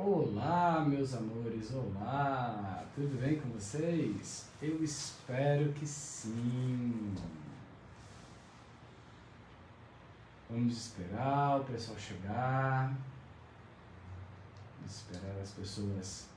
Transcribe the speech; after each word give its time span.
Olá, 0.00 0.84
meus 0.86 1.12
amores, 1.12 1.74
olá! 1.74 2.84
Tudo 2.94 3.20
bem 3.20 3.40
com 3.40 3.48
vocês? 3.48 4.48
Eu 4.62 4.80
espero 4.84 5.72
que 5.72 5.84
sim. 5.84 7.16
Vamos 10.48 10.76
esperar 10.76 11.60
o 11.60 11.64
pessoal 11.64 11.98
chegar. 11.98 12.96
Vamos 14.76 14.94
esperar 14.94 15.36
as 15.42 15.50
pessoas 15.50 16.28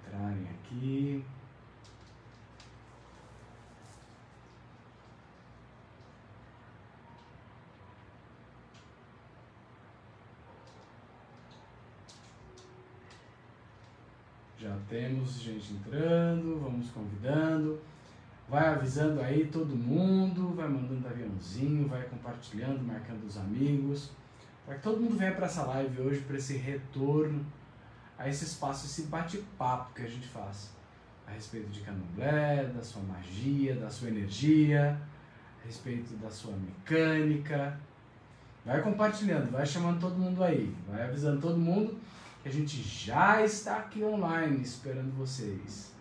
entrarem 0.00 0.48
aqui. 0.50 1.24
Já 14.58 14.74
temos 14.88 15.40
gente 15.40 15.74
entrando, 15.74 16.60
vamos 16.60 16.90
convidando. 16.90 17.78
Vai 18.48 18.68
avisando 18.68 19.20
aí 19.20 19.46
todo 19.48 19.76
mundo, 19.76 20.54
vai 20.54 20.68
mandando 20.68 21.06
aviãozinho, 21.06 21.88
vai 21.88 22.02
compartilhando, 22.04 22.80
marcando 22.82 23.24
os 23.26 23.36
amigos. 23.36 24.12
Para 24.64 24.76
que 24.76 24.82
todo 24.82 25.00
mundo 25.00 25.16
venha 25.16 25.32
para 25.32 25.46
essa 25.46 25.64
live 25.64 26.00
hoje, 26.00 26.20
para 26.20 26.36
esse 26.36 26.56
retorno 26.56 27.44
a 28.18 28.28
esse 28.28 28.44
espaço, 28.44 28.86
esse 28.86 29.02
bate-papo 29.08 29.92
que 29.94 30.02
a 30.02 30.08
gente 30.08 30.26
faz 30.28 30.70
a 31.26 31.32
respeito 31.32 31.68
de 31.68 31.80
candomblé, 31.80 32.64
da 32.74 32.82
sua 32.82 33.02
magia, 33.02 33.74
da 33.74 33.90
sua 33.90 34.08
energia, 34.08 34.98
a 35.62 35.66
respeito 35.66 36.14
da 36.14 36.30
sua 36.30 36.54
mecânica. 36.56 37.78
Vai 38.64 38.80
compartilhando, 38.80 39.50
vai 39.50 39.66
chamando 39.66 40.00
todo 40.00 40.16
mundo 40.16 40.42
aí, 40.42 40.74
vai 40.88 41.02
avisando 41.02 41.40
todo 41.40 41.58
mundo 41.58 41.98
que 42.46 42.50
a 42.50 42.52
gente 42.52 42.80
já 42.80 43.42
está 43.42 43.78
aqui 43.78 44.04
online 44.04 44.62
esperando 44.62 45.10
vocês. 45.18 45.92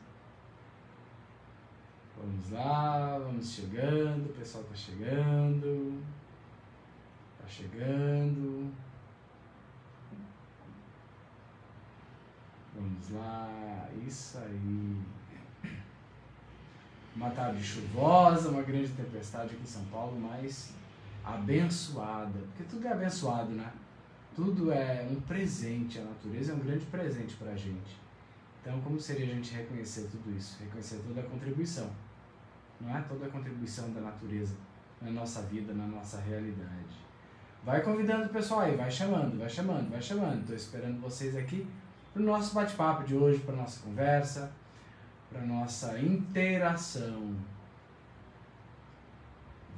Vamos 2.16 2.52
lá, 2.52 3.18
vamos 3.18 3.52
chegando, 3.52 4.30
o 4.30 4.34
pessoal 4.34 4.64
está 4.64 4.76
chegando. 4.76 6.04
Está 7.34 7.48
chegando. 7.48 8.72
Vamos 12.76 13.10
lá, 13.10 13.90
isso 14.06 14.38
aí. 14.38 15.02
Uma 17.16 17.32
tarde 17.32 17.64
chuvosa, 17.64 18.50
uma 18.50 18.62
grande 18.62 18.90
tempestade 18.90 19.56
aqui 19.56 19.64
em 19.64 19.66
São 19.66 19.86
Paulo, 19.86 20.20
mas 20.20 20.76
abençoada. 21.24 22.38
Porque 22.38 22.66
tudo 22.66 22.86
é 22.86 22.92
abençoado, 22.92 23.52
né? 23.52 23.74
Tudo 24.36 24.72
é 24.72 25.08
um 25.10 25.22
presente, 25.22 25.98
a 25.98 26.04
natureza 26.04 26.52
é 26.52 26.56
um 26.56 26.60
grande 26.60 26.86
presente 26.88 27.36
para 27.36 27.52
a 27.52 27.56
gente. 27.56 27.98
Então, 28.62 28.82
como 28.82 29.00
seria 29.00 29.28
a 29.28 29.36
gente 29.36 29.54
reconhecer 29.54 30.10
tudo 30.12 30.36
isso? 30.36 30.58
Reconhecer 30.62 30.98
toda 31.08 31.22
a 31.22 31.24
contribuição. 31.24 31.90
Não 32.82 32.96
é 32.96 33.02
toda 33.04 33.28
a 33.28 33.30
contribuição 33.30 33.94
da 33.94 34.02
natureza 34.02 34.56
na 35.02 35.12
nossa 35.12 35.42
vida, 35.44 35.74
na 35.74 35.88
nossa 35.88 36.20
realidade. 36.20 37.06
Vai 37.64 37.82
convidando 37.82 38.26
o 38.26 38.30
pessoal 38.30 38.62
aí, 38.62 38.76
vai 38.76 38.92
chamando, 38.92 39.40
vai 39.40 39.50
chamando, 39.50 39.90
vai 39.90 40.02
chamando. 40.02 40.42
Estou 40.42 40.56
esperando 40.56 41.00
vocês 41.00 41.36
aqui 41.38 41.66
para 42.12 42.22
o 42.22 42.26
nosso 42.26 42.54
bate-papo 42.54 43.06
de 43.06 43.16
hoje, 43.16 43.40
para 43.40 43.56
nossa 43.56 43.80
conversa, 43.82 44.52
para 45.30 45.42
nossa 45.42 45.98
interação. 46.00 47.36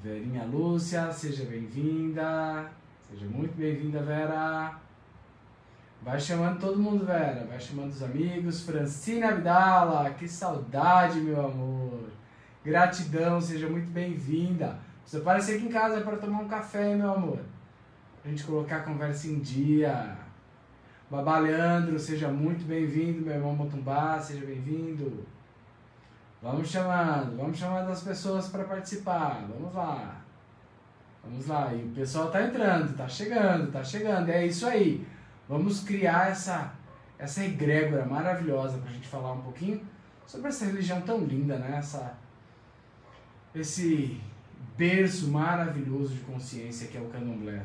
Verinha 0.01 0.45
Lúcia, 0.45 1.11
seja 1.11 1.45
bem-vinda. 1.45 2.71
Seja 3.09 3.25
muito 3.25 3.55
bem-vinda, 3.55 4.01
Vera. 4.03 4.75
Vai 6.01 6.19
chamando 6.19 6.59
todo 6.59 6.77
mundo, 6.77 7.05
Vera. 7.05 7.45
Vai 7.47 7.57
chamando 7.57 7.91
os 7.91 8.03
amigos. 8.03 8.65
Francine 8.65 9.23
Abdala, 9.23 10.09
que 10.09 10.27
saudade, 10.27 11.21
meu 11.21 11.39
amor. 11.39 12.09
Gratidão, 12.65 13.39
seja 13.39 13.69
muito 13.69 13.89
bem-vinda. 13.91 14.77
Você 15.05 15.17
aparecer 15.17 15.55
aqui 15.55 15.67
em 15.67 15.69
casa 15.69 16.01
para 16.01 16.17
tomar 16.17 16.39
um 16.39 16.49
café, 16.49 16.95
meu 16.95 17.13
amor. 17.13 17.39
Pra 18.21 18.29
gente 18.29 18.43
colocar 18.43 18.77
a 18.77 18.83
conversa 18.83 19.27
em 19.27 19.39
dia. 19.39 20.17
Babá 21.09 21.39
Leandro, 21.39 21.97
seja 21.97 22.27
muito 22.27 22.65
bem-vindo. 22.65 23.21
Meu 23.21 23.35
irmão 23.35 23.55
Motumbá, 23.55 24.19
seja 24.19 24.45
bem-vindo. 24.45 25.25
Vamos 26.41 26.67
chamando, 26.67 27.37
vamos 27.37 27.57
chamando 27.57 27.89
as 27.89 28.03
pessoas 28.03 28.49
para 28.49 28.65
participar. 28.65 29.45
Vamos 29.47 29.73
lá. 29.73 30.16
Vamos 31.29 31.47
lá. 31.47 31.73
E 31.73 31.83
o 31.83 31.89
pessoal 31.89 32.31
tá 32.31 32.41
entrando, 32.43 32.95
tá 32.95 33.07
chegando, 33.07 33.71
tá 33.71 33.83
chegando. 33.83 34.29
É 34.29 34.45
isso 34.45 34.65
aí. 34.65 35.05
Vamos 35.47 35.81
criar 35.81 36.31
essa, 36.31 36.73
essa 37.19 37.43
egrégora 37.43 38.05
maravilhosa 38.05 38.77
para 38.77 38.89
a 38.89 38.93
gente 38.93 39.07
falar 39.07 39.33
um 39.33 39.41
pouquinho 39.41 39.81
sobre 40.25 40.47
essa 40.47 40.65
religião 40.65 41.01
tão 41.01 41.19
linda, 41.19 41.57
né? 41.57 41.77
Essa, 41.77 42.17
esse 43.53 44.19
berço 44.77 45.29
maravilhoso 45.29 46.13
de 46.13 46.21
consciência 46.21 46.87
que 46.87 46.97
é 46.97 47.01
o 47.01 47.09
candomblé. 47.09 47.61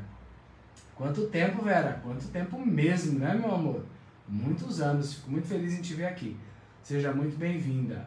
Quanto 0.94 1.26
tempo, 1.26 1.62
Vera? 1.62 2.00
Quanto 2.02 2.28
tempo 2.28 2.58
mesmo, 2.64 3.18
né, 3.18 3.34
meu 3.34 3.54
amor? 3.54 3.84
Muitos 4.28 4.80
anos. 4.80 5.14
Fico 5.14 5.30
muito 5.30 5.46
feliz 5.46 5.72
em 5.74 5.82
te 5.82 5.94
ver 5.94 6.06
aqui. 6.06 6.36
Seja 6.82 7.12
muito 7.12 7.36
bem-vinda. 7.36 8.06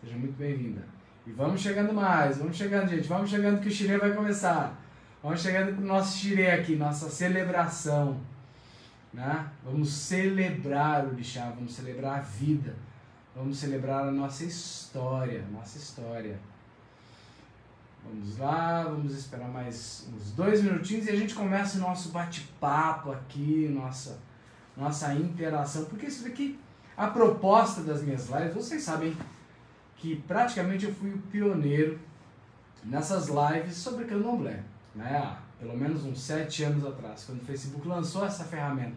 Seja 0.00 0.16
muito 0.16 0.36
bem-vinda. 0.36 0.82
E 1.26 1.32
vamos 1.32 1.60
chegando 1.60 1.92
mais, 1.92 2.38
vamos 2.38 2.56
chegando, 2.56 2.88
gente. 2.88 3.08
Vamos 3.08 3.28
chegando 3.28 3.60
que 3.60 3.68
o 3.68 3.70
Chile 3.70 3.98
vai 3.98 4.12
começar. 4.12 4.80
Vamos 5.22 5.40
chegando 5.40 5.74
com 5.74 5.82
o 5.82 5.86
nosso 5.86 6.18
Chile 6.18 6.46
aqui, 6.46 6.76
nossa 6.76 7.08
celebração. 7.08 8.20
Né? 9.12 9.50
Vamos 9.64 9.92
celebrar 9.92 11.06
o 11.06 11.08
Orixá, 11.08 11.50
vamos 11.50 11.74
celebrar 11.74 12.18
a 12.18 12.22
vida. 12.22 12.74
Vamos 13.34 13.58
celebrar 13.58 14.08
a 14.08 14.10
nossa 14.10 14.44
história, 14.44 15.44
nossa 15.52 15.78
história. 15.78 16.38
Vamos 18.02 18.38
lá, 18.38 18.84
vamos 18.84 19.14
esperar 19.14 19.48
mais 19.48 20.08
uns 20.14 20.30
dois 20.32 20.62
minutinhos 20.62 21.06
e 21.06 21.10
a 21.10 21.16
gente 21.16 21.34
começa 21.34 21.76
o 21.76 21.80
nosso 21.80 22.10
bate-papo 22.10 23.10
aqui, 23.10 23.68
nossa, 23.68 24.18
nossa 24.76 25.12
interação. 25.12 25.86
Porque 25.86 26.06
isso 26.06 26.24
daqui, 26.24 26.58
a 26.96 27.08
proposta 27.08 27.82
das 27.82 28.02
minhas 28.02 28.28
lives, 28.28 28.54
vocês 28.54 28.82
sabem 28.82 29.16
que 29.96 30.16
praticamente 30.28 30.84
eu 30.84 30.94
fui 30.94 31.12
o 31.12 31.18
pioneiro 31.18 31.98
nessas 32.84 33.28
lives 33.28 33.74
sobre 33.74 34.04
candomblé. 34.04 34.62
Né? 34.96 35.36
Pelo 35.60 35.76
menos 35.76 36.04
uns 36.04 36.20
sete 36.20 36.64
anos 36.64 36.84
atrás, 36.84 37.24
quando 37.24 37.42
o 37.42 37.44
Facebook 37.44 37.86
lançou 37.86 38.24
essa 38.24 38.44
ferramenta. 38.44 38.96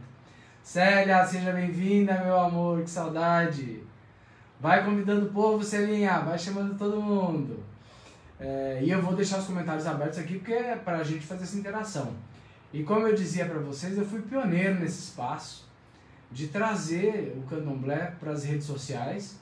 Célia, 0.64 1.26
seja 1.26 1.52
bem-vinda, 1.52 2.24
meu 2.24 2.40
amor, 2.40 2.82
que 2.82 2.90
saudade. 2.90 3.84
Vai 4.62 4.84
convidando 4.84 5.26
o 5.26 5.30
povo, 5.30 5.64
Celinha, 5.64 6.20
vai 6.20 6.40
chamando 6.40 6.78
todo 6.78 7.02
mundo. 7.02 7.64
É, 8.40 8.80
e 8.82 8.90
eu 8.90 9.02
vou 9.02 9.14
deixar 9.14 9.40
os 9.40 9.46
comentários 9.46 9.86
abertos 9.86 10.18
aqui 10.20 10.36
porque 10.36 10.54
é 10.54 10.76
para 10.76 11.00
a 11.00 11.04
gente 11.04 11.26
fazer 11.26 11.44
essa 11.44 11.58
interação. 11.58 12.14
E 12.72 12.84
como 12.84 13.06
eu 13.08 13.16
dizia 13.16 13.46
para 13.46 13.59
vocês, 13.59 13.98
eu 13.98 14.06
fui 14.06 14.22
pioneiro 14.22 14.80
nesse 14.80 15.00
espaço 15.00 15.68
de 16.32 16.48
trazer 16.48 17.36
o 17.38 17.42
candomblé 17.50 18.14
para 18.20 18.32
as 18.32 18.44
redes 18.46 18.66
sociais, 18.66 19.38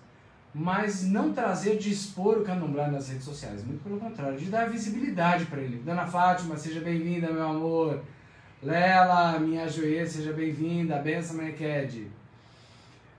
mas 0.59 1.03
não 1.03 1.31
trazer 1.33 1.77
de 1.77 1.91
expor 1.91 2.39
o 2.39 2.43
candomblé 2.43 2.87
nas 2.87 3.09
redes 3.09 3.25
sociais, 3.25 3.63
muito 3.63 3.83
pelo 3.83 3.99
contrário, 3.99 4.39
de 4.39 4.45
dar 4.45 4.67
visibilidade 4.67 5.45
para 5.45 5.61
ele. 5.61 5.83
Dona 5.85 6.07
Fátima, 6.07 6.57
seja 6.57 6.79
bem-vinda, 6.79 7.31
meu 7.31 7.47
amor. 7.47 8.01
Lela, 8.63 9.37
minha 9.37 9.69
joelha, 9.69 10.07
seja 10.07 10.33
bem-vinda. 10.33 10.97
Benção, 10.97 11.37
Mequed. 11.37 12.07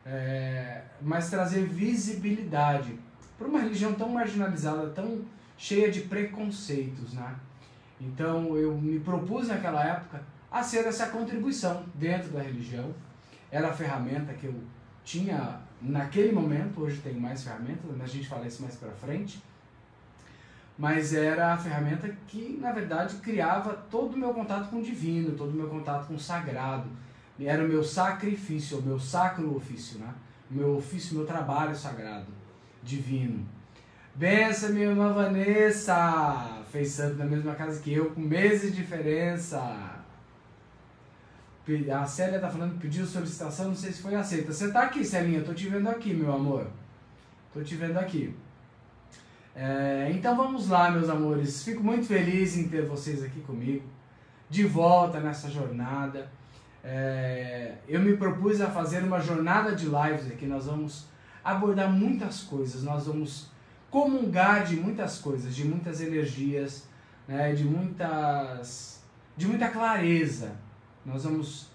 É, 0.05 0.83
mas 1.01 1.31
trazer 1.31 1.65
visibilidade 1.65 2.99
para 3.39 3.47
uma 3.47 3.61
religião 3.61 3.93
tão 3.93 4.09
marginalizada, 4.09 4.89
tão 4.89 5.21
cheia 5.57 5.93
de 5.93 6.01
preconceitos, 6.01 7.13
né? 7.13 7.37
Então 8.01 8.57
eu 8.57 8.77
me 8.77 8.99
propus 8.99 9.47
naquela 9.47 9.85
época 9.85 10.21
a 10.51 10.65
ser 10.65 10.85
essa 10.87 11.07
contribuição 11.07 11.85
dentro 11.95 12.31
da 12.31 12.43
religião. 12.43 12.93
Era 13.49 13.69
a 13.69 13.73
ferramenta 13.73 14.35
que 14.35 14.47
eu 14.47 14.55
tinha 15.05 15.68
naquele 15.81 16.33
momento, 16.33 16.81
hoje 16.81 17.01
tem 17.01 17.15
mais 17.15 17.43
ferramentas, 17.43 17.85
mas 17.97 18.11
a 18.11 18.13
gente 18.13 18.29
fala 18.29 18.47
isso 18.47 18.63
mais 18.63 18.77
para 18.77 18.91
frente. 18.93 19.43
Mas 20.79 21.13
era 21.13 21.53
a 21.55 21.57
ferramenta 21.57 22.09
que, 22.29 22.57
na 22.61 22.71
verdade, 22.71 23.17
criava 23.17 23.75
todo 23.91 24.15
o 24.15 24.19
meu 24.19 24.33
contato 24.33 24.71
com 24.71 24.77
o 24.79 24.83
divino, 24.83 25.37
todo 25.37 25.51
o 25.51 25.55
meu 25.55 25.69
contato 25.69 26.07
com 26.07 26.15
o 26.15 26.21
sagrado. 26.21 26.89
Era 27.41 27.65
o 27.65 27.69
meu 27.69 27.83
sacrifício, 27.83 28.79
o 28.79 28.83
meu 28.83 28.99
sacro 28.99 29.57
ofício, 29.57 29.99
né? 29.99 30.13
O 30.51 30.55
meu 30.55 30.77
ofício, 30.77 31.15
o 31.15 31.19
meu 31.19 31.27
trabalho 31.27 31.75
sagrado, 31.75 32.27
divino. 32.83 33.47
Benção, 34.15 34.71
minha 34.71 34.87
irmã 34.87 35.13
Vanessa! 35.13 36.63
Fez 36.73 36.91
santo 36.91 37.17
na 37.17 37.25
mesma 37.25 37.55
casa 37.55 37.81
que 37.81 37.93
eu, 37.93 38.11
com 38.11 38.21
meses 38.21 38.73
de 38.73 38.83
diferença. 38.83 39.98
A 41.93 42.07
Célia 42.07 42.39
tá 42.39 42.49
falando 42.49 42.75
que 42.75 42.81
pediu 42.81 43.07
solicitação, 43.07 43.69
não 43.69 43.75
sei 43.75 43.93
se 43.93 44.03
foi 44.03 44.15
aceita. 44.15 44.53
Você 44.53 44.73
tá 44.73 44.83
aqui, 44.83 45.05
Celinha, 45.05 45.41
eu 45.41 45.45
tô 45.45 45.53
te 45.53 45.69
vendo 45.69 45.89
aqui, 45.89 46.15
meu 46.15 46.33
amor. 46.33 46.67
Tô 47.53 47.61
te 47.63 47.75
vendo 47.75 47.99
aqui. 47.99 48.35
É, 49.55 50.09
então 50.13 50.37
vamos 50.37 50.69
lá, 50.69 50.91
meus 50.91 51.09
amores. 51.09 51.63
Fico 51.65 51.83
muito 51.83 52.07
feliz 52.07 52.57
em 52.57 52.69
ter 52.69 52.87
vocês 52.87 53.23
aqui 53.23 53.41
comigo. 53.41 53.85
de 54.51 54.65
volta 54.65 55.21
nessa 55.21 55.51
jornada. 55.51 56.31
É, 56.83 57.75
eu 57.87 58.01
me 58.01 58.17
propus 58.17 58.61
a 58.61 58.71
fazer 58.71 59.03
uma 59.03 59.21
jornada 59.21 59.75
de 59.75 59.85
lives 59.87 60.27
aqui. 60.33 60.47
Nós 60.47 60.67
vamos 60.67 61.07
abordar 61.45 61.91
muitas 61.91 62.43
coisas, 62.43 62.83
nós 62.83 63.07
vamos 63.07 63.51
comungar 63.91 64.65
de 64.65 64.77
muitas 64.77 65.19
coisas, 65.19 65.55
de 65.55 65.65
muitas 65.65 66.01
energias, 66.01 66.87
né, 67.27 67.53
de 67.53 67.65
muitas, 67.65 69.03
de 69.37 69.47
muita 69.47 69.69
clareza. 69.69 70.53
Nós 71.09 71.25
vamos 71.25 71.69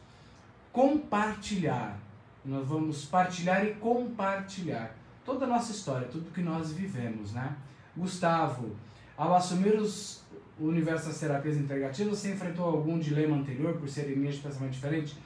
compartilhar, 0.71 1.99
nós 2.45 2.67
vamos 2.67 3.05
partilhar 3.05 3.65
e 3.65 3.73
compartilhar 3.75 4.95
toda 5.25 5.45
a 5.45 5.47
nossa 5.47 5.71
história, 5.71 6.07
tudo 6.07 6.31
que 6.31 6.41
nós 6.41 6.71
vivemos, 6.71 7.33
né? 7.33 7.55
Gustavo, 7.97 8.75
ao 9.17 9.35
assumir 9.35 9.75
os, 9.75 10.23
o 10.59 10.65
universo 10.67 11.07
das 11.07 11.19
terapias 11.19 11.57
integrativas, 11.57 12.19
você 12.19 12.31
enfrentou 12.31 12.65
algum 12.65 12.99
dilema 12.99 13.35
anterior 13.35 13.75
por 13.75 13.89
serem 13.89 14.15
linhas 14.15 14.35
de 14.35 14.41
pensamento 14.41 14.73
diferente? 14.73 15.17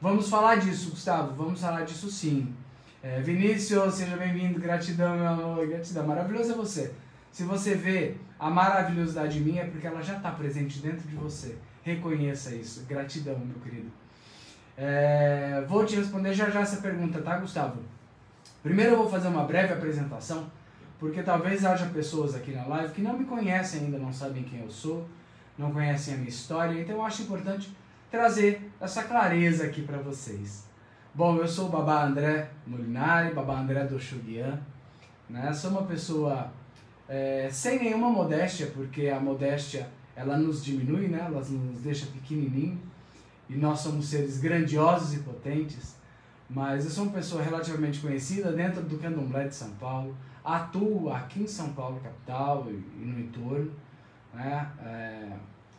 Vamos 0.00 0.30
falar 0.30 0.56
disso, 0.56 0.90
Gustavo, 0.90 1.34
vamos 1.34 1.60
falar 1.60 1.84
disso 1.84 2.10
sim. 2.10 2.54
É, 3.02 3.20
Vinícius, 3.20 3.94
seja 3.94 4.16
bem-vindo, 4.16 4.58
gratidão, 4.58 5.16
meu 5.16 5.28
amor, 5.28 5.66
gratidão, 5.66 6.06
maravilhoso 6.06 6.52
é 6.52 6.54
você. 6.54 6.94
Se 7.30 7.44
você 7.44 7.74
vê 7.74 8.16
a 8.38 8.48
maravilhosidade 8.48 9.38
minha, 9.40 9.62
é 9.62 9.66
porque 9.66 9.86
ela 9.86 10.02
já 10.02 10.16
está 10.16 10.30
presente 10.30 10.80
dentro 10.80 11.06
de 11.06 11.14
você. 11.14 11.56
Reconheça 11.82 12.54
isso. 12.54 12.84
Gratidão, 12.86 13.38
meu 13.38 13.58
querido. 13.60 13.90
É, 14.76 15.64
vou 15.68 15.84
te 15.84 15.96
responder 15.96 16.32
já 16.32 16.48
já 16.50 16.60
essa 16.60 16.80
pergunta, 16.80 17.20
tá, 17.20 17.38
Gustavo? 17.38 17.82
Primeiro 18.62 18.92
eu 18.92 18.98
vou 18.98 19.10
fazer 19.10 19.28
uma 19.28 19.44
breve 19.44 19.72
apresentação, 19.72 20.50
porque 20.98 21.22
talvez 21.22 21.64
haja 21.64 21.86
pessoas 21.86 22.34
aqui 22.34 22.52
na 22.52 22.66
live 22.66 22.92
que 22.92 23.02
não 23.02 23.18
me 23.18 23.24
conhecem 23.24 23.80
ainda, 23.82 23.98
não 23.98 24.12
sabem 24.12 24.42
quem 24.42 24.60
eu 24.60 24.70
sou, 24.70 25.06
não 25.58 25.72
conhecem 25.72 26.14
a 26.14 26.16
minha 26.16 26.28
história, 26.28 26.80
então 26.80 26.96
eu 26.96 27.02
acho 27.02 27.22
importante 27.22 27.74
trazer 28.10 28.70
essa 28.80 29.04
clareza 29.04 29.64
aqui 29.64 29.82
para 29.82 29.98
vocês. 29.98 30.68
Bom, 31.14 31.36
eu 31.36 31.48
sou 31.48 31.66
o 31.66 31.70
Babá 31.70 32.04
André 32.04 32.50
Molinari, 32.66 33.34
Babá 33.34 33.58
André 33.58 33.84
do 33.84 33.98
Xuguian, 33.98 34.60
né? 35.28 35.52
Sou 35.52 35.70
uma 35.70 35.82
pessoa 35.82 36.52
é, 37.08 37.48
sem 37.50 37.78
nenhuma 37.78 38.10
modéstia, 38.10 38.68
porque 38.68 39.08
a 39.08 39.18
modéstia 39.18 39.88
ela 40.20 40.36
nos 40.36 40.62
diminui, 40.62 41.08
né? 41.08 41.18
Ela 41.18 41.40
nos 41.40 41.80
deixa 41.80 42.06
pequenininho 42.06 42.78
e 43.48 43.54
nós 43.54 43.80
somos 43.80 44.06
seres 44.06 44.38
grandiosos 44.38 45.14
e 45.14 45.20
potentes, 45.20 45.96
mas 46.48 46.84
eu 46.84 46.90
sou 46.90 47.04
uma 47.04 47.12
pessoa 47.14 47.42
relativamente 47.42 48.00
conhecida 48.00 48.52
dentro 48.52 48.82
do 48.82 48.98
candomblé 48.98 49.48
de 49.48 49.54
São 49.54 49.70
Paulo, 49.72 50.14
atuo 50.44 51.10
aqui 51.10 51.42
em 51.42 51.46
São 51.46 51.72
Paulo, 51.72 51.98
capital 52.00 52.66
e, 52.68 53.04
no 53.04 53.18
entorno, 53.18 53.72
né? 54.34 54.70
É, 54.82 55.32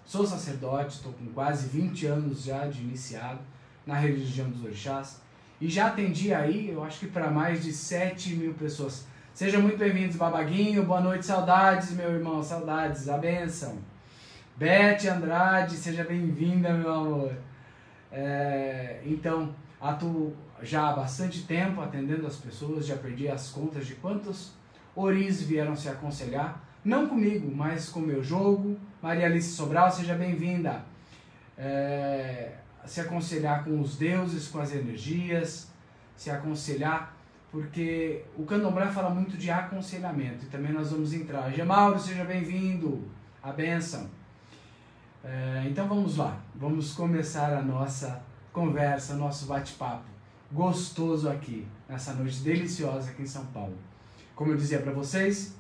sou 0.04 0.26
sacerdote, 0.26 0.96
estou 0.96 1.14
com 1.14 1.28
quase 1.28 1.68
20 1.68 2.08
anos 2.08 2.44
já 2.44 2.66
de 2.68 2.82
iniciado 2.82 3.40
na 3.86 3.96
religião 3.96 4.50
dos 4.50 4.64
orixás 4.64 5.22
e 5.62 5.70
já 5.70 5.88
atendi 5.88 6.34
aí, 6.34 6.70
eu 6.70 6.84
acho 6.84 7.02
que 7.02 7.08
para 7.08 7.30
mais 7.30 7.64
de 7.64 7.72
7 7.72 8.36
mil 8.36 8.56
pessoas. 8.56 9.06
Sejam 9.34 9.62
muito 9.62 9.78
bem-vindos, 9.78 10.16
Babaguinho, 10.16 10.84
boa 10.84 11.00
noite, 11.00 11.26
saudades, 11.26 11.92
meu 11.92 12.12
irmão, 12.12 12.42
saudades, 12.42 13.08
a 13.08 13.20
benção. 13.20 13.91
Beth 14.62 15.08
Andrade, 15.12 15.76
seja 15.76 16.04
bem-vinda, 16.04 16.72
meu 16.72 16.94
amor. 16.94 17.34
É, 18.12 19.02
então, 19.04 19.56
atuo 19.82 20.36
já 20.62 20.88
há 20.88 20.94
bastante 20.94 21.48
tempo 21.48 21.82
atendendo 21.82 22.28
as 22.28 22.36
pessoas, 22.36 22.86
já 22.86 22.96
perdi 22.96 23.28
as 23.28 23.50
contas 23.50 23.88
de 23.88 23.96
quantos 23.96 24.54
oris 24.96 25.42
vieram 25.42 25.76
se 25.76 25.90
aconselhar, 25.90 26.64
não 26.86 27.08
comigo, 27.08 27.52
mas 27.52 27.90
com 27.90 28.02
meu 28.02 28.24
jogo. 28.24 28.78
Maria 29.02 29.26
Alice 29.26 29.50
Sobral, 29.50 29.92
seja 29.92 30.14
bem-vinda. 30.14 30.84
É, 31.58 32.52
se 32.86 33.02
aconselhar 33.02 33.64
com 33.64 33.82
os 33.82 33.98
deuses, 33.98 34.48
com 34.48 34.60
as 34.60 34.76
energias, 34.76 35.72
se 36.16 36.30
aconselhar, 36.30 37.18
porque 37.52 38.26
o 38.38 38.46
candomblé 38.46 38.86
fala 38.92 39.10
muito 39.10 39.36
de 39.38 39.50
aconselhamento 39.50 40.46
e 40.46 40.50
também 40.50 40.72
nós 40.72 40.92
vamos 40.92 41.14
entrar. 41.14 41.52
Gemauro, 41.52 41.98
seja 42.00 42.24
bem-vindo, 42.24 43.10
a 43.42 43.52
benção. 43.52 44.21
É, 45.24 45.66
então 45.70 45.88
vamos 45.88 46.18
lá, 46.18 46.40
vamos 46.56 46.94
começar 46.94 47.54
a 47.54 47.62
nossa 47.62 48.24
conversa, 48.52 49.16
nosso 49.16 49.46
bate-papo 49.46 50.12
gostoso 50.52 51.30
aqui, 51.30 51.66
nessa 51.88 52.14
noite 52.14 52.40
deliciosa 52.40 53.12
aqui 53.12 53.22
em 53.22 53.28
São 53.28 53.46
Paulo. 53.48 53.78
Como 54.36 54.52
eu 54.52 54.58
dizia 54.58 54.80
para 54.80 54.92
vocês, 54.92 55.56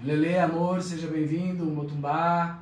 Lele, 0.00 0.38
amor, 0.38 0.82
seja 0.82 1.06
bem-vindo, 1.06 1.64
Motumbá, 1.64 2.58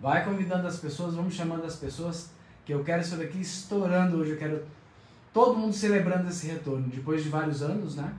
vai 0.00 0.24
convidando 0.24 0.66
as 0.66 0.78
pessoas, 0.78 1.14
vamos 1.14 1.34
chamando 1.34 1.64
as 1.64 1.76
pessoas, 1.76 2.30
que 2.64 2.72
eu 2.72 2.82
quero 2.82 3.02
isso 3.02 3.16
daqui 3.16 3.40
estourando 3.40 4.16
hoje, 4.16 4.32
eu 4.32 4.38
quero 4.38 4.64
todo 5.32 5.56
mundo 5.56 5.72
celebrando 5.72 6.28
esse 6.28 6.46
retorno, 6.46 6.88
depois 6.88 7.22
de 7.22 7.28
vários 7.28 7.62
anos, 7.62 7.94
né? 7.94 8.12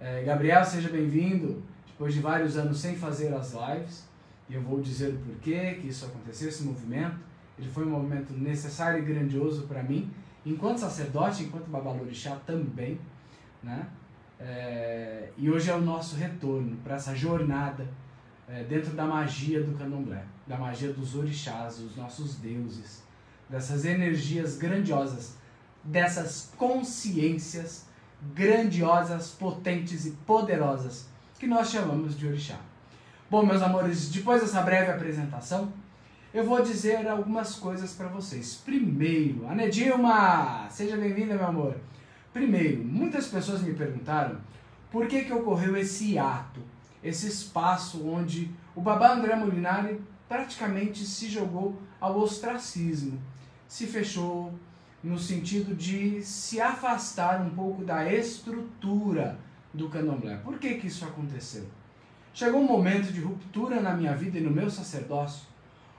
É, 0.00 0.22
Gabriel, 0.22 0.64
seja 0.64 0.88
bem-vindo, 0.88 1.62
depois 1.86 2.14
de 2.14 2.20
vários 2.20 2.56
anos 2.56 2.78
sem 2.78 2.96
fazer 2.96 3.34
as 3.34 3.52
lives, 3.52 4.04
e 4.50 4.54
eu 4.54 4.62
vou 4.62 4.80
dizer 4.80 5.14
o 5.14 5.18
porquê 5.18 5.76
que 5.80 5.86
isso 5.86 6.04
aconteceu, 6.04 6.48
esse 6.48 6.64
movimento. 6.64 7.16
Ele 7.56 7.70
foi 7.70 7.86
um 7.86 7.90
movimento 7.90 8.32
necessário 8.32 8.98
e 8.98 9.02
grandioso 9.02 9.62
para 9.68 9.80
mim, 9.80 10.10
enquanto 10.44 10.78
sacerdote, 10.78 11.44
enquanto 11.44 11.68
babalorixá 11.68 12.34
também, 12.44 12.98
né? 13.62 13.86
É, 14.40 15.30
e 15.36 15.48
hoje 15.48 15.70
é 15.70 15.74
o 15.74 15.80
nosso 15.80 16.16
retorno 16.16 16.76
para 16.78 16.96
essa 16.96 17.14
jornada 17.14 17.86
é, 18.48 18.64
dentro 18.64 18.92
da 18.94 19.04
magia 19.04 19.62
do 19.62 19.76
candomblé, 19.78 20.24
da 20.46 20.56
magia 20.56 20.92
dos 20.92 21.14
orixás, 21.14 21.78
os 21.78 21.94
nossos 21.94 22.36
deuses, 22.36 23.04
dessas 23.48 23.84
energias 23.84 24.56
grandiosas, 24.56 25.36
dessas 25.84 26.52
consciências 26.56 27.86
grandiosas, 28.34 29.30
potentes 29.30 30.06
e 30.06 30.12
poderosas 30.26 31.08
que 31.38 31.46
nós 31.46 31.70
chamamos 31.70 32.18
de 32.18 32.26
orixá. 32.26 32.58
Bom, 33.30 33.46
meus 33.46 33.62
amores, 33.62 34.08
depois 34.08 34.40
dessa 34.40 34.60
breve 34.60 34.90
apresentação, 34.90 35.72
eu 36.34 36.42
vou 36.42 36.60
dizer 36.62 37.06
algumas 37.06 37.54
coisas 37.54 37.92
para 37.92 38.08
vocês. 38.08 38.60
Primeiro, 38.64 39.46
Anedilma, 39.46 40.66
seja 40.68 40.96
bem-vinda, 40.96 41.36
meu 41.36 41.46
amor. 41.46 41.76
Primeiro, 42.32 42.82
muitas 42.82 43.28
pessoas 43.28 43.62
me 43.62 43.72
perguntaram 43.72 44.40
por 44.90 45.06
que, 45.06 45.22
que 45.22 45.32
ocorreu 45.32 45.76
esse 45.76 46.18
ato, 46.18 46.60
esse 47.04 47.28
espaço 47.28 48.04
onde 48.04 48.50
o 48.74 48.80
Babá 48.80 49.12
André 49.12 49.36
Molinari 49.36 50.00
praticamente 50.28 51.04
se 51.04 51.28
jogou 51.28 51.80
ao 52.00 52.18
ostracismo, 52.18 53.16
se 53.68 53.86
fechou 53.86 54.52
no 55.04 55.20
sentido 55.20 55.72
de 55.72 56.20
se 56.20 56.60
afastar 56.60 57.40
um 57.40 57.50
pouco 57.50 57.84
da 57.84 58.12
estrutura 58.12 59.38
do 59.72 59.88
candomblé. 59.88 60.38
Por 60.38 60.58
que, 60.58 60.74
que 60.74 60.88
isso 60.88 61.04
aconteceu? 61.04 61.64
Chegou 62.32 62.60
um 62.60 62.66
momento 62.66 63.12
de 63.12 63.20
ruptura 63.20 63.80
na 63.80 63.94
minha 63.94 64.14
vida 64.14 64.38
e 64.38 64.42
no 64.42 64.50
meu 64.50 64.70
sacerdócio, 64.70 65.46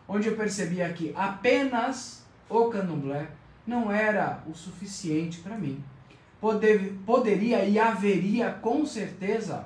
onde 0.08 0.28
eu 0.28 0.36
percebia 0.36 0.92
que 0.94 1.14
apenas 1.16 2.24
o 2.50 2.66
candomblé 2.66 3.28
não 3.68 3.92
era 3.92 4.42
o 4.48 4.54
suficiente 4.54 5.40
para 5.40 5.58
mim. 5.58 5.84
Poder, 6.40 6.98
poderia 7.06 7.66
e 7.66 7.78
haveria 7.78 8.50
com 8.50 8.86
certeza 8.86 9.66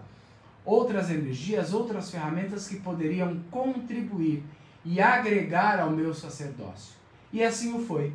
outras 0.66 1.10
energias, 1.10 1.74
outras 1.74 2.10
ferramentas 2.12 2.68
que 2.68 2.78
poderiam 2.78 3.40
contribuir 3.50 4.44
e 4.84 5.00
agregar 5.00 5.80
ao 5.80 5.92
meu 5.92 6.14
sacerdócio. 6.14 6.96
E 7.32 7.44
assim 7.44 7.74
o 7.74 7.86
foi. 7.86 8.14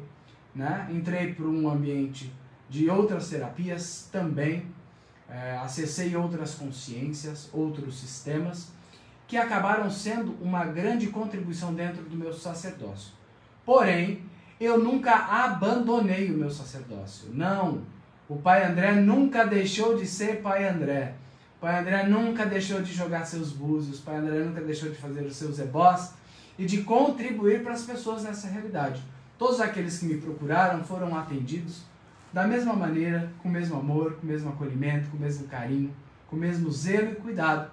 Né? 0.54 0.88
Entrei 0.92 1.32
para 1.32 1.46
um 1.46 1.70
ambiente 1.70 2.32
de 2.68 2.90
outras 2.90 3.28
terapias 3.30 4.08
também 4.12 4.66
é, 5.30 5.56
acessei 5.58 6.16
outras 6.16 6.54
consciências, 6.54 7.48
outros 7.52 8.00
sistemas, 8.00 8.68
que 9.28 9.36
acabaram 9.36 9.88
sendo 9.88 10.36
uma 10.42 10.64
grande 10.64 11.06
contribuição 11.06 11.72
dentro 11.72 12.02
do 12.02 12.16
meu 12.16 12.32
sacerdócio. 12.32 13.12
Porém, 13.64 14.22
eu 14.60 14.78
nunca 14.78 15.14
abandonei 15.14 16.30
o 16.30 16.36
meu 16.36 16.50
sacerdócio. 16.50 17.28
Não. 17.32 17.82
O 18.28 18.36
Pai 18.36 18.64
André 18.64 18.92
nunca 18.94 19.44
deixou 19.44 19.96
de 19.96 20.06
ser 20.06 20.42
Pai 20.42 20.68
André. 20.68 21.14
O 21.56 21.60
Pai 21.60 21.78
André 21.78 22.06
nunca 22.06 22.44
deixou 22.44 22.82
de 22.82 22.92
jogar 22.92 23.24
seus 23.24 23.52
búzios. 23.52 24.00
O 24.00 24.02
Pai 24.02 24.16
André 24.16 24.40
nunca 24.40 24.60
deixou 24.60 24.90
de 24.90 24.96
fazer 24.96 25.22
os 25.22 25.36
seus 25.36 25.58
ebós 25.60 26.14
e 26.58 26.66
de 26.66 26.82
contribuir 26.82 27.62
para 27.62 27.72
as 27.72 27.82
pessoas 27.82 28.24
nessa 28.24 28.48
realidade. 28.48 29.00
Todos 29.38 29.60
aqueles 29.60 29.98
que 29.98 30.06
me 30.06 30.18
procuraram 30.18 30.82
foram 30.84 31.16
atendidos 31.16 31.82
da 32.32 32.46
mesma 32.46 32.72
maneira, 32.74 33.30
com 33.42 33.48
o 33.48 33.52
mesmo 33.52 33.78
amor, 33.78 34.14
com 34.14 34.22
o 34.22 34.26
mesmo 34.26 34.50
acolhimento, 34.50 35.10
com 35.10 35.16
o 35.16 35.20
mesmo 35.20 35.48
carinho, 35.48 35.94
com 36.28 36.36
o 36.36 36.38
mesmo 36.38 36.70
zelo 36.70 37.12
e 37.12 37.16
cuidado 37.16 37.70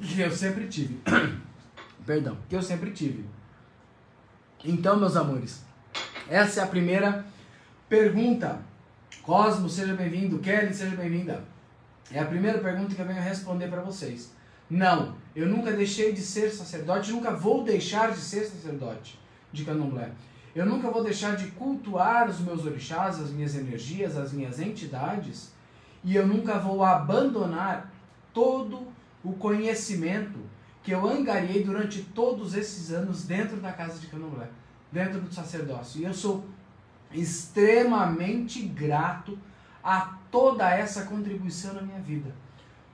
que 0.00 0.20
eu 0.20 0.30
sempre 0.30 0.68
tive. 0.68 1.00
Perdão, 2.06 2.36
que 2.48 2.54
eu 2.54 2.62
sempre 2.62 2.92
tive. 2.92 3.24
Então, 4.64 4.96
meus 4.96 5.16
amores, 5.16 5.64
essa 6.28 6.60
é 6.60 6.64
a 6.64 6.66
primeira 6.66 7.24
pergunta. 7.88 8.60
Cosmo, 9.22 9.68
seja 9.68 9.94
bem-vindo. 9.94 10.38
Kelly, 10.38 10.72
seja 10.72 10.94
bem-vinda. 10.94 11.44
É 12.12 12.20
a 12.20 12.24
primeira 12.24 12.58
pergunta 12.58 12.94
que 12.94 13.00
eu 13.00 13.06
venho 13.06 13.20
responder 13.20 13.68
para 13.68 13.82
vocês. 13.82 14.32
Não, 14.70 15.16
eu 15.34 15.46
nunca 15.48 15.72
deixei 15.72 16.12
de 16.12 16.20
ser 16.20 16.50
sacerdote, 16.50 17.12
nunca 17.12 17.30
vou 17.32 17.62
deixar 17.64 18.10
de 18.10 18.18
ser 18.18 18.44
sacerdote 18.44 19.18
de 19.52 19.64
candomblé. 19.64 20.10
Eu 20.56 20.64
nunca 20.64 20.90
vou 20.90 21.04
deixar 21.04 21.36
de 21.36 21.48
cultuar 21.48 22.30
os 22.30 22.40
meus 22.40 22.64
orixás, 22.64 23.20
as 23.20 23.30
minhas 23.30 23.54
energias, 23.54 24.16
as 24.16 24.32
minhas 24.32 24.58
entidades, 24.58 25.52
e 26.02 26.16
eu 26.16 26.26
nunca 26.26 26.58
vou 26.58 26.82
abandonar 26.82 27.92
todo 28.32 28.88
o 29.22 29.34
conhecimento 29.34 30.38
que 30.82 30.92
eu 30.92 31.06
angariei 31.06 31.62
durante 31.62 32.02
todos 32.02 32.54
esses 32.54 32.90
anos 32.90 33.26
dentro 33.26 33.58
da 33.58 33.70
casa 33.70 33.98
de 33.98 34.06
Candomblé, 34.06 34.48
dentro 34.90 35.20
do 35.20 35.30
sacerdócio. 35.30 36.00
E 36.00 36.04
eu 36.04 36.14
sou 36.14 36.46
extremamente 37.12 38.62
grato 38.62 39.38
a 39.84 40.16
toda 40.30 40.70
essa 40.70 41.04
contribuição 41.04 41.74
na 41.74 41.82
minha 41.82 42.00
vida. 42.00 42.34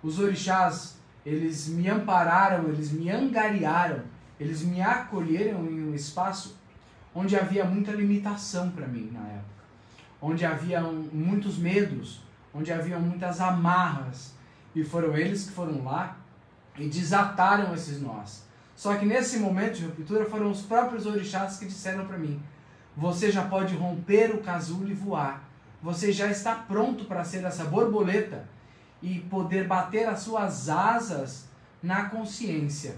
Os 0.03 0.19
orixás, 0.19 0.97
eles 1.25 1.69
me 1.69 1.89
ampararam, 1.89 2.71
eles 2.71 2.91
me 2.91 3.09
angariaram, 3.09 4.03
eles 4.41 4.63
me 4.63 4.83
acolheram 4.83 5.65
em 5.67 5.81
um 5.85 5.95
espaço 5.95 6.61
onde 7.15 7.37
havia 7.37 7.65
muita 7.65 7.93
limitação 7.93 8.71
para 8.71 8.87
mim 8.87 9.11
na 9.13 9.21
época, 9.21 9.65
onde 10.21 10.45
havia 10.45 10.81
muitos 10.81 11.59
medos, 11.59 12.21
onde 12.55 12.73
havia 12.73 12.99
muitas 12.99 13.41
amarras, 13.41 14.35
e 14.75 14.83
foram 14.83 15.17
eles 15.17 15.45
que 15.45 15.53
foram 15.53 15.85
lá 15.85 16.17
e 16.79 16.89
desataram 16.89 17.75
esses 17.75 18.01
nós. 18.01 18.45
Só 18.75 18.97
que 18.97 19.05
nesse 19.05 19.39
momento 19.39 19.77
de 19.77 19.85
ruptura 19.85 20.25
foram 20.25 20.51
os 20.51 20.63
próprios 20.63 21.07
orixás 21.07 21.59
que 21.59 21.67
disseram 21.67 22.07
para 22.07 22.19
mim: 22.19 22.43
você 22.97 23.31
já 23.31 23.45
pode 23.45 23.75
romper 23.75 24.35
o 24.35 24.43
casulo 24.43 24.89
e 24.89 24.95
voar. 24.95 25.49
Você 25.83 26.13
já 26.13 26.29
está 26.29 26.55
pronto 26.55 27.05
para 27.05 27.25
ser 27.25 27.45
essa 27.45 27.65
borboleta 27.65 28.49
e 29.03 29.19
poder 29.19 29.67
bater 29.67 30.09
as 30.09 30.21
suas 30.21 30.69
asas 30.69 31.49
na 31.83 32.05
consciência. 32.05 32.97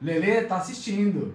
Lele 0.00 0.30
está 0.30 0.56
assistindo. 0.56 1.34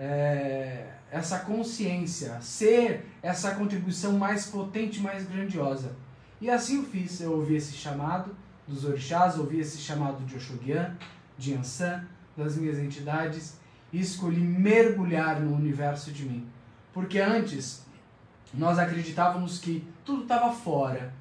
É, 0.00 0.86
essa 1.12 1.40
consciência, 1.40 2.40
ser 2.40 3.06
essa 3.22 3.54
contribuição 3.54 4.12
mais 4.12 4.46
potente, 4.46 5.00
mais 5.00 5.28
grandiosa. 5.28 5.92
E 6.40 6.48
assim 6.48 6.78
eu 6.78 6.84
fiz. 6.84 7.20
Eu 7.20 7.32
ouvi 7.32 7.56
esse 7.56 7.74
chamado 7.74 8.34
dos 8.66 8.84
orixás, 8.84 9.38
ouvi 9.38 9.60
esse 9.60 9.78
chamado 9.78 10.24
de 10.24 10.36
Oxoguian, 10.36 10.96
de 11.36 11.54
Ansan, 11.54 12.04
das 12.36 12.56
minhas 12.56 12.78
entidades 12.78 13.58
e 13.92 14.00
escolhi 14.00 14.40
mergulhar 14.40 15.40
no 15.40 15.54
universo 15.54 16.12
de 16.12 16.24
mim. 16.24 16.48
Porque 16.92 17.18
antes 17.18 17.84
nós 18.54 18.78
acreditávamos 18.78 19.58
que 19.58 19.86
tudo 20.04 20.22
estava 20.22 20.52
fora, 20.52 21.12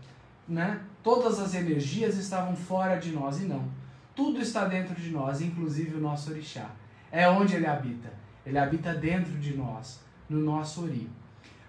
né? 0.48 0.79
Todas 1.03 1.39
as 1.39 1.53
energias 1.53 2.17
estavam 2.17 2.55
fora 2.55 2.98
de 2.98 3.12
nós 3.12 3.39
e 3.39 3.45
não. 3.45 3.67
Tudo 4.15 4.41
está 4.41 4.65
dentro 4.65 4.95
de 4.95 5.09
nós, 5.12 5.41
inclusive 5.41 5.95
o 5.95 6.01
nosso 6.01 6.31
orixá. 6.31 6.71
É 7.12 7.29
onde 7.29 7.55
ele 7.55 7.65
habita. 7.65 8.12
Ele 8.46 8.58
habita 8.58 8.93
dentro 8.93 9.34
de 9.34 9.55
nós, 9.55 10.00
no 10.29 10.39
nosso 10.39 10.84
ori. 10.84 11.10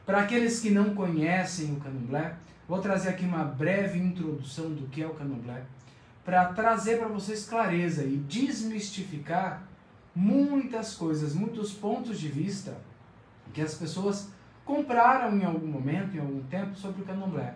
Para 0.06 0.22
aqueles 0.22 0.60
que 0.60 0.70
não 0.70 0.94
conhecem 0.94 1.72
o 1.72 1.80
candomblé, 1.80 2.34
vou 2.68 2.80
trazer 2.80 3.10
aqui 3.10 3.24
uma 3.24 3.44
breve 3.44 3.98
introdução 3.98 4.70
do 4.70 4.86
que 4.88 5.02
é 5.02 5.06
o 5.06 5.14
candomblé, 5.14 5.62
para 6.24 6.46
trazer 6.46 6.98
para 6.98 7.08
vocês 7.08 7.46
clareza 7.46 8.04
e 8.04 8.16
desmistificar 8.16 9.62
muitas 10.14 10.94
coisas, 10.94 11.34
muitos 11.34 11.72
pontos 11.72 12.18
de 12.18 12.28
vista 12.28 12.76
que 13.52 13.60
as 13.60 13.74
pessoas 13.74 14.28
compraram 14.64 15.36
em 15.36 15.44
algum 15.44 15.66
momento, 15.66 16.16
em 16.16 16.20
algum 16.20 16.42
tempo, 16.44 16.76
sobre 16.76 17.02
o 17.02 17.04
candomblé. 17.04 17.54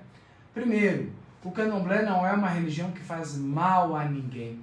Primeiro, 0.52 1.12
o 1.44 1.50
candomblé 1.50 2.04
não 2.04 2.26
é 2.26 2.32
uma 2.32 2.48
religião 2.48 2.90
que 2.90 3.00
faz 3.00 3.36
mal 3.36 3.94
a 3.94 4.04
ninguém. 4.04 4.60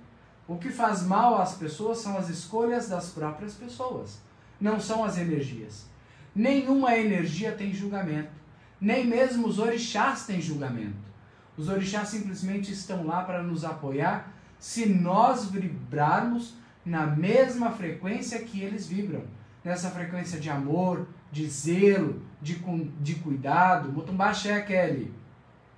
O 0.48 0.58
que 0.58 0.70
faz 0.70 1.04
mal 1.04 1.40
às 1.40 1.54
pessoas 1.54 2.00
são 2.00 2.18
as 2.18 2.28
escolhas 2.30 2.90
das 2.90 3.10
próprias 3.10 3.54
pessoas, 3.54 4.20
não 4.62 4.80
são 4.80 5.04
as 5.04 5.18
energias. 5.18 5.90
Nenhuma 6.34 6.96
energia 6.96 7.52
tem 7.52 7.74
julgamento, 7.74 8.32
nem 8.80 9.06
mesmo 9.06 9.48
os 9.48 9.60
orixás 9.60 10.26
têm 10.26 10.40
julgamento. 10.40 11.12
Os 11.58 11.68
orixás 11.68 12.10
simplesmente 12.10 12.72
estão 12.72 13.06
lá 13.06 13.24
para 13.24 13.44
nos 13.44 13.66
apoiar 13.66 14.32
se 14.58 14.86
nós 14.86 15.46
vibrarmos 15.46 16.56
na 16.86 17.06
mesma 17.06 17.72
frequência 17.72 18.40
que 18.40 18.62
eles 18.62 18.88
vibram. 18.88 19.24
Nessa 19.64 19.92
frequência 19.92 20.40
de 20.40 20.50
amor, 20.50 21.08
de 21.32 21.48
zelo, 21.48 22.22
de, 22.42 22.56
de 23.00 23.16
cuidado. 23.16 23.92
Mutumbá 23.92 24.32
Kelly. 24.66 25.14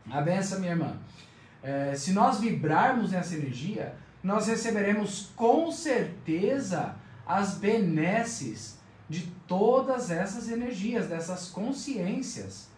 A 0.09 0.21
benção, 0.21 0.59
minha 0.59 0.71
irmã. 0.71 0.97
É, 1.61 1.93
se 1.95 2.11
nós 2.13 2.39
vibrarmos 2.39 3.11
nessa 3.11 3.35
energia, 3.35 3.95
nós 4.21 4.47
receberemos 4.47 5.31
com 5.35 5.71
certeza 5.71 6.95
as 7.25 7.55
benesses 7.55 8.77
de 9.09 9.27
todas 9.47 10.09
essas 10.09 10.49
energias, 10.49 11.07
dessas 11.07 11.49
consciências. 11.49 12.69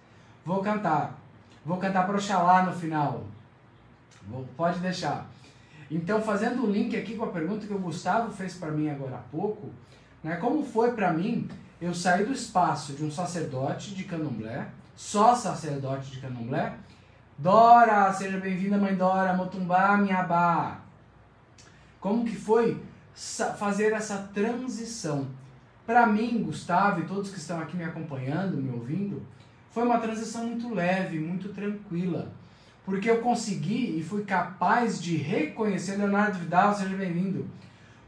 Vou 0.45 0.61
cantar. 0.61 1.19
Vou 1.65 1.77
cantar 1.77 2.05
para 2.05 2.17
Oxalá 2.17 2.63
no 2.63 2.73
final. 2.73 3.23
Vou, 4.27 4.45
pode 4.55 4.79
deixar. 4.79 5.27
Então, 5.89 6.21
fazendo 6.21 6.63
o 6.63 6.71
link 6.71 6.95
aqui 6.95 7.15
com 7.15 7.25
a 7.25 7.31
pergunta 7.31 7.67
que 7.67 7.73
o 7.73 7.79
Gustavo 7.79 8.31
fez 8.31 8.55
para 8.55 8.71
mim 8.71 8.89
agora 8.89 9.15
há 9.15 9.29
pouco, 9.31 9.69
né, 10.23 10.35
como 10.37 10.65
foi 10.65 10.93
para 10.93 11.13
mim 11.13 11.47
eu 11.79 11.93
saí 11.93 12.25
do 12.25 12.31
espaço 12.31 12.93
de 12.93 13.03
um 13.03 13.11
sacerdote 13.11 13.93
de 13.93 14.05
candomblé, 14.05 14.67
só 14.95 15.35
sacerdote 15.35 16.09
de 16.09 16.19
candomblé. 16.19 16.73
Dora, 17.37 18.11
seja 18.13 18.39
bem-vinda, 18.39 18.77
mãe 18.77 18.95
Dora, 18.95 19.33
Motumbá, 19.33 19.97
Miabá. 19.97 20.79
Como 21.99 22.23
que 22.23 22.35
foi 22.35 22.81
fazer 23.15 23.93
essa 23.93 24.29
transição? 24.33 25.27
Para 25.85 26.05
mim, 26.05 26.43
Gustavo 26.43 27.01
e 27.01 27.05
todos 27.05 27.31
que 27.31 27.37
estão 27.37 27.59
aqui 27.59 27.77
me 27.77 27.83
acompanhando, 27.83 28.57
me 28.57 28.71
ouvindo, 28.71 29.21
foi 29.71 29.83
uma 29.83 29.99
transição 29.99 30.45
muito 30.45 30.73
leve, 30.73 31.19
muito 31.19 31.49
tranquila. 31.49 32.31
Porque 32.83 33.09
eu 33.09 33.21
consegui 33.21 33.97
e 33.97 34.03
fui 34.03 34.23
capaz 34.23 35.01
de 35.01 35.15
reconhecer, 35.17 35.97
Leonardo 35.97 36.39
Vidal, 36.39 36.73
seja 36.73 36.95
bem-vindo 36.95 37.47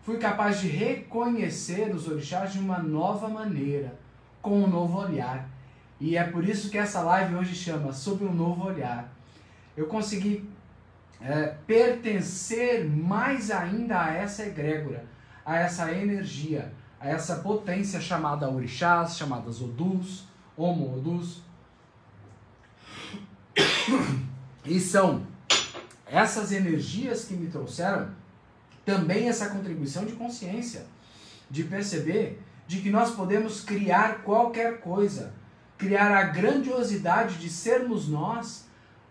fui 0.07 0.15
capaz 0.15 0.61
de 0.61 0.69
reconhecer 0.69 1.93
os 1.93 2.07
orixás 2.07 2.53
de 2.53 2.59
uma 2.59 2.79
nova 2.79 3.27
maneira, 3.27 3.93
com 4.41 4.63
um 4.63 4.65
novo 4.65 4.99
olhar. 4.99 5.49
E 5.99 6.15
é 6.15 6.23
por 6.23 6.47
isso 6.47 6.69
que 6.69 6.77
essa 6.77 7.01
live 7.01 7.35
hoje 7.35 7.53
chama 7.53 7.91
Sobre 7.91 8.23
um 8.23 8.33
Novo 8.33 8.67
Olhar. 8.67 9.11
Eu 9.75 9.87
consegui 9.87 10.49
é, 11.21 11.55
pertencer 11.65 12.85
mais 12.85 13.49
ainda 13.49 14.03
a 14.03 14.13
essa 14.13 14.45
egrégora, 14.45 15.05
a 15.45 15.57
essa 15.57 15.91
energia, 15.91 16.71
a 16.99 17.07
essa 17.07 17.37
potência 17.37 17.99
chamada 17.99 18.49
orixás, 18.49 19.17
chamadas 19.17 19.61
odus, 19.61 20.25
homo-odus. 20.55 21.41
E 24.65 24.79
são 24.79 25.25
essas 26.05 26.51
energias 26.51 27.25
que 27.25 27.33
me 27.33 27.47
trouxeram 27.47 28.09
também 28.85 29.27
essa 29.27 29.49
contribuição 29.49 30.05
de 30.05 30.13
consciência, 30.13 30.85
de 31.49 31.63
perceber 31.63 32.41
de 32.67 32.81
que 32.81 32.89
nós 32.89 33.11
podemos 33.11 33.61
criar 33.61 34.23
qualquer 34.23 34.81
coisa, 34.81 35.33
criar 35.77 36.11
a 36.15 36.23
grandiosidade 36.23 37.35
de 37.35 37.49
sermos 37.49 38.07
nós 38.07 38.66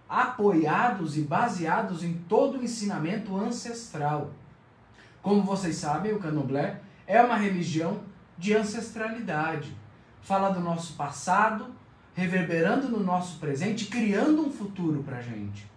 apoiados 0.08 1.16
e 1.16 1.22
baseados 1.22 2.04
em 2.04 2.14
todo 2.14 2.58
o 2.58 2.64
ensinamento 2.64 3.36
ancestral. 3.36 4.30
Como 5.22 5.42
vocês 5.42 5.76
sabem, 5.76 6.12
o 6.12 6.20
Candomblé 6.20 6.80
é 7.06 7.20
uma 7.20 7.36
religião 7.36 8.00
de 8.38 8.54
ancestralidade. 8.54 9.74
Fala 10.22 10.50
do 10.50 10.60
nosso 10.60 10.94
passado, 10.94 11.66
reverberando 12.14 12.88
no 12.88 13.00
nosso 13.00 13.38
presente, 13.38 13.86
criando 13.86 14.46
um 14.46 14.50
futuro 14.50 15.02
para 15.02 15.18
a 15.18 15.22
gente. 15.22 15.68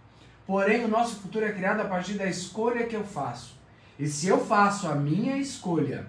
Porém, 0.45 0.85
o 0.85 0.87
nosso 0.87 1.17
futuro 1.17 1.45
é 1.45 1.51
criado 1.51 1.81
a 1.81 1.85
partir 1.85 2.13
da 2.13 2.25
escolha 2.25 2.87
que 2.87 2.95
eu 2.95 3.03
faço. 3.03 3.57
E 3.97 4.07
se 4.07 4.27
eu 4.27 4.43
faço 4.43 4.87
a 4.87 4.95
minha 4.95 5.37
escolha 5.37 6.07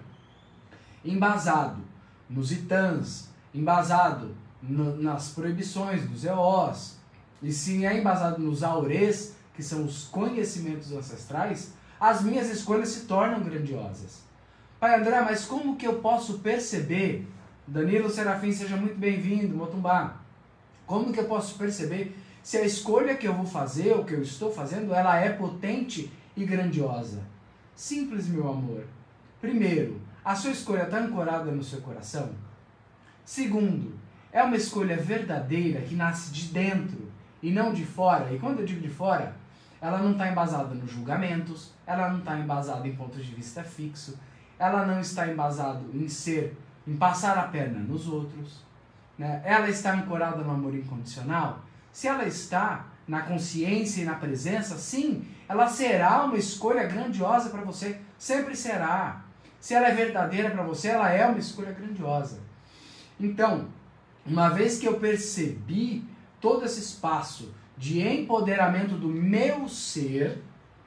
embasado 1.03 1.81
nos 2.29 2.51
itãs, 2.51 3.29
embasado 3.53 4.35
no, 4.61 4.95
nas 4.95 5.29
proibições 5.29 6.07
dos 6.07 6.23
EOs, 6.23 7.00
e 7.41 7.51
se 7.51 7.85
é 7.85 7.97
embasado 7.97 8.41
nos 8.41 8.63
aurês, 8.63 9.35
que 9.53 9.63
são 9.63 9.83
os 9.83 10.05
conhecimentos 10.05 10.91
ancestrais, 10.91 11.73
as 11.99 12.21
minhas 12.21 12.49
escolhas 12.49 12.89
se 12.89 13.01
tornam 13.01 13.41
grandiosas. 13.41 14.21
Pai 14.79 14.99
André, 14.99 15.21
mas 15.21 15.45
como 15.45 15.75
que 15.75 15.85
eu 15.85 15.99
posso 15.99 16.39
perceber? 16.39 17.27
Danilo 17.67 18.09
Serafim, 18.09 18.51
seja 18.51 18.75
muito 18.75 18.97
bem-vindo, 18.97 19.55
Motumbá. 19.55 20.17
Como 20.85 21.13
que 21.13 21.19
eu 21.19 21.25
posso 21.25 21.57
perceber 21.57 22.15
se 22.43 22.57
a 22.57 22.65
escolha 22.65 23.15
que 23.15 23.27
eu 23.27 23.33
vou 23.33 23.45
fazer, 23.45 23.93
o 23.93 24.03
que 24.03 24.13
eu 24.13 24.21
estou 24.21 24.51
fazendo, 24.51 24.93
ela 24.93 25.17
é 25.19 25.29
potente 25.31 26.11
e 26.35 26.43
grandiosa? 26.45 27.21
Simples, 27.75 28.27
meu 28.27 28.49
amor. 28.49 28.85
Primeiro, 29.39 30.01
a 30.25 30.35
sua 30.35 30.51
escolha 30.51 30.83
está 30.83 30.99
ancorada 30.99 31.51
no 31.51 31.63
seu 31.63 31.81
coração? 31.81 32.31
Segundo, 33.23 33.93
é 34.31 34.41
uma 34.41 34.55
escolha 34.55 34.97
verdadeira 34.97 35.81
que 35.81 35.95
nasce 35.95 36.31
de 36.31 36.47
dentro 36.47 37.10
e 37.41 37.51
não 37.51 37.73
de 37.73 37.85
fora. 37.85 38.33
E 38.33 38.39
quando 38.39 38.59
eu 38.59 38.65
digo 38.65 38.81
de 38.81 38.89
fora, 38.89 39.35
ela 39.81 39.97
não 39.97 40.11
está 40.11 40.29
embasada 40.29 40.75
nos 40.75 40.91
julgamentos, 40.91 41.71
ela 41.85 42.09
não 42.09 42.19
está 42.19 42.37
embasada 42.37 42.87
em 42.87 42.95
pontos 42.95 43.25
de 43.25 43.33
vista 43.33 43.63
fixo, 43.63 44.17
ela 44.59 44.85
não 44.85 44.99
está 44.99 45.27
embasada 45.27 45.81
em 45.93 46.07
ser 46.07 46.55
em 46.87 46.95
passar 46.95 47.37
a 47.37 47.43
perna 47.43 47.79
nos 47.79 48.07
outros. 48.07 48.63
Né? 49.17 49.41
Ela 49.45 49.69
está 49.69 49.93
ancorada 49.93 50.43
no 50.43 50.51
amor 50.51 50.75
incondicional? 50.75 51.63
Se 51.91 52.07
ela 52.07 52.25
está 52.25 52.85
na 53.07 53.21
consciência 53.21 54.01
e 54.01 54.05
na 54.05 54.15
presença, 54.15 54.77
sim, 54.77 55.25
ela 55.47 55.67
será 55.67 56.23
uma 56.23 56.37
escolha 56.37 56.83
grandiosa 56.83 57.49
para 57.49 57.61
você. 57.61 57.99
Sempre 58.17 58.55
será. 58.55 59.21
Se 59.59 59.73
ela 59.73 59.87
é 59.87 59.93
verdadeira 59.93 60.49
para 60.49 60.63
você, 60.63 60.89
ela 60.89 61.11
é 61.11 61.25
uma 61.25 61.39
escolha 61.39 61.71
grandiosa. 61.71 62.39
Então, 63.19 63.67
uma 64.25 64.49
vez 64.49 64.79
que 64.79 64.87
eu 64.87 64.99
percebi 64.99 66.03
todo 66.41 66.65
esse 66.65 66.79
espaço 66.79 67.53
de 67.77 68.05
empoderamento 68.05 68.95
do 68.95 69.07
meu 69.07 69.69
ser, 69.69 70.41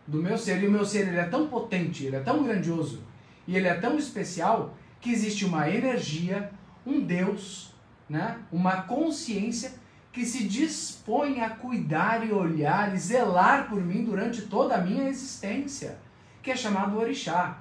do 0.07 0.23
meu 0.23 0.37
ser, 0.37 0.63
e 0.63 0.67
o 0.67 0.71
meu 0.71 0.85
ser 0.85 1.09
ele 1.09 1.19
é 1.19 1.25
tão 1.25 1.49
potente, 1.49 2.05
ele 2.05 2.17
é 2.17 2.21
tão 2.21 2.43
grandioso 2.43 3.03
e 3.47 3.57
ele 3.57 3.69
é 3.69 3.75
tão 3.75 3.97
especial 3.97 4.75
que 5.01 5.11
existe 5.11 5.45
uma 5.45 5.69
energia, 5.71 6.51
um 6.87 7.01
Deus, 7.01 7.73
né? 8.09 8.39
uma 8.51 8.83
consciência 8.83 9.73
que 10.13 10.25
se 10.25 10.45
dispõe 10.45 11.41
a 11.41 11.51
cuidar 11.51 12.27
e 12.27 12.33
olhar 12.33 12.95
e 12.95 12.99
zelar 12.99 13.69
por 13.69 13.81
mim 13.81 14.05
durante 14.05 14.43
toda 14.43 14.77
a 14.77 14.81
minha 14.81 15.09
existência, 15.09 15.99
que 16.43 16.51
é 16.51 16.57
chamado 16.57 16.99
Orixá. 16.99 17.59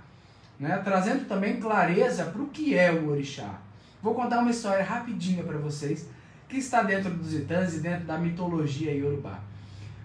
Né? 0.60 0.78
Trazendo 0.84 1.28
também 1.28 1.60
clareza 1.60 2.26
para 2.26 2.42
o 2.42 2.50
que 2.50 2.78
é 2.78 2.92
o 2.92 3.10
Orixá. 3.10 3.60
Vou 4.02 4.14
contar 4.14 4.40
uma 4.40 4.52
história 4.52 4.84
rapidinha 4.84 5.44
para 5.44 5.58
vocês, 5.58 6.08
que 6.54 6.60
está 6.60 6.84
dentro 6.84 7.10
dos 7.10 7.34
Itãs 7.34 7.74
e 7.74 7.80
dentro 7.80 8.06
da 8.06 8.16
mitologia 8.16 8.94
Yorubá. 8.94 9.40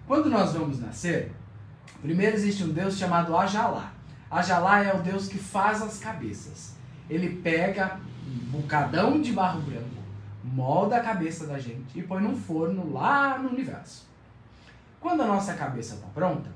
Quando 0.07 0.31
nós 0.31 0.53
vamos 0.53 0.79
nascer, 0.79 1.31
primeiro 2.01 2.35
existe 2.35 2.63
um 2.63 2.69
deus 2.73 2.97
chamado 2.97 3.37
Ajalá. 3.37 3.93
Ajalá 4.31 4.83
é 4.83 4.91
o 4.91 5.03
deus 5.03 5.27
que 5.27 5.37
faz 5.37 5.79
as 5.83 5.99
cabeças. 5.99 6.75
Ele 7.07 7.35
pega 7.43 7.99
um 8.27 8.61
bocadão 8.61 9.21
de 9.21 9.31
barro 9.31 9.61
branco, 9.61 10.01
molda 10.43 10.97
a 10.97 11.03
cabeça 11.03 11.45
da 11.45 11.59
gente 11.59 11.99
e 11.99 12.01
põe 12.01 12.19
num 12.23 12.35
forno 12.35 12.91
lá 12.91 13.37
no 13.37 13.49
universo. 13.49 14.07
Quando 14.99 15.21
a 15.21 15.27
nossa 15.27 15.53
cabeça 15.53 15.95
está 15.95 16.07
pronta, 16.07 16.49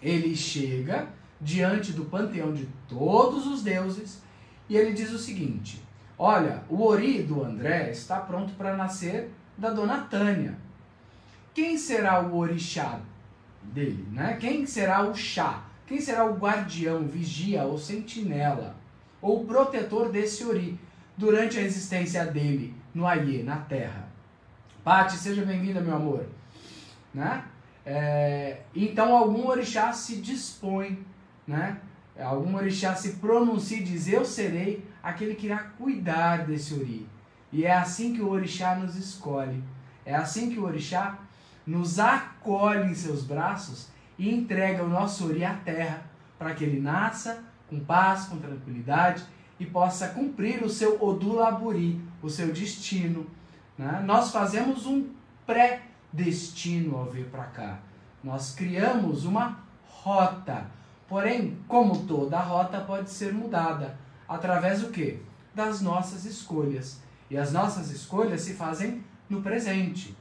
ele 0.00 0.36
chega 0.36 1.08
diante 1.40 1.92
do 1.92 2.04
panteão 2.04 2.54
de 2.54 2.68
todos 2.88 3.44
os 3.48 3.64
deuses 3.64 4.22
e 4.68 4.76
ele 4.76 4.92
diz 4.92 5.10
o 5.10 5.18
seguinte: 5.18 5.82
Olha, 6.18 6.62
o 6.68 6.82
Ori 6.82 7.22
do 7.22 7.44
André 7.44 7.90
está 7.90 8.20
pronto 8.20 8.54
para 8.54 8.76
nascer 8.76 9.30
da 9.56 9.70
dona 9.70 10.02
Tânia. 10.02 10.56
Quem 11.52 11.76
será 11.76 12.20
o 12.22 12.36
orixá 12.36 13.00
dele? 13.62 14.08
Né? 14.10 14.36
Quem 14.40 14.66
será 14.66 15.06
o 15.06 15.14
chá? 15.14 15.64
Quem 15.86 16.00
será 16.00 16.24
o 16.24 16.36
guardião, 16.36 17.06
vigia 17.06 17.64
ou 17.64 17.78
sentinela? 17.78 18.74
Ou 19.20 19.44
protetor 19.44 20.10
desse 20.10 20.44
Ori 20.44 20.78
durante 21.16 21.58
a 21.58 21.62
existência 21.62 22.24
dele 22.24 22.74
no 22.94 23.06
Aie, 23.06 23.42
na 23.42 23.56
Terra? 23.56 24.08
Pati, 24.82 25.16
seja 25.16 25.44
bem-vinda, 25.44 25.80
meu 25.80 25.96
amor. 25.96 26.26
Né? 27.12 27.44
É, 27.84 28.60
então 28.74 29.14
algum 29.14 29.46
orixá 29.46 29.92
se 29.92 30.16
dispõe, 30.16 31.04
né? 31.46 31.78
algum 32.18 32.56
orixá 32.56 32.94
se 32.94 33.14
pronuncia 33.14 33.78
e 33.78 33.82
diz: 33.82 34.08
Eu 34.08 34.24
serei 34.24 34.84
aquele 35.06 35.36
que 35.36 35.46
irá 35.46 35.58
cuidar 35.78 36.44
desse 36.44 36.74
ori. 36.74 37.08
E 37.52 37.64
é 37.64 37.72
assim 37.72 38.12
que 38.12 38.20
o 38.20 38.28
orixá 38.28 38.74
nos 38.74 38.96
escolhe. 38.96 39.62
É 40.04 40.12
assim 40.12 40.50
que 40.50 40.58
o 40.58 40.64
orixá 40.64 41.16
nos 41.64 42.00
acolhe 42.00 42.90
em 42.90 42.94
seus 42.94 43.22
braços 43.22 43.88
e 44.18 44.34
entrega 44.34 44.82
o 44.82 44.88
nosso 44.88 45.28
ori 45.28 45.44
à 45.44 45.54
terra 45.54 46.02
para 46.36 46.54
que 46.54 46.64
ele 46.64 46.80
nasça 46.80 47.44
com 47.70 47.78
paz, 47.78 48.24
com 48.24 48.38
tranquilidade 48.38 49.24
e 49.60 49.64
possa 49.64 50.08
cumprir 50.08 50.64
o 50.64 50.68
seu 50.68 51.00
odulaburi, 51.00 52.00
o 52.20 52.28
seu 52.28 52.52
destino. 52.52 53.28
Né? 53.78 54.02
Nós 54.04 54.32
fazemos 54.32 54.86
um 54.86 55.08
pré-destino 55.46 56.96
ao 56.96 57.06
vir 57.06 57.26
para 57.26 57.44
cá. 57.44 57.78
Nós 58.24 58.56
criamos 58.56 59.24
uma 59.24 59.60
rota. 59.84 60.66
Porém, 61.08 61.56
como 61.68 62.04
toda 62.06 62.40
rota 62.40 62.80
pode 62.80 63.08
ser 63.08 63.32
mudada, 63.32 63.96
através 64.28 64.80
do 64.80 64.90
quê? 64.90 65.18
Das 65.54 65.80
nossas 65.80 66.24
escolhas. 66.24 67.00
E 67.30 67.36
as 67.36 67.52
nossas 67.52 67.90
escolhas 67.90 68.42
se 68.42 68.54
fazem 68.54 69.02
no 69.28 69.42
presente, 69.42 70.16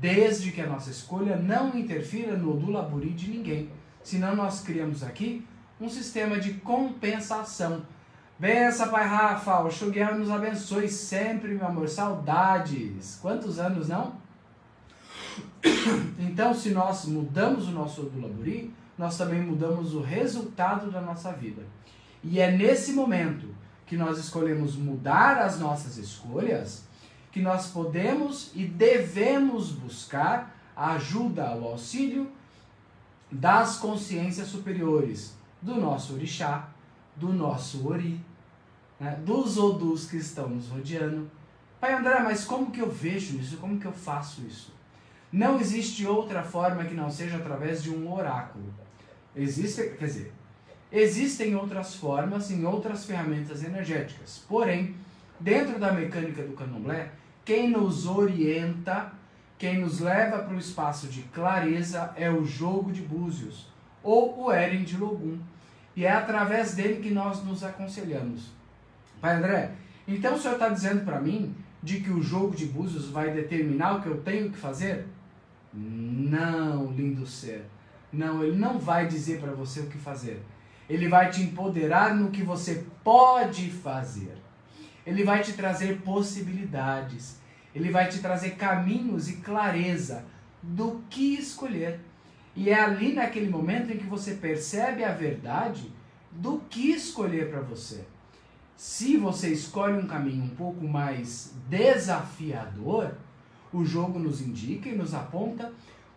desde 0.00 0.52
que 0.52 0.60
a 0.60 0.66
nossa 0.66 0.90
escolha 0.90 1.36
não 1.36 1.76
interfira 1.76 2.36
no 2.36 2.52
odulaburi 2.52 3.10
de 3.10 3.30
ninguém. 3.30 3.70
Senão 4.02 4.34
nós 4.34 4.60
criamos 4.60 5.02
aqui 5.02 5.46
um 5.80 5.88
sistema 5.88 6.38
de 6.38 6.54
compensação. 6.54 7.82
Bença, 8.38 8.86
Pai 8.86 9.04
Rafa, 9.06 9.60
o 9.60 9.70
Xuguel 9.70 10.16
nos 10.16 10.30
abençoe 10.30 10.88
sempre, 10.88 11.54
meu 11.54 11.66
amor. 11.66 11.88
Saudades. 11.88 13.18
Quantos 13.20 13.58
anos, 13.58 13.88
não? 13.88 14.14
Então, 16.18 16.54
se 16.54 16.70
nós 16.70 17.04
mudamos 17.06 17.66
o 17.66 17.72
nosso 17.72 18.02
odulaburi, 18.02 18.72
nós 18.96 19.16
também 19.16 19.40
mudamos 19.40 19.94
o 19.94 20.00
resultado 20.00 20.90
da 20.90 21.00
nossa 21.00 21.32
vida. 21.32 21.62
E 22.22 22.40
é 22.40 22.50
nesse 22.50 22.92
momento 22.92 23.54
que 23.86 23.96
nós 23.96 24.18
escolhemos 24.18 24.76
mudar 24.76 25.38
as 25.38 25.58
nossas 25.58 25.96
escolhas 25.96 26.87
que 27.30 27.40
nós 27.40 27.68
podemos 27.68 28.50
e 28.54 28.64
devemos 28.64 29.70
buscar 29.70 30.56
a 30.74 30.92
ajuda, 30.92 31.54
o 31.56 31.66
auxílio 31.66 32.30
das 33.30 33.76
consciências 33.76 34.48
superiores, 34.48 35.36
do 35.60 35.74
nosso 35.74 36.14
orixá, 36.14 36.68
do 37.16 37.32
nosso 37.32 37.86
ori, 37.88 38.20
né, 38.98 39.20
dos 39.24 39.58
odus 39.58 40.08
que 40.08 40.16
estão 40.16 40.48
nos 40.48 40.68
rodeando. 40.68 41.30
Pai 41.80 41.94
André, 41.94 42.20
mas 42.20 42.44
como 42.44 42.70
que 42.70 42.80
eu 42.80 42.90
vejo 42.90 43.36
isso? 43.36 43.56
Como 43.58 43.78
que 43.78 43.86
eu 43.86 43.92
faço 43.92 44.40
isso? 44.42 44.72
Não 45.32 45.60
existe 45.60 46.06
outra 46.06 46.42
forma 46.42 46.84
que 46.84 46.94
não 46.94 47.10
seja 47.10 47.36
através 47.36 47.82
de 47.82 47.90
um 47.90 48.10
oráculo. 48.12 48.72
Existe, 49.36 49.90
quer 49.98 50.06
dizer, 50.06 50.32
existem 50.90 51.54
outras 51.54 51.94
formas 51.94 52.50
em 52.50 52.64
outras 52.64 53.04
ferramentas 53.04 53.62
energéticas. 53.62 54.42
Porém, 54.48 54.96
dentro 55.40 55.78
da 55.78 55.92
mecânica 55.92 56.42
do 56.42 56.54
candomblé, 56.54 57.12
quem 57.44 57.70
nos 57.70 58.06
orienta, 58.06 59.12
quem 59.58 59.80
nos 59.80 60.00
leva 60.00 60.38
para 60.38 60.54
o 60.54 60.58
espaço 60.58 61.08
de 61.08 61.22
clareza 61.22 62.12
é 62.16 62.30
o 62.30 62.44
jogo 62.44 62.92
de 62.92 63.02
búzios, 63.02 63.66
ou 64.02 64.44
o 64.44 64.52
Eren 64.52 64.84
de 64.84 64.96
Logum. 64.96 65.38
E 65.96 66.04
é 66.04 66.12
através 66.12 66.74
dele 66.74 67.02
que 67.02 67.10
nós 67.10 67.42
nos 67.44 67.64
aconselhamos. 67.64 68.50
Pai 69.20 69.36
André, 69.36 69.72
então 70.06 70.34
o 70.34 70.38
senhor 70.38 70.54
está 70.54 70.68
dizendo 70.68 71.04
para 71.04 71.20
mim 71.20 71.54
de 71.82 72.00
que 72.00 72.10
o 72.10 72.22
jogo 72.22 72.54
de 72.54 72.66
búzios 72.66 73.08
vai 73.08 73.32
determinar 73.32 73.96
o 73.96 74.02
que 74.02 74.08
eu 74.08 74.20
tenho 74.22 74.50
que 74.50 74.58
fazer? 74.58 75.06
Não, 75.72 76.92
lindo 76.92 77.26
ser. 77.26 77.64
Não, 78.12 78.42
ele 78.42 78.56
não 78.56 78.78
vai 78.78 79.06
dizer 79.06 79.40
para 79.40 79.52
você 79.52 79.80
o 79.80 79.86
que 79.86 79.98
fazer. 79.98 80.42
Ele 80.88 81.08
vai 81.08 81.30
te 81.30 81.42
empoderar 81.42 82.14
no 82.14 82.30
que 82.30 82.42
você 82.42 82.86
pode 83.04 83.70
fazer. 83.70 84.36
Ele 85.08 85.24
vai 85.24 85.42
te 85.42 85.54
trazer 85.54 86.02
possibilidades. 86.02 87.38
Ele 87.74 87.90
vai 87.90 88.10
te 88.10 88.18
trazer 88.18 88.56
caminhos 88.56 89.26
e 89.30 89.36
clareza 89.36 90.22
do 90.62 91.02
que 91.08 91.34
escolher. 91.34 91.98
E 92.54 92.68
é 92.68 92.78
ali 92.78 93.14
naquele 93.14 93.48
momento 93.48 93.90
em 93.90 93.96
que 93.96 94.04
você 94.04 94.34
percebe 94.34 95.02
a 95.02 95.12
verdade 95.12 95.90
do 96.30 96.58
que 96.68 96.90
escolher 96.90 97.48
para 97.50 97.62
você. 97.62 98.04
Se 98.76 99.16
você 99.16 99.48
escolhe 99.48 99.98
um 99.98 100.06
caminho 100.06 100.44
um 100.44 100.54
pouco 100.54 100.86
mais 100.86 101.54
desafiador, 101.70 103.14
o 103.72 103.86
jogo 103.86 104.18
nos 104.18 104.42
indica 104.42 104.90
e 104.90 104.94
nos 104.94 105.14
aponta 105.14 105.72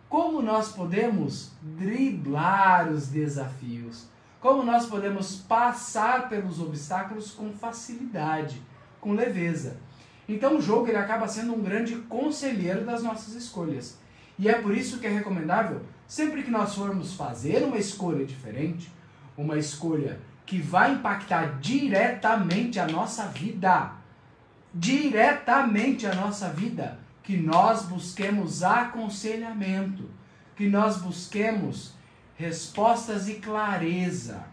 como 0.06 0.42
nós 0.42 0.70
podemos 0.70 1.52
driblar 1.62 2.92
os 2.92 3.06
desafios, 3.06 4.06
como 4.38 4.62
nós 4.62 4.84
podemos 4.84 5.36
passar 5.36 6.28
pelos 6.28 6.60
obstáculos 6.60 7.30
com 7.30 7.54
facilidade 7.54 8.60
com 9.02 9.12
leveza. 9.12 9.76
Então 10.28 10.56
o 10.56 10.62
jogo 10.62 10.86
ele 10.86 10.96
acaba 10.96 11.26
sendo 11.26 11.52
um 11.52 11.60
grande 11.60 11.96
conselheiro 11.96 12.86
das 12.86 13.02
nossas 13.02 13.34
escolhas. 13.34 13.98
E 14.38 14.48
é 14.48 14.54
por 14.54 14.74
isso 14.74 14.98
que 14.98 15.06
é 15.06 15.10
recomendável, 15.10 15.82
sempre 16.06 16.42
que 16.42 16.50
nós 16.50 16.74
formos 16.74 17.12
fazer 17.12 17.64
uma 17.64 17.76
escolha 17.76 18.24
diferente, 18.24 18.90
uma 19.36 19.58
escolha 19.58 20.20
que 20.46 20.58
vai 20.60 20.94
impactar 20.94 21.58
diretamente 21.60 22.78
a 22.78 22.86
nossa 22.86 23.26
vida, 23.26 23.92
diretamente 24.72 26.06
a 26.06 26.14
nossa 26.14 26.48
vida, 26.48 26.98
que 27.22 27.36
nós 27.36 27.82
busquemos 27.82 28.62
aconselhamento, 28.62 30.08
que 30.56 30.68
nós 30.68 30.98
busquemos 30.98 31.92
respostas 32.36 33.28
e 33.28 33.34
clareza. 33.34 34.44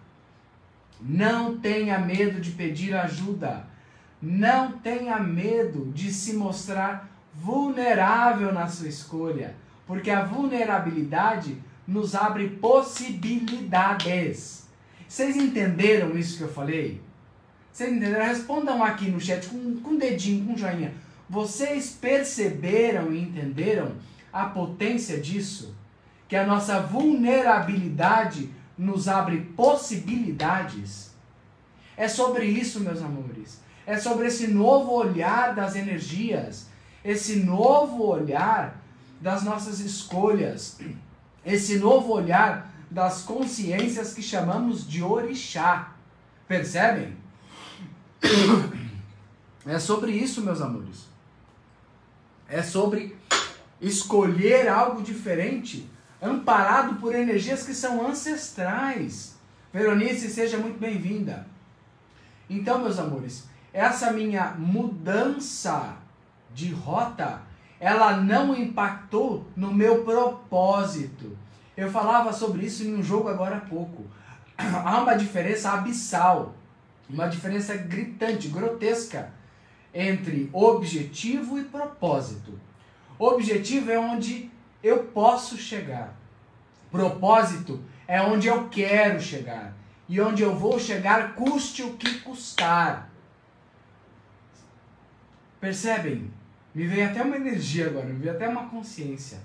Não 1.00 1.58
tenha 1.58 2.00
medo 2.00 2.42
de 2.42 2.52
pedir 2.52 2.96
ajuda. 2.96 3.66
Não 4.22 4.74
tenha 4.74 5.18
medo 5.20 5.92
de 5.94 6.12
se 6.12 6.34
mostrar 6.34 7.10
vulnerável 7.34 8.54
na 8.54 8.68
sua 8.68 8.90
escolha, 8.90 9.56
porque 9.88 10.12
a 10.12 10.26
vulnerabilidade 10.26 11.58
nos 11.88 12.16
abre 12.16 12.50
possibilidades. 12.50 14.68
Vocês 15.08 15.38
entenderam 15.38 16.18
isso 16.18 16.38
que 16.38 16.44
eu 16.44 16.54
falei? 16.54 17.02
Vocês 17.72 17.92
entenderam? 17.92 18.26
Respondam 18.26 18.84
aqui 18.84 19.10
no 19.10 19.22
chat 19.22 19.48
com, 19.48 19.78
com 19.78 19.96
dedinho, 19.96 20.46
com 20.46 20.58
joinha. 20.58 20.94
Vocês 21.30 21.98
perceberam 22.00 23.14
e 23.14 23.22
entenderam 23.22 23.94
a 24.34 24.46
potência 24.46 25.20
disso? 25.20 25.76
Que 26.28 26.36
a 26.36 26.46
nossa 26.46 26.82
vulnerabilidade 26.82 28.50
nos 28.78 29.08
abre 29.08 29.40
possibilidades. 29.56 31.16
É 31.96 32.08
sobre 32.08 32.46
isso, 32.46 32.82
meus 32.82 33.02
amores. 33.02 33.62
É 33.89 33.97
sobre 33.97 34.28
esse 34.28 34.45
novo 34.45 34.91
olhar 34.91 35.56
das 35.56 35.75
energias, 35.75 36.67
esse 37.04 37.38
novo 37.38 38.04
olhar 38.04 38.80
das 39.19 39.41
nossas 39.41 39.80
escolhas, 39.80 40.78
esse 41.43 41.80
novo 41.80 42.13
olhar 42.13 42.71
das 42.91 43.23
consciências 43.23 44.13
que 44.13 44.21
chamamos 44.21 44.88
de 44.88 45.02
orixá. 45.02 45.95
Percebem? 46.47 47.17
É 49.65 49.80
sobre 49.80 50.12
isso, 50.12 50.43
meus 50.43 50.62
amores. 50.62 51.08
É 52.47 52.62
sobre 52.62 53.17
escolher 53.82 54.67
algo 54.67 55.02
diferente, 55.02 55.89
amparado 56.21 56.97
por 56.97 57.15
energias 57.15 57.63
que 57.63 57.73
são 57.73 58.08
ancestrais. 58.08 59.36
Veronice, 59.73 60.30
seja 60.30 60.60
muito 60.60 60.80
bem-vinda. 60.80 61.47
Então, 62.47 62.84
meus 62.84 62.99
amores, 62.99 63.49
essa 63.74 64.12
minha 64.12 64.56
mudança 64.58 65.98
de 66.54 66.72
rota, 66.72 67.42
ela 67.80 68.18
não 68.18 68.56
impactou 68.56 69.46
no 69.56 69.74
meu 69.74 70.04
propósito. 70.04 71.38
Eu 71.78 71.90
falava 71.90 72.34
sobre 72.34 72.66
isso 72.66 72.84
em 72.84 72.96
um 72.96 73.04
jogo 73.04 73.30
agora 73.30 73.58
há 73.58 73.62
pouco. 73.62 74.06
Há 74.58 75.02
uma 75.02 75.16
diferença 75.16 75.72
abissal, 75.72 76.54
uma 77.10 77.28
diferença 77.28 77.76
gritante, 77.76 78.50
grotesca 78.50 79.32
entre 79.94 80.50
objetivo 80.52 81.58
e 81.58 81.64
propósito. 81.64 82.60
Objetivo 83.18 83.92
é 83.92 84.00
onde 84.00 84.52
eu 84.84 85.06
posso 85.06 85.58
chegar. 85.58 86.14
Propósito 86.92 87.82
é 88.08 88.22
onde 88.22 88.48
eu 88.48 88.68
quero 88.70 89.22
chegar. 89.22 89.74
E 90.08 90.20
onde 90.20 90.42
eu 90.42 90.56
vou 90.56 90.80
chegar, 90.80 91.36
custe 91.36 91.84
o 91.84 91.94
que 91.94 92.20
custar. 92.22 93.09
Percebem? 95.60 96.32
Me 96.74 96.86
veio 96.86 97.10
até 97.10 97.22
uma 97.22 97.36
energia 97.36 97.88
agora, 97.88 98.06
me 98.06 98.19
veio 98.19 98.34
até 98.34 98.48
uma 98.48 98.67
consciência. 98.67 99.39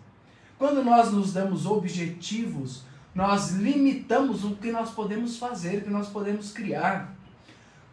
Quando 0.59 0.85
nós 0.85 1.13
nos 1.13 1.33
damos 1.33 1.67
objetivos, 1.67 2.85
nós 3.15 3.53
limitamos 3.53 4.45
o 4.45 4.57
que 4.57 4.71
nós 4.71 4.91
podemos 4.91 5.39
fazer, 5.39 5.79
o 5.79 5.81
que 5.83 5.91
nós 5.91 6.09
podemos 6.09 6.53
criar. 6.53 7.15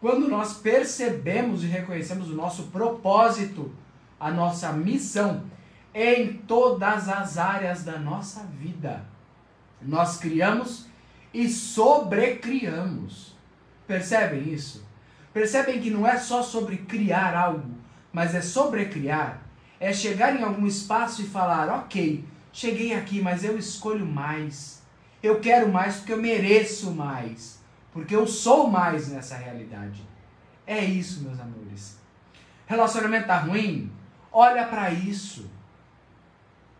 Quando 0.00 0.28
nós 0.28 0.54
percebemos 0.54 1.62
e 1.62 1.66
reconhecemos 1.66 2.30
o 2.30 2.34
nosso 2.34 2.64
propósito, 2.64 3.72
a 4.18 4.30
nossa 4.30 4.72
missão 4.72 5.44
em 5.94 6.32
todas 6.32 7.08
as 7.08 7.38
áreas 7.38 7.84
da 7.84 7.98
nossa 7.98 8.44
vida, 8.44 9.04
nós 9.80 10.16
criamos 10.16 10.86
e 11.32 11.48
sobrecriamos. 11.48 13.36
Percebem 13.86 14.52
isso? 14.52 14.84
Percebem 15.32 15.80
que 15.80 15.90
não 15.90 16.06
é 16.06 16.18
só 16.18 16.42
sobre 16.42 16.78
criar 16.78 17.34
algo, 17.34 17.70
mas 18.12 18.34
é 18.34 18.42
sobrecriar, 18.42 19.40
é 19.80 19.92
chegar 19.92 20.38
em 20.38 20.42
algum 20.42 20.66
espaço 20.66 21.22
e 21.22 21.26
falar: 21.26 21.68
ok, 21.68 22.24
cheguei 22.52 22.94
aqui, 22.94 23.20
mas 23.20 23.42
eu 23.42 23.58
escolho 23.58 24.06
mais. 24.06 24.82
Eu 25.22 25.40
quero 25.40 25.70
mais 25.70 25.96
porque 25.96 26.12
eu 26.12 26.20
mereço 26.20 26.92
mais. 26.92 27.62
Porque 27.92 28.14
eu 28.14 28.26
sou 28.26 28.68
mais 28.68 29.08
nessa 29.08 29.36
realidade. 29.36 30.02
É 30.66 30.82
isso, 30.84 31.22
meus 31.22 31.38
amores. 31.38 31.98
Relacionamento 32.66 33.26
tá 33.26 33.38
ruim? 33.38 33.92
Olha 34.32 34.66
para 34.66 34.90
isso. 34.90 35.50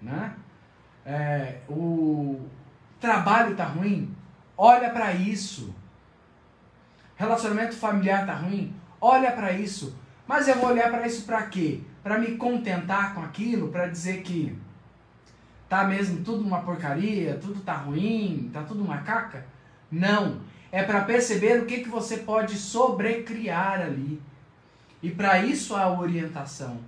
Né? 0.01 0.35
É, 1.05 1.61
o 1.69 2.41
trabalho 3.01 3.55
tá 3.55 3.65
ruim? 3.65 4.15
Olha 4.57 4.91
para 4.91 5.13
isso. 5.13 5.75
Relacionamento 7.17 7.77
familiar 7.77 8.27
tá 8.27 8.35
ruim? 8.35 8.75
Olha 9.01 9.33
para 9.33 9.53
isso. 9.53 9.97
Mas 10.33 10.49
eu 10.49 10.57
vou 10.57 10.71
olhar 10.71 10.91
para 10.91 11.07
isso 11.07 11.27
para 11.27 11.43
quê? 11.43 11.81
Para 12.03 12.19
me 12.19 12.39
contentar 12.39 13.15
com 13.15 13.21
aquilo, 13.21 13.69
para 13.69 13.87
dizer 13.87 14.23
que 14.23 14.59
tá 15.69 15.85
mesmo 15.85 16.25
tudo 16.25 16.43
uma 16.43 16.63
porcaria, 16.63 17.39
tudo 17.39 17.61
tá 17.61 17.75
ruim, 17.75 18.49
tá 18.51 18.63
tudo 18.63 18.83
uma 18.83 19.03
caca? 19.03 19.45
Não, 19.91 20.41
é 20.73 20.83
para 20.83 21.03
perceber 21.03 21.61
o 21.61 21.67
que 21.67 21.81
que 21.81 21.89
você 21.91 22.17
pode 22.17 22.57
sobrecriar 22.57 23.83
ali. 23.83 24.23
E 25.03 25.11
para 25.11 25.45
isso 25.45 25.77
a 25.77 25.93
orientação. 26.01 26.79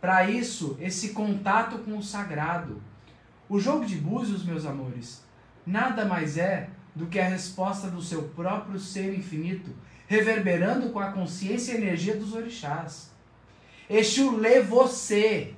Para 0.00 0.30
isso 0.30 0.76
esse 0.78 1.08
contato 1.08 1.78
com 1.78 1.98
o 1.98 2.02
sagrado. 2.04 2.80
O 3.48 3.58
jogo 3.58 3.84
de 3.84 3.96
búzios, 3.96 4.44
meus 4.44 4.64
amores, 4.64 5.24
nada 5.66 6.04
mais 6.04 6.38
é 6.38 6.68
do 6.94 7.06
que 7.06 7.18
a 7.18 7.28
resposta 7.28 7.90
do 7.90 8.00
seu 8.00 8.22
próprio 8.28 8.78
ser 8.78 9.12
infinito 9.12 9.74
reverberando 10.06 10.90
com 10.90 11.00
a 11.00 11.12
consciência 11.12 11.72
e 11.72 11.76
energia 11.76 12.16
dos 12.16 12.32
orixás. 12.32 13.10
Exu 13.88 14.36
lê 14.36 14.62
você. 14.62 15.54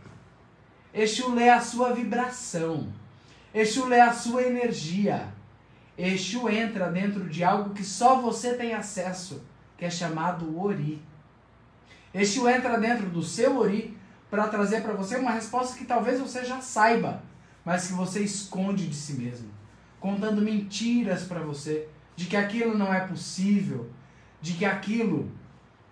Exu 0.93 1.35
lê 1.35 1.49
a 1.49 1.61
sua 1.61 1.93
vibração. 1.93 2.93
Exu 3.53 3.87
lê 3.87 4.01
a 4.01 4.13
sua 4.13 4.43
energia. 4.43 5.29
Exu 5.97 6.49
entra 6.49 6.91
dentro 6.91 7.29
de 7.29 7.43
algo 7.43 7.75
que 7.75 7.85
só 7.85 8.21
você 8.21 8.55
tem 8.55 8.73
acesso, 8.73 9.43
que 9.77 9.85
é 9.85 9.91
chamado 9.91 10.59
Ori. 10.59 11.03
Exu 12.15 12.49
entra 12.49 12.79
dentro 12.79 13.09
do 13.11 13.23
seu 13.23 13.59
Ori 13.59 13.97
para 14.31 14.49
trazer 14.49 14.83
para 14.83 14.93
você 14.93 15.17
uma 15.17 15.31
resposta 15.31 15.77
que 15.77 15.85
talvez 15.85 16.21
você 16.21 16.45
já 16.45 16.61
saiba, 16.61 17.23
mas 17.65 17.89
que 17.89 17.95
você 17.95 18.21
esconde 18.21 18.87
de 18.87 18.95
si 18.95 19.15
mesmo, 19.15 19.51
contando 19.99 20.41
mentiras 20.41 21.25
para 21.25 21.41
você 21.41 21.89
de 22.15 22.27
que 22.27 22.37
aquilo 22.37 22.77
não 22.77 22.93
é 22.93 23.01
possível, 23.01 23.91
de 24.40 24.55
que 24.55 24.64
aquilo 24.64 25.31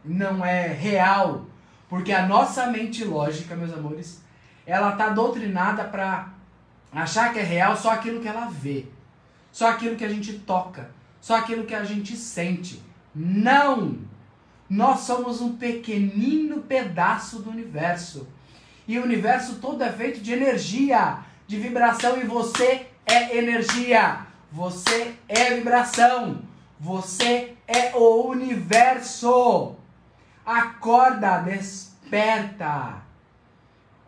não 0.05 0.45
é 0.45 0.69
real, 0.69 1.47
porque 1.89 2.13
a 2.13 2.27
nossa 2.27 2.67
mente 2.67 3.05
lógica, 3.05 3.57
meus 3.57 3.73
amores, 3.73 4.23
ela 4.65 4.93
tá 4.93 5.11
doutrinada 5.11 5.85
para 5.85 6.31
achar 6.93 7.33
que 7.33 7.39
é 7.39 7.43
real 7.43 7.77
só 7.77 7.91
aquilo 7.91 8.21
que 8.21 8.29
ela 8.29 8.47
vê, 8.47 8.87
só 9.53 9.71
aquilo 9.71 9.97
que 9.97 10.05
a 10.05 10.09
gente 10.09 10.35
toca, 10.41 10.91
só 11.21 11.37
aquilo 11.37 11.65
que 11.65 11.75
a 11.75 11.85
gente 11.85 12.17
sente. 12.17 12.83
Não! 13.15 13.99
Nós 14.69 15.01
somos 15.01 15.41
um 15.41 15.57
pequenino 15.57 16.63
pedaço 16.63 17.41
do 17.41 17.51
universo. 17.51 18.29
E 18.87 18.99
o 18.99 19.05
universo 19.05 19.57
todo 19.57 19.83
é 19.83 19.91
feito 19.91 20.21
de 20.21 20.33
energia, 20.33 21.19
de 21.47 21.57
vibração, 21.59 22.21
e 22.21 22.25
você 22.25 22.87
é 23.07 23.37
energia. 23.37 24.27
Você 24.51 25.15
é 25.29 25.55
vibração. 25.55 26.43
Você 26.79 27.56
é 27.67 27.95
o 27.95 28.29
universo. 28.29 29.77
Acorda, 30.45 31.39
desperta. 31.39 33.03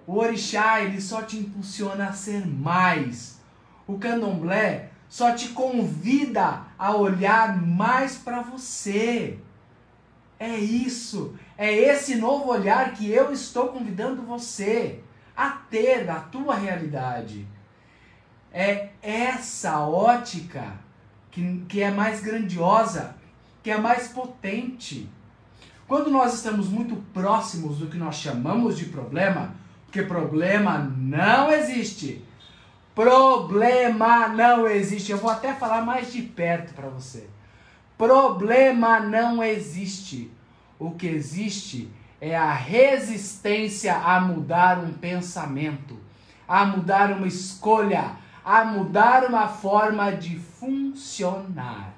O 0.07 0.19
orixá, 0.19 0.81
ele 0.81 1.01
só 1.01 1.23
te 1.23 1.37
impulsiona 1.37 2.09
a 2.09 2.13
ser 2.13 2.47
mais. 2.47 3.41
O 3.87 3.99
candomblé 3.99 4.91
só 5.09 5.33
te 5.33 5.49
convida 5.49 6.63
a 6.79 6.95
olhar 6.95 7.61
mais 7.61 8.17
para 8.17 8.41
você. 8.41 9.39
É 10.39 10.57
isso. 10.57 11.35
É 11.57 11.73
esse 11.73 12.15
novo 12.15 12.51
olhar 12.51 12.93
que 12.93 13.11
eu 13.11 13.33
estou 13.33 13.69
convidando 13.69 14.23
você 14.23 15.01
a 15.37 15.51
ter 15.51 16.05
da 16.05 16.21
tua 16.21 16.55
realidade. 16.55 17.47
É 18.53 18.91
essa 19.03 19.81
ótica 19.81 20.73
que, 21.31 21.65
que 21.69 21.83
é 21.83 21.91
mais 21.91 22.21
grandiosa, 22.21 23.18
que 23.69 23.73
é 23.73 23.77
mais 23.77 24.09
potente. 24.09 25.11
Quando 25.87 26.09
nós 26.09 26.33
estamos 26.33 26.71
muito 26.71 26.97
próximos 27.13 27.77
do 27.77 27.87
que 27.89 27.99
nós 27.99 28.15
chamamos 28.15 28.79
de 28.79 28.87
problema, 28.87 29.55
porque 29.85 30.01
problema 30.01 30.79
não 30.97 31.53
existe. 31.53 32.25
Problema 32.95 34.27
não 34.29 34.67
existe. 34.67 35.13
Eu 35.13 35.19
vou 35.19 35.31
até 35.31 35.53
falar 35.53 35.83
mais 35.83 36.11
de 36.11 36.23
perto 36.23 36.73
para 36.73 36.89
você. 36.89 37.29
Problema 37.99 39.01
não 39.01 39.45
existe. 39.45 40.31
O 40.79 40.93
que 40.93 41.07
existe 41.07 41.91
é 42.23 42.35
a 42.35 42.55
resistência 42.55 43.95
a 43.99 44.19
mudar 44.19 44.79
um 44.79 44.95
pensamento, 44.95 45.99
a 46.49 46.65
mudar 46.65 47.13
uma 47.13 47.27
escolha, 47.27 48.13
a 48.43 48.65
mudar 48.65 49.27
uma 49.27 49.47
forma 49.47 50.11
de 50.11 50.39
funcionar. 50.39 51.98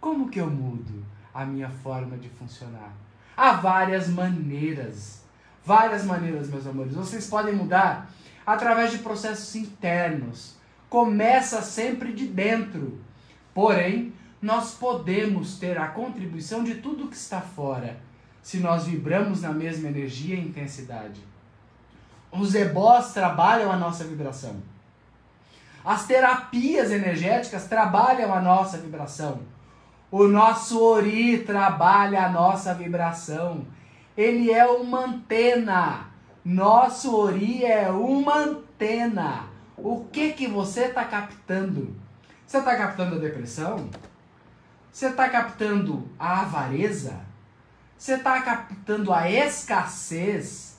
Como 0.00 0.28
que 0.28 0.40
eu 0.40 0.48
mudo 0.48 1.04
a 1.34 1.44
minha 1.44 1.68
forma 1.68 2.16
de 2.16 2.28
funcionar? 2.28 2.92
Há 3.36 3.52
várias 3.52 4.08
maneiras. 4.08 5.22
Várias 5.64 6.04
maneiras, 6.04 6.48
meus 6.48 6.66
amores. 6.66 6.94
Vocês 6.94 7.26
podem 7.26 7.54
mudar 7.54 8.10
através 8.46 8.90
de 8.90 8.98
processos 8.98 9.54
internos. 9.54 10.56
Começa 10.88 11.60
sempre 11.60 12.12
de 12.12 12.26
dentro. 12.26 13.00
Porém, 13.52 14.12
nós 14.40 14.74
podemos 14.74 15.58
ter 15.58 15.76
a 15.78 15.88
contribuição 15.88 16.62
de 16.62 16.76
tudo 16.76 17.08
que 17.08 17.16
está 17.16 17.40
fora, 17.40 18.00
se 18.42 18.58
nós 18.58 18.86
vibramos 18.86 19.42
na 19.42 19.52
mesma 19.52 19.88
energia 19.88 20.36
e 20.36 20.46
intensidade. 20.46 21.20
Os 22.30 22.54
ebós 22.54 23.12
trabalham 23.12 23.70
a 23.72 23.76
nossa 23.76 24.04
vibração. 24.04 24.62
As 25.84 26.06
terapias 26.06 26.90
energéticas 26.90 27.66
trabalham 27.66 28.32
a 28.32 28.40
nossa 28.40 28.78
vibração. 28.78 29.40
O 30.10 30.26
nosso 30.26 30.82
ori 30.82 31.38
trabalha 31.44 32.24
a 32.24 32.30
nossa 32.30 32.72
vibração. 32.72 33.66
Ele 34.16 34.50
é 34.50 34.66
uma 34.66 35.04
antena. 35.04 36.08
Nosso 36.42 37.14
ori 37.14 37.62
é 37.62 37.90
uma 37.90 38.36
antena. 38.38 39.44
O 39.76 40.06
que 40.06 40.32
que 40.32 40.46
você 40.46 40.86
está 40.86 41.04
captando? 41.04 41.94
Você 42.46 42.56
está 42.56 42.74
captando 42.74 43.16
a 43.16 43.18
depressão? 43.18 43.90
Você 44.90 45.08
está 45.08 45.28
captando 45.28 46.08
a 46.18 46.40
avareza? 46.40 47.20
Você 47.98 48.14
está 48.14 48.40
captando 48.40 49.12
a 49.12 49.30
escassez? 49.30 50.78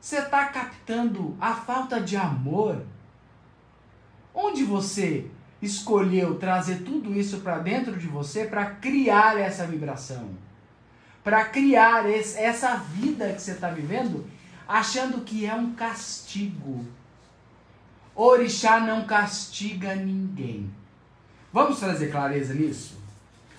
Você 0.00 0.18
está 0.18 0.46
captando 0.46 1.36
a 1.40 1.54
falta 1.54 2.00
de 2.00 2.16
amor? 2.16 2.84
Onde 4.34 4.64
você 4.64 5.30
escolheu 5.66 6.36
trazer 6.36 6.82
tudo 6.82 7.12
isso 7.18 7.38
para 7.38 7.58
dentro 7.58 7.96
de 7.98 8.06
você 8.06 8.44
para 8.44 8.66
criar 8.66 9.38
essa 9.38 9.66
vibração? 9.66 10.30
Para 11.22 11.44
criar 11.44 12.08
esse, 12.08 12.38
essa 12.38 12.76
vida 12.76 13.32
que 13.32 13.42
você 13.42 13.52
está 13.52 13.68
vivendo, 13.68 14.26
achando 14.66 15.22
que 15.22 15.44
é 15.44 15.54
um 15.54 15.72
castigo. 15.72 16.86
Orixá 18.14 18.80
não 18.80 19.04
castiga 19.04 19.94
ninguém. 19.94 20.70
Vamos 21.52 21.78
trazer 21.78 22.10
clareza 22.10 22.54
nisso? 22.54 22.96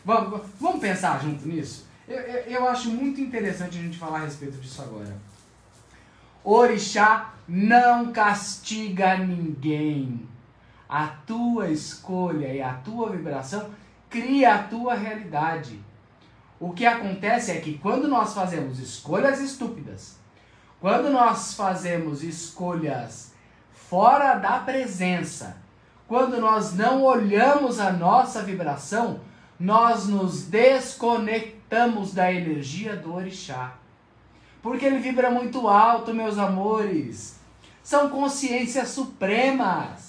Vamos, 0.03 0.41
vamos 0.59 0.79
pensar 0.79 1.21
junto 1.21 1.47
nisso? 1.47 1.85
Eu, 2.07 2.19
eu, 2.19 2.43
eu 2.43 2.67
acho 2.67 2.89
muito 2.89 3.19
interessante 3.19 3.77
a 3.77 3.81
gente 3.81 3.97
falar 3.97 4.19
a 4.19 4.25
respeito 4.25 4.57
disso 4.57 4.81
agora. 4.81 5.15
Orixá 6.43 7.33
não 7.47 8.13
castiga 8.13 9.17
ninguém. 9.17 10.25
A 10.89 11.07
tua 11.07 11.69
escolha 11.69 12.53
e 12.53 12.61
a 12.61 12.73
tua 12.73 13.09
vibração 13.09 13.69
cria 14.09 14.55
a 14.55 14.63
tua 14.63 14.93
realidade. 14.93 15.79
O 16.59 16.71
que 16.71 16.85
acontece 16.85 17.51
é 17.51 17.59
que 17.59 17.77
quando 17.77 18.07
nós 18.07 18.33
fazemos 18.33 18.79
escolhas 18.79 19.39
estúpidas, 19.39 20.17
quando 20.79 21.09
nós 21.09 21.53
fazemos 21.53 22.23
escolhas 22.23 23.33
fora 23.71 24.35
da 24.35 24.59
presença, 24.59 25.57
quando 26.07 26.39
nós 26.39 26.73
não 26.73 27.03
olhamos 27.03 27.79
a 27.79 27.91
nossa 27.91 28.41
vibração, 28.41 29.19
nós 29.59 30.07
nos 30.07 30.43
desconectamos 30.45 32.13
da 32.13 32.31
energia 32.31 32.95
do 32.95 33.13
orixá. 33.13 33.75
Porque 34.61 34.85
ele 34.85 34.99
vibra 34.99 35.29
muito 35.29 35.67
alto, 35.67 36.13
meus 36.13 36.37
amores. 36.37 37.39
São 37.83 38.09
consciências 38.09 38.89
supremas. 38.89 40.06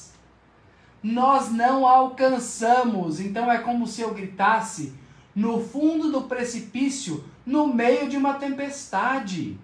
Nós 1.02 1.50
não 1.50 1.87
alcançamos. 1.87 3.20
Então 3.20 3.50
é 3.50 3.58
como 3.58 3.87
se 3.87 4.02
eu 4.02 4.12
gritasse 4.12 4.94
no 5.34 5.62
fundo 5.62 6.11
do 6.11 6.22
precipício, 6.22 7.24
no 7.46 7.66
meio 7.66 8.08
de 8.08 8.16
uma 8.16 8.34
tempestade. 8.34 9.58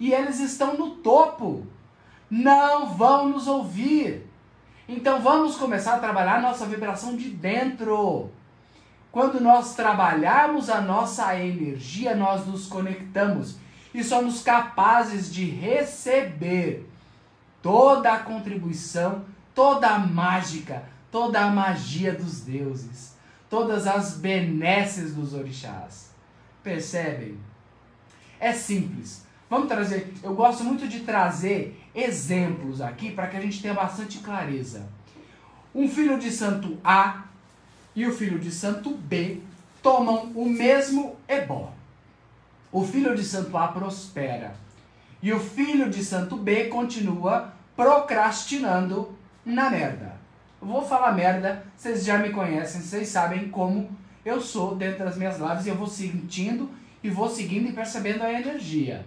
E 0.00 0.12
eles 0.12 0.40
estão 0.40 0.76
no 0.76 0.90
topo. 0.96 1.66
Não 2.30 2.94
vão 2.94 3.28
nos 3.28 3.46
ouvir. 3.46 4.26
Então 4.88 5.20
vamos 5.20 5.56
começar 5.56 5.96
a 5.96 5.98
trabalhar 5.98 6.40
nossa 6.40 6.64
vibração 6.64 7.16
de 7.16 7.28
dentro. 7.28 8.30
Quando 9.12 9.40
nós 9.40 9.74
trabalharmos 9.74 10.70
a 10.70 10.80
nossa 10.80 11.38
energia, 11.38 12.14
nós 12.14 12.46
nos 12.46 12.66
conectamos 12.66 13.56
e 13.92 14.04
somos 14.04 14.42
capazes 14.42 15.32
de 15.32 15.44
receber 15.44 16.88
toda 17.62 18.12
a 18.12 18.18
contribuição, 18.18 19.24
toda 19.58 19.88
a 19.88 19.98
mágica, 19.98 20.84
toda 21.10 21.40
a 21.40 21.50
magia 21.50 22.12
dos 22.12 22.42
deuses, 22.42 23.16
todas 23.50 23.88
as 23.88 24.16
benesses 24.16 25.16
dos 25.16 25.34
orixás. 25.34 26.12
Percebem? 26.62 27.36
É 28.38 28.52
simples. 28.52 29.26
Vamos 29.50 29.66
trazer, 29.66 30.14
eu 30.22 30.32
gosto 30.32 30.62
muito 30.62 30.86
de 30.86 31.00
trazer 31.00 31.76
exemplos 31.92 32.80
aqui 32.80 33.10
para 33.10 33.26
que 33.26 33.36
a 33.36 33.40
gente 33.40 33.60
tenha 33.60 33.74
bastante 33.74 34.18
clareza. 34.18 34.88
Um 35.74 35.88
filho 35.88 36.20
de 36.20 36.30
santo 36.30 36.78
A 36.84 37.24
e 37.96 38.06
o 38.06 38.14
filho 38.14 38.38
de 38.38 38.52
santo 38.52 38.90
B 38.90 39.40
tomam 39.82 40.30
o 40.36 40.48
mesmo 40.48 41.16
ebó. 41.26 41.72
O 42.70 42.84
filho 42.84 43.12
de 43.12 43.24
santo 43.24 43.58
A 43.58 43.66
prospera 43.66 44.54
e 45.20 45.32
o 45.32 45.40
filho 45.40 45.90
de 45.90 46.04
santo 46.04 46.36
B 46.36 46.66
continua 46.66 47.52
procrastinando 47.74 49.17
na 49.48 49.70
merda. 49.70 50.12
Vou 50.60 50.82
falar 50.82 51.12
merda, 51.12 51.64
vocês 51.74 52.04
já 52.04 52.18
me 52.18 52.30
conhecem, 52.30 52.82
vocês 52.82 53.08
sabem 53.08 53.48
como 53.48 53.88
eu 54.24 54.40
sou 54.40 54.74
dentro 54.76 55.04
das 55.04 55.16
minhas 55.16 55.38
lives 55.38 55.66
e 55.66 55.70
eu 55.70 55.76
vou 55.76 55.86
sentindo 55.86 56.68
e 57.02 57.08
vou 57.08 57.28
seguindo 57.30 57.68
e 57.68 57.72
percebendo 57.72 58.22
a 58.22 58.32
energia. 58.32 59.06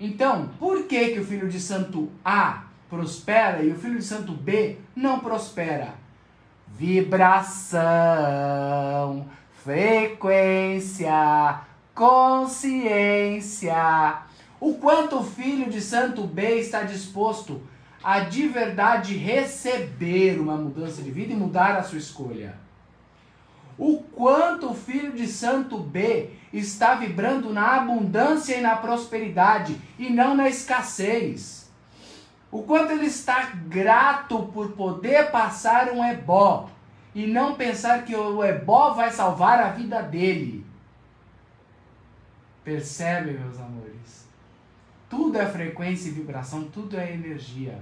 Então, 0.00 0.48
por 0.58 0.84
que, 0.86 1.10
que 1.10 1.20
o 1.20 1.24
filho 1.24 1.48
de 1.48 1.60
santo 1.60 2.10
A 2.24 2.64
prospera 2.88 3.62
e 3.62 3.70
o 3.70 3.78
filho 3.78 3.98
de 3.98 4.04
santo 4.04 4.32
B 4.32 4.78
não 4.96 5.20
prospera? 5.20 5.94
Vibração, 6.68 7.76
frequência, 9.62 11.12
consciência. 11.94 13.74
O 14.58 14.74
quanto 14.74 15.18
o 15.18 15.24
filho 15.24 15.70
de 15.70 15.80
santo 15.80 16.22
B 16.22 16.60
está 16.60 16.82
disposto 16.82 17.60
a 18.04 18.20
de 18.20 18.46
verdade 18.46 19.16
receber 19.16 20.38
uma 20.38 20.56
mudança 20.56 21.00
de 21.00 21.10
vida 21.10 21.32
e 21.32 21.36
mudar 21.36 21.74
a 21.74 21.82
sua 21.82 21.96
escolha. 21.96 22.54
O 23.78 24.02
quanto 24.14 24.70
o 24.70 24.74
filho 24.74 25.12
de 25.12 25.26
santo 25.26 25.78
B 25.78 26.28
está 26.52 26.96
vibrando 26.96 27.50
na 27.50 27.76
abundância 27.76 28.56
e 28.56 28.60
na 28.60 28.76
prosperidade 28.76 29.80
e 29.98 30.10
não 30.10 30.36
na 30.36 30.46
escassez. 30.50 31.72
O 32.52 32.62
quanto 32.62 32.92
ele 32.92 33.06
está 33.06 33.52
grato 33.68 34.50
por 34.52 34.72
poder 34.72 35.30
passar 35.30 35.90
um 35.90 36.04
ebó 36.04 36.68
e 37.14 37.26
não 37.26 37.54
pensar 37.54 38.04
que 38.04 38.14
o 38.14 38.44
ebó 38.44 38.92
vai 38.92 39.10
salvar 39.10 39.60
a 39.60 39.70
vida 39.70 40.02
dele. 40.02 40.64
Percebe, 42.62 43.32
meus 43.32 43.58
amores? 43.58 44.28
Tudo 45.08 45.38
é 45.38 45.46
frequência 45.46 46.08
e 46.08 46.12
vibração, 46.12 46.64
tudo 46.64 46.98
é 46.98 47.12
energia. 47.12 47.78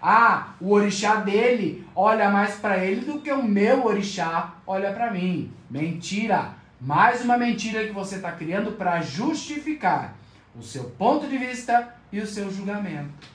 Ah, 0.00 0.54
o 0.60 0.72
orixá 0.72 1.16
dele 1.16 1.86
olha 1.94 2.30
mais 2.30 2.56
para 2.56 2.84
ele 2.84 3.00
do 3.00 3.20
que 3.20 3.32
o 3.32 3.42
meu 3.42 3.84
orixá 3.86 4.54
olha 4.66 4.92
para 4.92 5.10
mim. 5.10 5.52
Mentira! 5.70 6.54
Mais 6.80 7.24
uma 7.24 7.38
mentira 7.38 7.86
que 7.86 7.92
você 7.92 8.16
está 8.16 8.32
criando 8.32 8.72
para 8.72 9.00
justificar 9.00 10.14
o 10.54 10.62
seu 10.62 10.84
ponto 10.84 11.26
de 11.26 11.38
vista 11.38 11.94
e 12.12 12.20
o 12.20 12.26
seu 12.26 12.50
julgamento. 12.50 13.28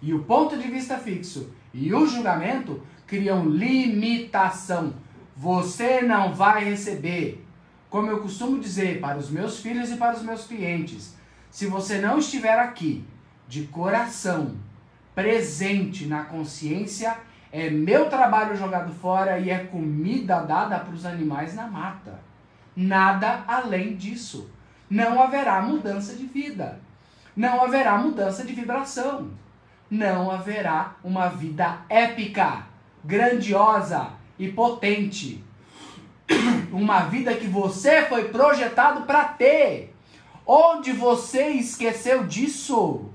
E 0.00 0.12
o 0.12 0.24
ponto 0.24 0.58
de 0.58 0.68
vista 0.68 0.98
fixo 0.98 1.52
e 1.72 1.94
o 1.94 2.06
julgamento 2.06 2.82
criam 3.06 3.48
limitação. 3.48 4.94
Você 5.36 6.02
não 6.02 6.34
vai 6.34 6.64
receber. 6.64 7.44
Como 7.88 8.10
eu 8.10 8.20
costumo 8.20 8.58
dizer 8.58 9.00
para 9.00 9.18
os 9.18 9.30
meus 9.30 9.60
filhos 9.60 9.90
e 9.90 9.96
para 9.96 10.16
os 10.16 10.22
meus 10.22 10.46
clientes, 10.46 11.14
se 11.50 11.66
você 11.66 11.98
não 11.98 12.18
estiver 12.18 12.58
aqui 12.58 13.04
de 13.46 13.64
coração, 13.64 14.56
presente 15.14 16.06
na 16.06 16.24
consciência, 16.24 17.16
é 17.50 17.68
meu 17.68 18.08
trabalho 18.08 18.56
jogado 18.56 18.92
fora 18.94 19.38
e 19.38 19.50
é 19.50 19.58
comida 19.58 20.40
dada 20.40 20.78
para 20.78 20.94
os 20.94 21.04
animais 21.04 21.54
na 21.54 21.66
mata. 21.66 22.18
Nada 22.74 23.44
além 23.46 23.94
disso. 23.94 24.50
Não 24.88 25.22
haverá 25.22 25.60
mudança 25.60 26.14
de 26.14 26.24
vida. 26.24 26.80
Não 27.36 27.62
haverá 27.62 27.98
mudança 27.98 28.44
de 28.44 28.54
vibração. 28.54 29.30
Não 29.90 30.30
haverá 30.30 30.96
uma 31.04 31.28
vida 31.28 31.80
épica, 31.88 32.64
grandiosa 33.04 34.08
e 34.38 34.48
potente. 34.48 35.44
Uma 36.72 37.00
vida 37.00 37.34
que 37.34 37.46
você 37.46 38.06
foi 38.06 38.28
projetado 38.28 39.02
para 39.02 39.24
ter. 39.24 39.94
Onde 40.46 40.92
você 40.92 41.48
esqueceu 41.48 42.26
disso? 42.26 43.11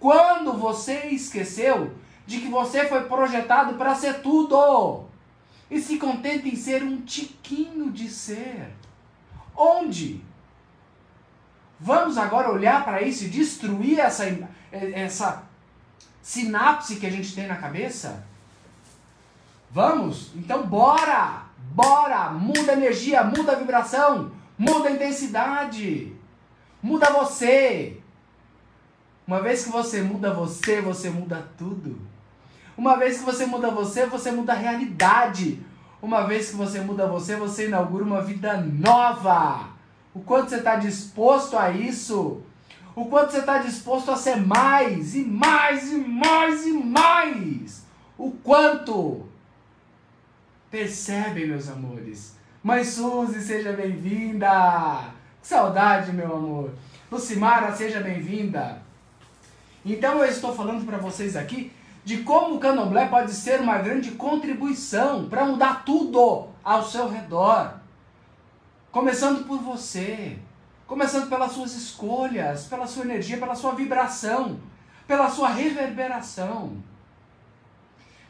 Quando 0.00 0.54
você 0.54 1.08
esqueceu 1.08 1.94
de 2.26 2.40
que 2.40 2.48
você 2.48 2.86
foi 2.86 3.04
projetado 3.04 3.74
para 3.74 3.94
ser 3.94 4.22
tudo. 4.22 5.04
E 5.70 5.80
se 5.80 5.98
contente 5.98 6.48
em 6.48 6.56
ser 6.56 6.82
um 6.82 7.02
tiquinho 7.02 7.90
de 7.92 8.08
ser. 8.08 8.70
Onde? 9.54 10.24
Vamos 11.78 12.18
agora 12.18 12.52
olhar 12.52 12.84
para 12.84 13.02
isso 13.02 13.24
e 13.24 13.28
destruir 13.28 13.98
essa, 14.00 14.24
essa 14.72 15.42
sinapse 16.22 16.96
que 16.96 17.06
a 17.06 17.10
gente 17.10 17.34
tem 17.34 17.46
na 17.46 17.56
cabeça? 17.56 18.24
Vamos? 19.70 20.30
Então 20.34 20.66
bora! 20.66 21.42
Bora! 21.72 22.30
Muda 22.30 22.72
a 22.72 22.76
energia, 22.76 23.22
muda 23.22 23.52
a 23.52 23.56
vibração, 23.56 24.32
muda 24.58 24.88
a 24.88 24.92
intensidade. 24.92 26.12
Muda 26.82 27.10
você. 27.10 27.99
Uma 29.30 29.40
vez 29.40 29.62
que 29.62 29.70
você 29.70 30.02
muda 30.02 30.34
você, 30.34 30.80
você 30.80 31.08
muda 31.08 31.48
tudo. 31.56 31.96
Uma 32.76 32.96
vez 32.96 33.18
que 33.18 33.24
você 33.24 33.46
muda 33.46 33.70
você, 33.70 34.04
você 34.04 34.32
muda 34.32 34.52
a 34.52 34.56
realidade. 34.56 35.62
Uma 36.02 36.26
vez 36.26 36.50
que 36.50 36.56
você 36.56 36.80
muda 36.80 37.06
você, 37.06 37.36
você 37.36 37.68
inaugura 37.68 38.02
uma 38.02 38.22
vida 38.22 38.56
nova. 38.60 39.68
O 40.12 40.18
quanto 40.18 40.50
você 40.50 40.56
está 40.56 40.74
disposto 40.74 41.56
a 41.56 41.70
isso? 41.70 42.42
O 42.96 43.04
quanto 43.04 43.30
você 43.30 43.38
está 43.38 43.58
disposto 43.58 44.10
a 44.10 44.16
ser 44.16 44.34
mais 44.34 45.14
e 45.14 45.22
mais 45.22 45.92
e 45.92 45.98
mais 45.98 46.66
e 46.66 46.72
mais? 46.72 47.86
O 48.18 48.32
quanto? 48.32 49.28
Percebem, 50.72 51.46
meus 51.46 51.68
amores. 51.68 52.36
Mãe 52.64 52.82
Suzy, 52.82 53.40
seja 53.40 53.72
bem-vinda. 53.74 54.50
Que 55.40 55.46
saudade, 55.46 56.12
meu 56.12 56.34
amor. 56.34 56.70
Lucimara, 57.08 57.72
seja 57.76 58.00
bem-vinda. 58.00 58.89
Então 59.84 60.18
eu 60.18 60.26
estou 60.26 60.54
falando 60.54 60.84
para 60.84 60.98
vocês 60.98 61.36
aqui 61.36 61.72
de 62.04 62.18
como 62.18 62.56
o 62.56 62.58
candomblé 62.58 63.06
pode 63.06 63.32
ser 63.32 63.60
uma 63.60 63.78
grande 63.78 64.12
contribuição 64.12 65.28
para 65.28 65.44
mudar 65.44 65.84
tudo 65.84 66.48
ao 66.62 66.84
seu 66.84 67.08
redor. 67.08 67.74
Começando 68.90 69.46
por 69.46 69.58
você, 69.58 70.38
começando 70.86 71.28
pelas 71.28 71.52
suas 71.52 71.74
escolhas, 71.74 72.66
pela 72.66 72.86
sua 72.86 73.04
energia, 73.04 73.38
pela 73.38 73.54
sua 73.54 73.72
vibração, 73.72 74.58
pela 75.06 75.30
sua 75.30 75.48
reverberação. 75.50 76.76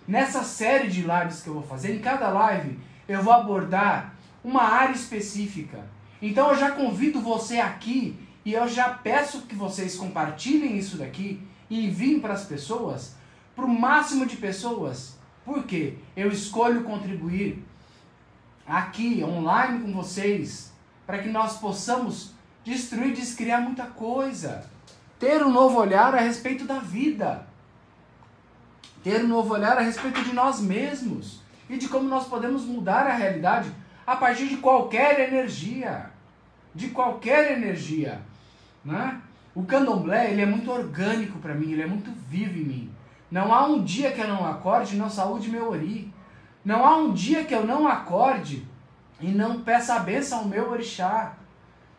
Nessa 0.07 0.43
série 0.43 0.89
de 0.89 1.03
lives 1.03 1.43
que 1.43 1.49
eu 1.49 1.55
vou 1.55 1.63
fazer, 1.63 1.95
em 1.95 2.01
cada 2.01 2.29
live 2.29 2.79
eu 3.09 3.23
vou 3.23 3.33
abordar 3.33 4.15
uma 4.45 4.63
área 4.63 4.95
específica. 4.95 5.85
Então 6.23 6.51
eu 6.51 6.57
já 6.57 6.73
convido 6.73 7.21
você 7.21 7.59
aqui 7.59 8.17
e 8.45 8.55
eu 8.55 8.67
já 8.67 8.89
peço 8.89 9.43
que 9.43 9.55
vocês 9.55 9.97
compartilhem 9.97 10.79
isso 10.79 10.97
daqui 10.97 11.43
e 11.69 11.87
enviem 11.87 12.21
para 12.21 12.35
as 12.35 12.45
pessoas, 12.45 13.15
para 13.55 13.65
o 13.65 13.69
máximo 13.69 14.25
de 14.25 14.37
pessoas. 14.37 15.19
Por 15.45 15.65
quê? 15.65 15.97
Eu 16.17 16.31
escolho 16.31 16.85
contribuir 16.85 17.65
aqui, 18.67 19.23
online 19.23 19.81
com 19.81 19.93
vocês, 19.93 20.73
para 21.07 21.19
que 21.19 21.29
nós 21.29 21.59
possamos 21.59 22.33
destruir, 22.65 23.13
descriar 23.15 23.61
muita 23.61 23.87
coisa. 23.87 24.65
Ter 25.19 25.45
um 25.45 25.51
novo 25.51 25.79
olhar 25.79 26.15
a 26.15 26.21
respeito 26.21 26.65
da 26.65 26.79
vida. 26.79 27.47
Ter 29.03 29.25
um 29.25 29.29
novo 29.29 29.53
olhar 29.53 29.77
a 29.77 29.83
respeito 29.83 30.23
de 30.23 30.33
nós 30.33 30.61
mesmos. 30.61 31.41
E 31.69 31.77
de 31.77 31.89
como 31.89 32.09
nós 32.09 32.27
podemos 32.27 32.65
mudar 32.65 33.07
a 33.07 33.15
realidade 33.15 33.71
a 34.07 34.17
partir 34.17 34.49
de 34.49 34.57
qualquer 34.57 35.29
energia. 35.29 36.11
De 36.75 36.89
qualquer 36.89 37.53
energia. 37.53 38.23
Né? 38.85 39.21
O 39.55 39.65
candomblé 39.65 40.31
ele 40.31 40.43
é 40.43 40.47
muito 40.47 40.71
orgânico 40.71 41.39
para 41.39 41.55
mim, 41.55 41.73
ele 41.73 41.83
é 41.83 41.87
muito 41.87 42.11
vivo 42.29 42.59
em 42.59 42.65
mim. 42.65 42.95
Não 43.31 43.53
há 43.53 43.67
um 43.67 43.85
dia 43.85 44.11
que 44.13 44.21
eu 44.21 44.29
não 44.29 44.47
acorde 44.47 44.97
e 44.97 44.99
não 44.99 45.09
saúde 45.09 45.51
meu 45.51 45.71
ori. 45.71 46.13
Não 46.65 46.85
há 46.85 46.97
um 46.97 47.13
dia 47.13 47.45
que 47.45 47.55
eu 47.55 47.65
não 47.65 47.87
acorde 47.87 48.67
e 49.21 49.29
não 49.29 49.61
peça 49.63 49.95
a 49.95 50.01
benção 50.01 50.41
ao 50.41 50.49
meu 50.49 50.71
orixá. 50.71 51.35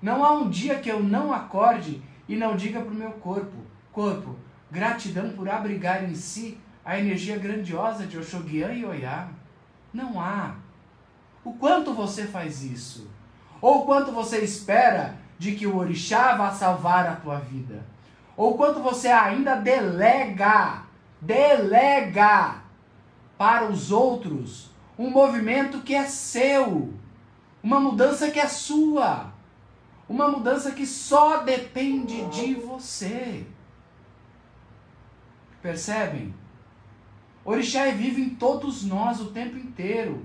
Não 0.02 0.24
há 0.24 0.32
um 0.34 0.50
dia 0.50 0.80
que 0.80 0.90
eu 0.90 1.02
não 1.02 1.34
acorde 1.34 2.02
e 2.28 2.36
não 2.36 2.56
diga 2.56 2.82
para 2.82 2.92
o 2.92 2.96
meu 2.96 3.12
corpo, 3.12 3.58
corpo, 3.92 4.36
gratidão 4.70 5.30
por 5.30 5.50
abrigar 5.50 6.04
em 6.04 6.16
si 6.16 6.58
a 6.84 7.00
energia 7.00 7.38
grandiosa 7.38 8.06
de 8.06 8.18
Oxoguian 8.18 8.74
e 8.74 8.86
Oiá. 8.86 9.28
Não 9.94 10.20
há. 10.20 10.56
O 11.44 11.54
quanto 11.54 11.94
você 11.94 12.26
faz 12.26 12.64
isso? 12.64 13.10
Ou 13.62 13.86
quanto 13.86 14.12
você 14.12 14.40
espera 14.40 15.16
de 15.42 15.54
que 15.54 15.66
o 15.66 15.76
orixá 15.76 16.36
vá 16.36 16.52
salvar 16.52 17.08
a 17.08 17.16
tua 17.16 17.40
vida? 17.40 17.84
Ou 18.38 18.56
quanto 18.56 18.80
você 18.80 19.08
ainda 19.08 19.56
delega, 19.56 20.84
delega 21.20 22.62
para 23.40 23.66
os 23.66 23.92
outros 23.92 24.70
um 25.00 25.10
movimento 25.10 25.82
que 25.82 25.96
é 25.96 26.06
seu, 26.06 26.94
uma 27.64 27.80
mudança 27.80 28.30
que 28.30 28.40
é 28.40 28.48
sua, 28.48 29.34
uma 30.08 30.28
mudança 30.28 30.74
que 30.74 30.86
só 30.86 31.38
depende 31.38 32.24
de 32.28 32.54
você. 32.54 33.44
Percebem? 35.60 36.36
Orixá 37.44 37.88
é 37.88 37.94
vivo 37.94 38.20
em 38.20 38.30
todos 38.30 38.84
nós 38.84 39.20
o 39.20 39.32
tempo 39.32 39.58
inteiro. 39.58 40.24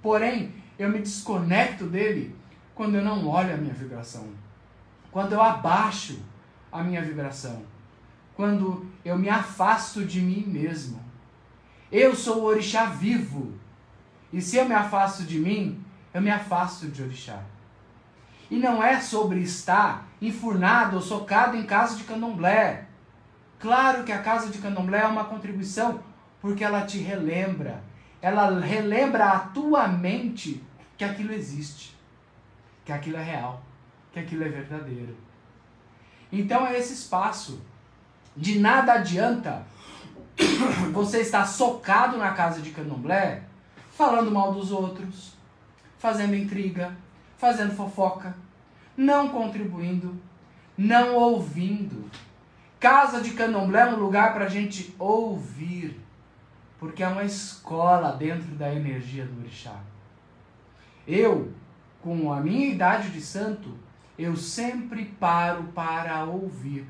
Porém, 0.00 0.54
eu 0.78 0.88
me 0.88 1.00
desconecto 1.00 1.84
dele 1.84 2.34
quando 2.74 2.94
eu 2.94 3.04
não 3.04 3.28
olho 3.28 3.52
a 3.52 3.58
minha 3.58 3.74
vibração 3.74 4.42
quando 5.14 5.32
eu 5.32 5.40
abaixo 5.40 6.18
a 6.72 6.82
minha 6.82 7.00
vibração, 7.00 7.62
quando 8.34 8.84
eu 9.04 9.16
me 9.16 9.28
afasto 9.28 10.04
de 10.04 10.20
mim 10.20 10.42
mesmo. 10.44 11.00
Eu 11.92 12.16
sou 12.16 12.40
o 12.40 12.44
orixá 12.46 12.86
vivo. 12.86 13.52
E 14.32 14.42
se 14.42 14.56
eu 14.56 14.64
me 14.64 14.74
afasto 14.74 15.22
de 15.22 15.38
mim, 15.38 15.80
eu 16.12 16.20
me 16.20 16.32
afasto 16.32 16.88
de 16.88 17.00
orixá. 17.00 17.40
E 18.50 18.56
não 18.58 18.82
é 18.82 19.00
sobre 19.00 19.38
estar 19.38 20.04
enfurnado 20.20 20.96
ou 20.96 21.02
socado 21.02 21.56
em 21.56 21.64
casa 21.64 21.94
de 21.94 22.02
candomblé. 22.02 22.86
Claro 23.60 24.02
que 24.02 24.10
a 24.10 24.20
casa 24.20 24.50
de 24.50 24.58
candomblé 24.58 24.98
é 24.98 25.06
uma 25.06 25.26
contribuição, 25.26 26.02
porque 26.40 26.64
ela 26.64 26.84
te 26.86 26.98
relembra. 26.98 27.84
Ela 28.20 28.58
relembra 28.58 29.26
a 29.26 29.38
tua 29.38 29.86
mente 29.86 30.60
que 30.98 31.04
aquilo 31.04 31.32
existe, 31.32 31.96
que 32.84 32.90
aquilo 32.90 33.18
é 33.18 33.22
real 33.22 33.63
que 34.14 34.20
aquilo 34.20 34.44
é 34.44 34.48
verdadeiro. 34.48 35.16
Então 36.30 36.64
é 36.64 36.78
esse 36.78 36.94
espaço. 36.94 37.60
De 38.36 38.58
nada 38.60 38.94
adianta 38.94 39.66
você 40.92 41.20
estar 41.20 41.44
socado 41.46 42.16
na 42.16 42.32
casa 42.32 42.62
de 42.62 42.70
candomblé, 42.70 43.42
falando 43.90 44.30
mal 44.30 44.52
dos 44.52 44.70
outros, 44.70 45.36
fazendo 45.98 46.34
intriga, 46.34 46.96
fazendo 47.36 47.74
fofoca, 47.74 48.36
não 48.96 49.28
contribuindo, 49.28 50.16
não 50.78 51.16
ouvindo. 51.16 52.08
Casa 52.78 53.20
de 53.20 53.32
candomblé 53.32 53.82
é 53.82 53.86
um 53.86 53.96
lugar 53.96 54.32
para 54.32 54.44
a 54.44 54.48
gente 54.48 54.94
ouvir, 54.98 56.00
porque 56.78 57.02
é 57.02 57.08
uma 57.08 57.24
escola 57.24 58.12
dentro 58.12 58.54
da 58.54 58.72
energia 58.72 59.24
do 59.24 59.40
orixá. 59.40 59.80
Eu, 61.06 61.52
com 62.00 62.32
a 62.32 62.40
minha 62.40 62.66
idade 62.66 63.10
de 63.10 63.20
santo, 63.20 63.83
eu 64.18 64.36
sempre 64.36 65.04
paro 65.18 65.64
para 65.74 66.24
ouvir. 66.24 66.86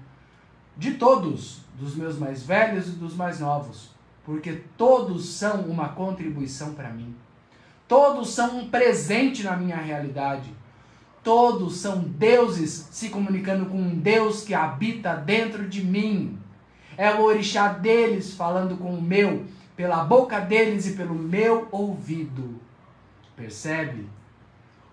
De 0.77 0.95
todos, 0.95 1.61
dos 1.79 1.95
meus 1.95 2.19
mais 2.19 2.43
velhos 2.43 2.89
e 2.89 2.93
dos 2.93 3.15
mais 3.15 3.41
novos, 3.41 3.91
porque 4.25 4.63
todos 4.77 5.29
são 5.29 5.63
uma 5.63 5.91
contribuição 5.91 6.75
para 6.75 6.91
mim. 6.91 7.15
Todos 7.87 8.31
são 8.31 8.59
um 8.59 8.69
presente 8.69 9.43
na 9.43 9.57
minha 9.57 9.77
realidade. 9.77 10.51
Todos 11.23 11.77
são 11.77 12.01
deuses 12.01 12.89
se 12.91 13.09
comunicando 13.09 13.67
com 13.67 13.79
um 13.79 13.95
Deus 13.99 14.43
que 14.43 14.53
habita 14.53 15.15
dentro 15.15 15.69
de 15.69 15.85
mim. 15.85 16.39
É 16.97 17.15
o 17.15 17.23
orixá 17.23 17.69
deles 17.69 18.35
falando 18.35 18.77
com 18.77 18.95
o 18.95 19.03
meu, 19.03 19.45
pela 19.77 20.05
boca 20.05 20.41
deles 20.41 20.87
e 20.87 20.93
pelo 20.93 21.15
meu 21.15 21.69
ouvido. 21.71 22.61
Percebe? 23.37 24.07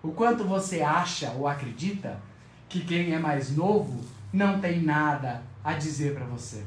O 0.02 0.10
quanto 0.12 0.44
você 0.44 0.82
acha 0.82 1.30
ou 1.32 1.46
acredita 1.46 2.20
que 2.68 2.84
quem 2.84 3.12
é 3.14 3.18
mais 3.18 3.56
novo 3.56 4.04
não 4.32 4.60
tem 4.60 4.82
nada 4.82 5.42
a 5.62 5.74
dizer 5.74 6.14
para 6.14 6.24
você. 6.24 6.64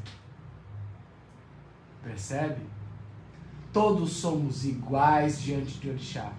Percebe? 2.03 2.61
Todos 3.73 4.11
somos 4.11 4.63
iguais 4.63 5.41
diante 5.41 5.79
de 5.79 5.89
Orixá. 5.89 6.31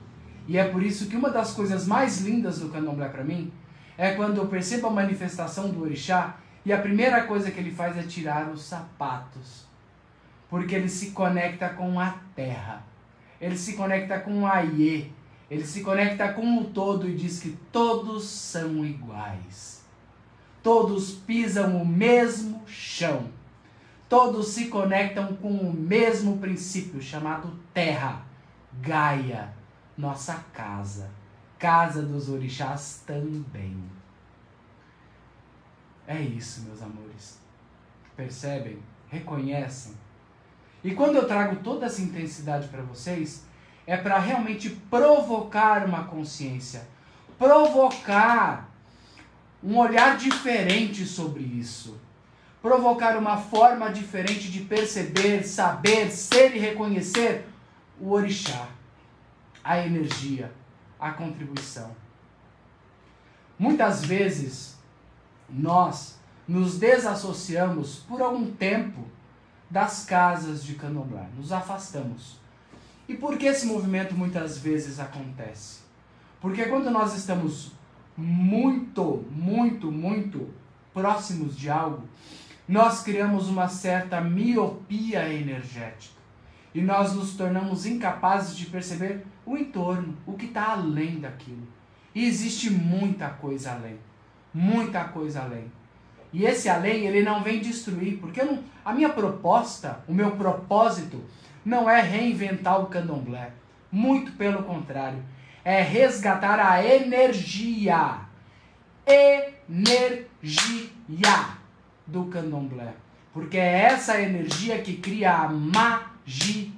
E 0.48 0.56
é 0.56 0.68
por 0.68 0.82
isso 0.82 1.08
que 1.08 1.16
uma 1.16 1.28
das 1.28 1.52
coisas 1.52 1.86
mais 1.86 2.20
lindas 2.20 2.60
do 2.60 2.70
candomblé 2.70 3.08
para 3.08 3.24
mim 3.24 3.52
é 3.98 4.12
quando 4.12 4.38
eu 4.38 4.46
percebo 4.46 4.86
a 4.86 4.90
manifestação 4.90 5.70
do 5.70 5.82
Orixá 5.82 6.36
e 6.64 6.72
a 6.72 6.80
primeira 6.80 7.24
coisa 7.24 7.50
que 7.50 7.58
ele 7.58 7.70
faz 7.70 7.96
é 7.98 8.02
tirar 8.02 8.48
os 8.48 8.62
sapatos. 8.62 9.66
Porque 10.48 10.74
ele 10.74 10.88
se 10.88 11.10
conecta 11.10 11.68
com 11.70 11.98
a 11.98 12.14
terra. 12.34 12.84
Ele 13.40 13.56
se 13.56 13.74
conecta 13.74 14.20
com 14.20 14.42
o 14.42 14.46
Aie, 14.46 15.12
ele 15.50 15.64
se 15.64 15.82
conecta 15.82 16.32
com 16.32 16.58
o 16.58 16.64
todo 16.64 17.08
e 17.08 17.14
diz 17.14 17.40
que 17.40 17.56
todos 17.70 18.24
são 18.24 18.84
iguais. 18.84 19.84
Todos 20.62 21.12
pisam 21.12 21.80
o 21.80 21.86
mesmo 21.86 22.62
chão. 22.66 23.30
todos 24.08 24.48
se 24.48 24.68
conectam 24.68 25.34
com 25.36 25.50
o 25.50 25.72
mesmo 25.72 26.38
princípio 26.38 27.02
chamado 27.02 27.58
terra, 27.74 28.24
Gaia, 28.80 29.52
nossa 29.96 30.34
casa, 30.52 31.10
casa 31.58 32.02
dos 32.02 32.28
orixás 32.28 33.02
também. 33.06 33.82
É 36.06 36.20
isso, 36.20 36.62
meus 36.62 36.80
amores. 36.82 37.40
Percebem? 38.14 38.78
Reconhecem? 39.08 39.94
E 40.84 40.94
quando 40.94 41.16
eu 41.16 41.26
trago 41.26 41.56
toda 41.64 41.86
essa 41.86 42.02
intensidade 42.02 42.68
para 42.68 42.82
vocês, 42.82 43.44
é 43.86 43.96
para 43.96 44.18
realmente 44.18 44.70
provocar 44.70 45.86
uma 45.86 46.04
consciência, 46.04 46.88
provocar 47.38 48.68
um 49.62 49.78
olhar 49.78 50.16
diferente 50.16 51.06
sobre 51.06 51.42
isso, 51.42 51.98
provocar 52.60 53.16
uma 53.16 53.36
forma 53.36 53.90
diferente 53.90 54.50
de 54.50 54.60
perceber, 54.60 55.44
saber, 55.44 56.10
ser 56.10 56.56
e 56.56 56.58
reconhecer 56.58 57.46
o 58.00 58.10
orixá, 58.10 58.68
a 59.62 59.78
energia, 59.78 60.52
a 60.98 61.12
contribuição. 61.12 61.94
Muitas 63.58 64.04
vezes 64.04 64.76
nós 65.48 66.18
nos 66.46 66.78
desassociamos 66.78 68.00
por 68.00 68.20
algum 68.20 68.50
tempo 68.52 69.04
das 69.70 70.04
casas 70.04 70.62
de 70.62 70.74
candomblé, 70.74 71.26
nos 71.36 71.52
afastamos. 71.52 72.45
E 73.08 73.14
por 73.14 73.38
que 73.38 73.46
esse 73.46 73.66
movimento 73.66 74.14
muitas 74.14 74.58
vezes 74.58 74.98
acontece? 74.98 75.80
Porque 76.40 76.64
quando 76.64 76.90
nós 76.90 77.16
estamos 77.16 77.72
muito, 78.16 79.24
muito, 79.30 79.92
muito 79.92 80.48
próximos 80.92 81.56
de 81.56 81.70
algo, 81.70 82.02
nós 82.68 83.02
criamos 83.02 83.48
uma 83.48 83.68
certa 83.68 84.20
miopia 84.20 85.32
energética. 85.32 86.16
E 86.74 86.80
nós 86.80 87.14
nos 87.14 87.34
tornamos 87.34 87.86
incapazes 87.86 88.56
de 88.56 88.66
perceber 88.66 89.24
o 89.46 89.56
entorno, 89.56 90.16
o 90.26 90.34
que 90.34 90.46
está 90.46 90.72
além 90.72 91.20
daquilo. 91.20 91.66
E 92.14 92.24
existe 92.26 92.70
muita 92.70 93.28
coisa 93.28 93.72
além. 93.72 93.98
Muita 94.52 95.04
coisa 95.04 95.42
além. 95.42 95.70
E 96.32 96.44
esse 96.44 96.68
além, 96.68 97.06
ele 97.06 97.22
não 97.22 97.42
vem 97.42 97.60
destruir, 97.60 98.18
porque 98.18 98.42
não, 98.42 98.62
a 98.84 98.92
minha 98.92 99.08
proposta, 99.08 100.00
o 100.08 100.12
meu 100.12 100.32
propósito, 100.32 101.22
não 101.66 101.90
é 101.90 102.00
reinventar 102.00 102.80
o 102.80 102.86
candomblé. 102.86 103.50
Muito 103.90 104.30
pelo 104.32 104.62
contrário. 104.62 105.18
É 105.64 105.82
resgatar 105.82 106.60
a 106.60 106.86
energia. 106.86 108.20
Energia 109.04 109.98
do 112.06 112.26
candomblé. 112.26 112.94
Porque 113.32 113.58
é 113.58 113.82
essa 113.82 114.20
energia 114.20 114.80
que 114.80 114.98
cria 114.98 115.32
a 115.34 115.48
magia. 115.48 116.70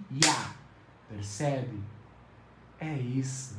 Percebe? 1.07 1.83
É 2.81 2.95
isso. 2.95 3.59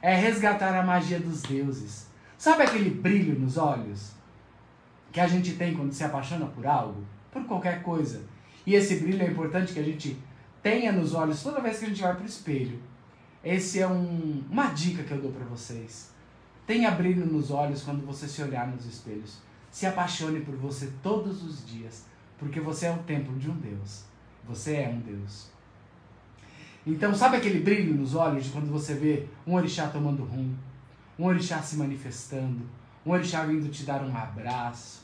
É 0.00 0.14
resgatar 0.14 0.78
a 0.78 0.86
magia 0.86 1.18
dos 1.18 1.42
deuses. 1.42 2.06
Sabe 2.38 2.62
aquele 2.62 2.90
brilho 2.90 3.36
nos 3.36 3.56
olhos 3.58 4.12
que 5.10 5.18
a 5.18 5.26
gente 5.26 5.54
tem 5.54 5.74
quando 5.74 5.92
se 5.92 6.04
apaixona 6.04 6.46
por 6.46 6.64
algo? 6.68 7.04
Por 7.32 7.44
qualquer 7.46 7.82
coisa. 7.82 8.22
E 8.64 8.76
esse 8.76 9.00
brilho 9.00 9.22
é 9.22 9.26
importante 9.26 9.72
que 9.72 9.80
a 9.80 9.84
gente 9.84 10.16
tenha 10.62 10.92
nos 10.92 11.12
olhos 11.12 11.42
toda 11.42 11.60
vez 11.60 11.78
que 11.78 11.86
a 11.86 11.88
gente 11.88 12.00
vai 12.00 12.14
para 12.14 12.22
o 12.22 12.26
espelho. 12.26 12.80
Esse 13.44 13.80
é 13.80 13.88
um, 13.88 14.44
uma 14.48 14.66
dica 14.68 15.02
que 15.02 15.10
eu 15.10 15.20
dou 15.20 15.32
para 15.32 15.44
vocês. 15.44 16.12
Tenha 16.66 16.90
brilho 16.92 17.26
nos 17.26 17.50
olhos 17.50 17.82
quando 17.82 18.06
você 18.06 18.28
se 18.28 18.40
olhar 18.40 18.68
nos 18.68 18.86
espelhos. 18.86 19.38
Se 19.70 19.86
apaixone 19.86 20.40
por 20.40 20.54
você 20.54 20.92
todos 21.02 21.42
os 21.42 21.66
dias, 21.66 22.04
porque 22.38 22.60
você 22.60 22.86
é 22.86 22.92
o 22.92 22.98
templo 22.98 23.36
de 23.36 23.50
um 23.50 23.56
Deus. 23.56 24.04
Você 24.44 24.76
é 24.76 24.88
um 24.88 25.00
Deus. 25.00 25.50
Então, 26.86 27.14
sabe 27.14 27.36
aquele 27.36 27.60
brilho 27.60 27.94
nos 27.94 28.14
olhos 28.14 28.44
de 28.44 28.50
quando 28.50 28.70
você 28.70 28.94
vê 28.94 29.26
um 29.46 29.54
orixá 29.54 29.88
tomando 29.88 30.24
rum, 30.24 30.54
um 31.18 31.24
orixá 31.24 31.62
se 31.62 31.76
manifestando, 31.76 32.62
um 33.04 33.12
orixá 33.12 33.44
vindo 33.44 33.70
te 33.70 33.84
dar 33.84 34.02
um 34.02 34.16
abraço? 34.16 35.02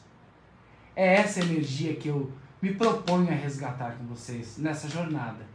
É 0.94 1.14
essa 1.14 1.40
energia 1.40 1.94
que 1.94 2.08
eu 2.08 2.32
me 2.60 2.74
proponho 2.74 3.28
a 3.30 3.34
resgatar 3.34 3.96
com 3.96 4.04
vocês 4.06 4.58
nessa 4.58 4.88
jornada, 4.88 5.46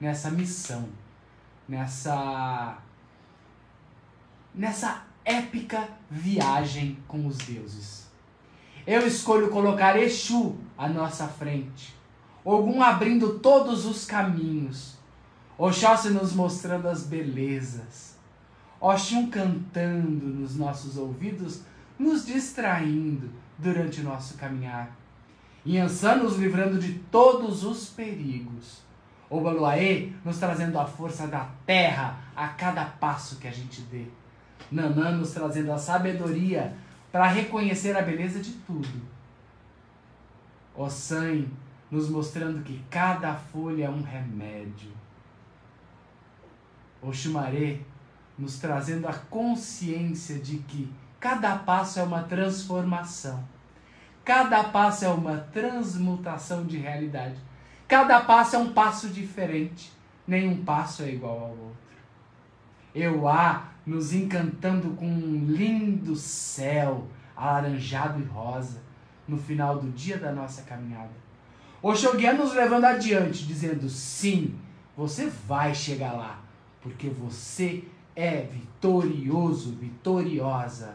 nessa 0.00 0.30
missão, 0.30 0.88
nessa 1.68 2.78
nessa 4.54 5.04
épica 5.24 5.88
viagem 6.10 6.98
com 7.06 7.26
os 7.26 7.38
deuses. 7.38 8.08
Eu 8.86 9.06
escolho 9.06 9.50
colocar 9.50 9.96
Exu 9.96 10.56
à 10.76 10.88
nossa 10.88 11.28
frente, 11.28 11.94
Ogum 12.44 12.82
abrindo 12.82 13.38
todos 13.38 13.84
os 13.86 14.04
caminhos, 14.04 14.98
Oxóssi 15.56 16.10
nos 16.10 16.32
mostrando 16.32 16.88
as 16.88 17.04
belezas, 17.04 18.16
Oxum 18.80 19.30
cantando 19.30 20.26
nos 20.26 20.56
nossos 20.56 20.96
ouvidos, 20.96 21.62
nos 21.98 22.26
distraindo 22.26 23.30
durante 23.58 24.00
o 24.00 24.04
nosso 24.04 24.38
caminhar. 24.38 24.99
Yansan 25.66 26.16
nos 26.16 26.36
livrando 26.36 26.78
de 26.78 26.94
todos 27.10 27.64
os 27.64 27.90
perigos. 27.90 28.80
Obaluaê 29.28 30.10
nos 30.24 30.38
trazendo 30.38 30.78
a 30.78 30.86
força 30.86 31.26
da 31.26 31.48
terra 31.66 32.18
a 32.34 32.48
cada 32.48 32.84
passo 32.84 33.36
que 33.36 33.46
a 33.46 33.52
gente 33.52 33.82
dê. 33.82 34.06
Nanã 34.72 35.12
nos 35.12 35.32
trazendo 35.32 35.72
a 35.72 35.78
sabedoria 35.78 36.74
para 37.12 37.26
reconhecer 37.26 37.96
a 37.96 38.02
beleza 38.02 38.40
de 38.40 38.52
tudo. 38.52 39.02
Ossan 40.74 41.46
nos 41.90 42.08
mostrando 42.08 42.62
que 42.62 42.82
cada 42.88 43.34
folha 43.34 43.84
é 43.84 43.90
um 43.90 44.02
remédio. 44.02 44.92
Oxumaré 47.02 47.80
nos 48.38 48.58
trazendo 48.58 49.06
a 49.06 49.12
consciência 49.12 50.38
de 50.38 50.58
que 50.58 50.90
cada 51.18 51.56
passo 51.56 52.00
é 52.00 52.02
uma 52.02 52.22
transformação 52.22 53.44
Cada 54.24 54.64
passo 54.64 55.04
é 55.04 55.08
uma 55.08 55.38
transmutação 55.52 56.64
de 56.64 56.76
realidade. 56.76 57.36
Cada 57.88 58.20
passo 58.20 58.56
é 58.56 58.58
um 58.58 58.72
passo 58.72 59.08
diferente. 59.08 59.92
Nenhum 60.26 60.64
passo 60.64 61.02
é 61.02 61.10
igual 61.10 61.38
ao 61.38 61.50
outro. 61.50 61.90
Eu 62.94 63.28
há 63.28 63.68
nos 63.86 64.12
encantando 64.12 64.90
com 64.90 65.06
um 65.06 65.46
lindo 65.46 66.14
céu 66.14 67.06
alaranjado 67.36 68.20
e 68.20 68.24
rosa 68.24 68.82
no 69.26 69.38
final 69.38 69.78
do 69.78 69.90
dia 69.90 70.18
da 70.18 70.32
nossa 70.32 70.62
caminhada. 70.62 71.10
O 71.82 71.94
Shogun 71.94 72.34
nos 72.34 72.52
levando 72.52 72.84
adiante, 72.84 73.46
dizendo: 73.46 73.88
sim, 73.88 74.54
você 74.96 75.26
vai 75.26 75.74
chegar 75.74 76.12
lá, 76.12 76.40
porque 76.82 77.08
você 77.08 77.84
é 78.14 78.42
vitorioso, 78.42 79.72
vitoriosa. 79.76 80.94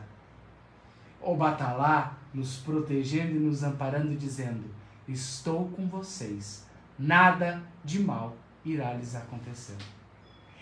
O 1.21 1.35
Batalá 1.35 2.13
nos 2.35 2.57
protegendo 2.57 3.35
e 3.37 3.39
nos 3.39 3.63
amparando, 3.63 4.15
dizendo: 4.15 4.65
Estou 5.07 5.69
com 5.69 5.87
vocês, 5.87 6.65
nada 6.99 7.63
de 7.83 7.99
mal 7.99 8.35
irá 8.63 8.93
lhes 8.93 9.15
acontecer. 9.15 9.77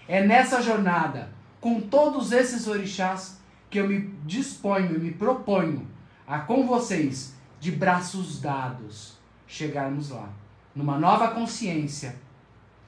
É 0.07 0.25
nessa 0.25 0.61
jornada, 0.61 1.29
com 1.59 1.81
todos 1.81 2.31
esses 2.31 2.67
orixás, 2.67 3.39
que 3.69 3.79
eu 3.79 3.87
me 3.87 4.13
disponho 4.23 4.95
e 4.95 4.99
me 4.99 5.11
proponho 5.11 5.87
a 6.27 6.39
com 6.39 6.67
vocês, 6.67 7.35
de 7.59 7.71
braços 7.71 8.39
dados, 8.39 9.17
chegarmos 9.47 10.09
lá, 10.09 10.29
numa 10.75 10.99
nova 10.99 11.29
consciência, 11.29 12.15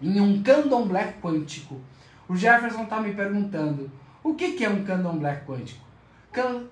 em 0.02 0.20
um 0.20 0.44
candomblé 0.44 1.16
quântico. 1.22 1.80
O 2.28 2.36
Jefferson 2.36 2.84
está 2.84 3.00
me 3.00 3.14
perguntando: 3.14 3.90
o 4.22 4.36
que, 4.36 4.52
que 4.52 4.66
é 4.66 4.70
um 4.70 4.84
candomblé 4.84 5.44
quântico? 5.48 5.84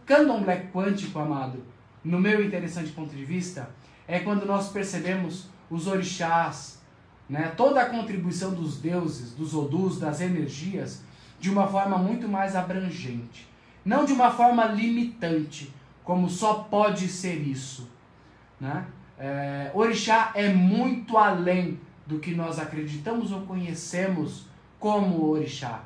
Candomblé 0.06 0.70
quântico, 0.74 1.18
amado, 1.18 1.64
no 2.04 2.20
meu 2.20 2.44
interessante 2.44 2.92
ponto 2.92 3.16
de 3.16 3.24
vista, 3.24 3.70
é 4.08 4.20
quando 4.20 4.46
nós 4.46 4.70
percebemos 4.70 5.48
os 5.70 5.88
orixás, 5.88 6.82
né, 7.30 7.54
toda 7.56 7.82
a 7.82 7.90
contribuição 7.90 8.54
dos 8.54 8.80
deuses, 8.80 9.34
dos 9.34 9.54
odus, 9.54 10.00
das 10.00 10.20
energias, 10.20 11.04
de 11.40 11.50
uma 11.50 11.68
forma 11.68 11.98
muito 11.98 12.28
mais 12.28 12.56
abrangente. 12.56 13.48
Não 13.84 14.06
de 14.06 14.14
uma 14.14 14.32
forma 14.32 14.66
limitante, 14.66 15.74
como 16.04 16.30
só 16.30 16.56
pode 16.56 17.08
ser 17.08 17.36
isso. 17.36 17.90
Né? 18.60 18.86
É, 19.18 19.72
orixá 19.74 20.32
é 20.36 20.54
muito 20.54 21.18
além 21.18 21.80
do 22.06 22.20
que 22.20 22.34
nós 22.34 22.60
acreditamos 22.60 23.32
ou 23.32 23.42
conhecemos 23.42 24.46
como 24.80 25.26
orixá. 25.30 25.84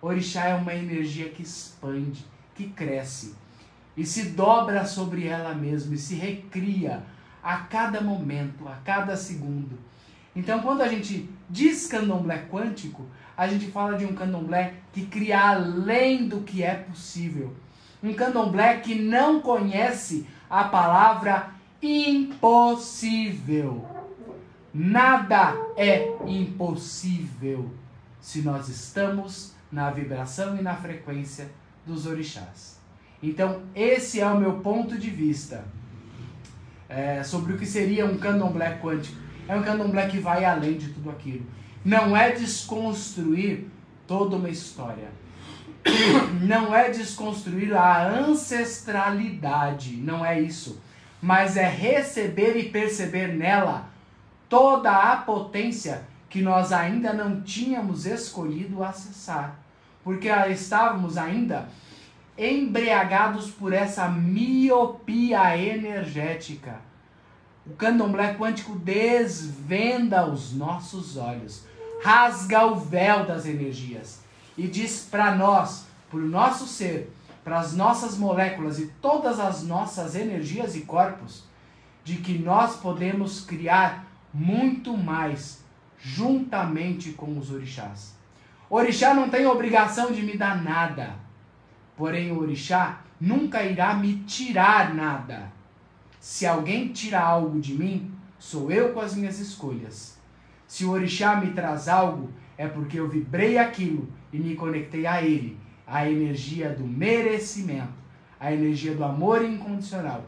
Orixá 0.00 0.46
é 0.46 0.54
uma 0.54 0.74
energia 0.74 1.28
que 1.28 1.42
expande, 1.42 2.24
que 2.54 2.68
cresce 2.68 3.34
e 3.96 4.04
se 4.04 4.30
dobra 4.30 4.84
sobre 4.84 5.26
ela 5.26 5.54
mesma 5.54 5.94
e 5.94 5.98
se 5.98 6.14
recria 6.14 7.02
a 7.42 7.58
cada 7.58 8.00
momento, 8.00 8.68
a 8.68 8.76
cada 8.84 9.16
segundo. 9.16 9.78
Então, 10.34 10.60
quando 10.60 10.82
a 10.82 10.88
gente 10.88 11.30
diz 11.48 11.86
candomblé 11.86 12.46
quântico, 12.50 13.06
a 13.36 13.46
gente 13.46 13.70
fala 13.70 13.96
de 13.96 14.04
um 14.04 14.14
candomblé 14.14 14.74
que 14.92 15.06
cria 15.06 15.50
além 15.50 16.28
do 16.28 16.40
que 16.40 16.62
é 16.62 16.74
possível. 16.74 17.54
Um 18.02 18.12
candomblé 18.12 18.78
que 18.78 18.94
não 18.94 19.40
conhece 19.40 20.26
a 20.50 20.64
palavra 20.64 21.50
impossível. 21.80 23.86
Nada 24.74 25.54
é 25.76 26.14
impossível 26.26 27.70
se 28.20 28.42
nós 28.42 28.68
estamos 28.68 29.54
na 29.72 29.90
vibração 29.90 30.58
e 30.58 30.62
na 30.62 30.74
frequência 30.74 31.50
dos 31.86 32.06
orixás. 32.06 32.75
Então, 33.22 33.62
esse 33.74 34.20
é 34.20 34.26
o 34.26 34.38
meu 34.38 34.54
ponto 34.54 34.98
de 34.98 35.10
vista 35.10 35.64
é, 36.88 37.22
sobre 37.22 37.54
o 37.54 37.58
que 37.58 37.66
seria 37.66 38.06
um 38.06 38.18
candomblé 38.18 38.78
quântico. 38.82 39.16
É 39.48 39.56
um 39.56 39.62
candomblé 39.62 40.06
que 40.08 40.18
vai 40.18 40.44
além 40.44 40.74
de 40.74 40.88
tudo 40.88 41.10
aquilo. 41.10 41.46
Não 41.84 42.16
é 42.16 42.32
desconstruir 42.32 43.68
toda 44.06 44.36
uma 44.36 44.50
história. 44.50 45.08
Não 46.42 46.74
é 46.74 46.90
desconstruir 46.90 47.72
a 47.72 48.08
ancestralidade, 48.08 49.96
não 49.96 50.26
é 50.26 50.40
isso. 50.40 50.80
Mas 51.22 51.56
é 51.56 51.68
receber 51.68 52.56
e 52.56 52.70
perceber 52.70 53.28
nela 53.28 53.88
toda 54.48 54.90
a 54.90 55.16
potência 55.16 56.02
que 56.28 56.42
nós 56.42 56.72
ainda 56.72 57.12
não 57.12 57.40
tínhamos 57.40 58.04
escolhido 58.04 58.82
acessar. 58.82 59.58
Porque 60.02 60.28
estávamos 60.28 61.16
ainda 61.16 61.68
embriagados 62.38 63.50
por 63.50 63.72
essa 63.72 64.08
miopia 64.08 65.56
energética. 65.56 66.80
O 67.66 67.74
candomblé 67.74 68.34
quântico 68.34 68.76
desvenda 68.76 70.26
os 70.26 70.52
nossos 70.52 71.16
olhos, 71.16 71.64
rasga 72.02 72.66
o 72.66 72.76
véu 72.76 73.26
das 73.26 73.46
energias 73.46 74.20
e 74.56 74.66
diz 74.66 75.06
para 75.10 75.34
nós, 75.34 75.86
para 76.10 76.20
o 76.20 76.28
nosso 76.28 76.66
ser, 76.66 77.12
para 77.42 77.58
as 77.58 77.74
nossas 77.74 78.16
moléculas 78.16 78.78
e 78.78 78.86
todas 79.00 79.40
as 79.40 79.62
nossas 79.62 80.14
energias 80.14 80.76
e 80.76 80.82
corpos, 80.82 81.44
de 82.04 82.16
que 82.16 82.38
nós 82.38 82.76
podemos 82.76 83.40
criar 83.40 84.06
muito 84.32 84.96
mais 84.96 85.64
juntamente 85.98 87.12
com 87.12 87.36
os 87.38 87.50
orixás. 87.50 88.14
O 88.68 88.76
orixá 88.76 89.14
não 89.14 89.28
tem 89.28 89.46
obrigação 89.46 90.12
de 90.12 90.22
me 90.22 90.36
dar 90.36 90.62
nada, 90.62 91.14
porém 91.96 92.30
o 92.30 92.40
orixá 92.40 93.00
nunca 93.20 93.62
irá 93.62 93.94
me 93.94 94.18
tirar 94.24 94.94
nada. 94.94 95.50
Se 96.20 96.46
alguém 96.46 96.88
tira 96.88 97.20
algo 97.20 97.60
de 97.60 97.74
mim, 97.74 98.12
sou 98.38 98.70
eu 98.70 98.92
com 98.92 99.00
as 99.00 99.14
minhas 99.14 99.38
escolhas. 99.38 100.18
Se 100.66 100.84
o 100.84 100.90
orixá 100.90 101.36
me 101.36 101.52
traz 101.52 101.88
algo, 101.88 102.30
é 102.58 102.66
porque 102.66 102.98
eu 102.98 103.08
vibrei 103.08 103.58
aquilo 103.58 104.08
e 104.32 104.38
me 104.38 104.54
conectei 104.54 105.06
a 105.06 105.22
ele, 105.22 105.58
a 105.86 106.10
energia 106.10 106.70
do 106.70 106.84
merecimento, 106.84 107.92
a 108.38 108.52
energia 108.52 108.94
do 108.94 109.04
amor 109.04 109.44
incondicional, 109.44 110.24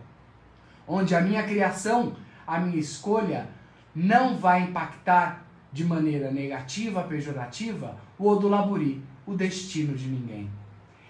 onde 0.86 1.14
a 1.14 1.20
minha 1.20 1.42
criação, 1.42 2.16
a 2.46 2.58
minha 2.60 2.78
escolha, 2.78 3.48
não 3.94 4.36
vai 4.36 4.62
impactar 4.62 5.44
de 5.72 5.84
maneira 5.84 6.30
negativa, 6.30 7.02
pejorativa, 7.02 7.96
o 8.18 8.28
Odulaburi, 8.28 9.02
o 9.26 9.34
destino 9.34 9.94
de 9.94 10.08
ninguém. 10.08 10.48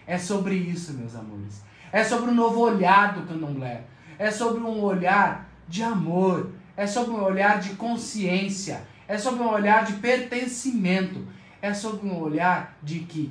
É 0.08 0.16
sobre 0.16 0.54
isso, 0.54 0.94
meus 0.94 1.14
amores. 1.14 1.62
É 1.92 2.02
sobre 2.02 2.30
o 2.30 2.34
novo 2.34 2.60
olhar 2.60 3.12
do 3.12 3.26
candomblé. 3.26 3.84
É 4.18 4.30
sobre 4.30 4.58
um 4.58 4.82
olhar 4.82 5.50
de 5.68 5.82
amor. 5.82 6.50
É 6.74 6.86
sobre 6.86 7.10
um 7.10 7.22
olhar 7.22 7.60
de 7.60 7.74
consciência. 7.74 8.82
É 9.06 9.18
sobre 9.18 9.42
um 9.42 9.50
olhar 9.50 9.84
de 9.84 9.92
pertencimento. 9.98 11.26
É 11.60 11.74
sobre 11.74 12.08
um 12.08 12.18
olhar 12.18 12.78
de 12.82 13.00
que 13.00 13.30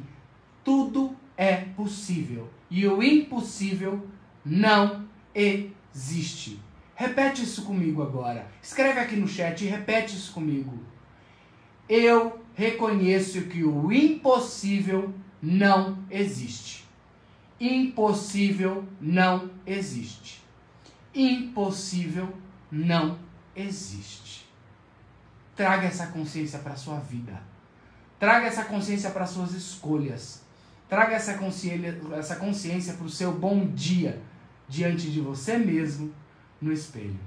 tudo 0.64 1.16
é 1.36 1.56
possível. 1.56 2.48
E 2.70 2.88
o 2.88 3.02
impossível 3.02 4.08
não 4.46 5.04
existe. 5.34 6.60
Repete 6.94 7.42
isso 7.42 7.66
comigo 7.66 8.04
agora. 8.04 8.46
Escreve 8.62 9.00
aqui 9.00 9.16
no 9.16 9.28
chat 9.28 9.66
e 9.66 9.68
repete 9.68 10.16
isso 10.16 10.32
comigo. 10.32 10.78
Eu 11.90 12.40
reconheço 12.54 13.42
que 13.44 13.64
o 13.64 13.92
impossível 13.92 15.12
não 15.42 15.98
existe. 16.10 16.86
Impossível 17.60 18.86
não 19.02 19.50
existe. 19.66 20.44
Impossível 21.14 22.34
não 22.72 23.18
existe. 23.56 24.48
Traga 25.56 25.88
essa 25.88 26.08
consciência 26.08 26.60
para 26.60 26.74
a 26.74 26.78
sua 26.78 27.00
vida. 27.00 27.42
Traga 28.20 28.48
essa 28.48 28.66
consciência 28.66 29.10
para 29.10 29.24
as 29.24 29.32
suas 29.32 29.54
escolhas. 29.54 30.44
Traga 30.88 31.16
essa 31.16 31.34
consciência, 31.34 32.00
essa 32.16 32.36
consciência 32.36 32.94
para 32.94 33.06
o 33.06 33.10
seu 33.10 33.32
bom 33.32 33.68
dia 33.68 34.22
diante 34.70 35.10
de 35.10 35.20
você 35.20 35.58
mesmo 35.58 36.14
no 36.62 36.72
espelho. 36.72 37.20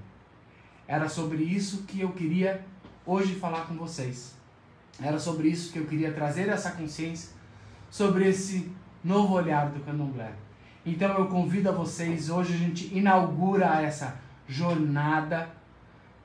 Era 0.86 1.08
sobre 1.08 1.42
isso 1.42 1.84
que 1.84 2.00
eu 2.00 2.12
queria 2.12 2.64
hoje 3.04 3.34
falar 3.34 3.66
com 3.66 3.76
vocês. 3.76 4.34
Era 5.00 5.18
sobre 5.18 5.48
isso 5.48 5.72
que 5.72 5.78
eu 5.78 5.86
queria 5.86 6.12
trazer 6.12 6.48
essa 6.48 6.72
consciência 6.72 7.39
sobre 7.90 8.28
esse 8.28 8.70
novo 9.02 9.34
olhar 9.34 9.70
do 9.70 9.80
candomblé. 9.80 10.32
Então 10.86 11.12
eu 11.18 11.26
convido 11.26 11.68
a 11.68 11.72
vocês, 11.72 12.30
hoje 12.30 12.54
a 12.54 12.56
gente 12.56 12.96
inaugura 12.96 13.82
essa 13.82 14.16
jornada 14.48 15.50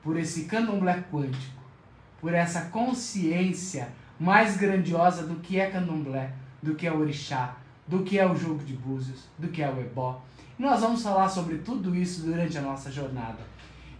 por 0.02 0.16
esse 0.16 0.44
candomblé 0.44 1.04
quântico, 1.10 1.60
por 2.20 2.32
essa 2.32 2.62
consciência 2.66 3.88
mais 4.18 4.56
grandiosa 4.56 5.26
do 5.26 5.36
que 5.36 5.60
é 5.60 5.70
candomblé, 5.70 6.32
do 6.62 6.74
que 6.74 6.86
é 6.86 6.92
orixá, 6.92 7.56
do 7.86 8.02
que 8.02 8.18
é 8.18 8.26
o 8.26 8.34
jogo 8.34 8.64
de 8.64 8.72
búzios, 8.72 9.24
do 9.38 9.48
que 9.48 9.62
é 9.62 9.70
o 9.70 9.80
ebó, 9.80 10.22
nós 10.58 10.80
vamos 10.80 11.02
falar 11.02 11.28
sobre 11.28 11.58
tudo 11.58 11.94
isso 11.94 12.22
durante 12.22 12.56
a 12.56 12.62
nossa 12.62 12.90
jornada. 12.90 13.38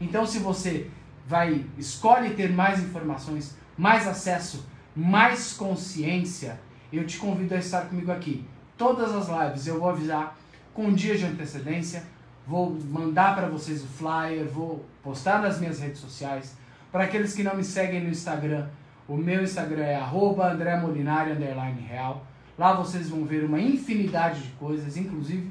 Então, 0.01 0.27
se 0.27 0.39
você 0.39 0.91
vai 1.27 1.67
escolhe 1.77 2.31
ter 2.31 2.51
mais 2.51 2.83
informações, 2.83 3.57
mais 3.77 4.07
acesso, 4.07 4.67
mais 4.95 5.53
consciência, 5.53 6.59
eu 6.97 7.07
te 7.07 7.18
convido 7.18 7.55
a 7.55 7.59
estar 7.59 7.82
comigo 7.82 8.11
aqui. 8.12 8.44
Todas 8.76 9.14
as 9.14 9.28
lives 9.28 9.66
eu 9.66 9.80
vou 9.80 9.88
avisar 9.88 10.36
com 10.74 10.86
um 10.86 10.94
dia 10.94 11.16
de 11.16 11.24
antecedência, 11.24 12.05
vou 12.47 12.70
mandar 12.70 13.34
para 13.34 13.49
vocês 13.49 13.82
o 13.82 13.86
flyer, 13.86 14.47
vou 14.47 14.84
postar 15.03 15.40
nas 15.40 15.59
minhas 15.59 15.80
redes 15.80 16.01
sociais. 16.01 16.55
Para 16.92 17.05
aqueles 17.05 17.34
que 17.34 17.42
não 17.42 17.57
me 17.57 17.64
seguem 17.64 18.05
no 18.05 18.11
Instagram, 18.11 18.68
o 19.09 19.16
meu 19.16 19.42
Instagram 19.42 19.84
é 19.84 20.01
@andremolinari_real. 20.01 22.24
Lá 22.59 22.74
vocês 22.74 23.11
vão 23.11 23.24
ver 23.24 23.44
uma 23.44 23.61
infinidade 23.61 24.42
de 24.42 24.49
coisas, 24.51 24.97
inclusive 24.97 25.51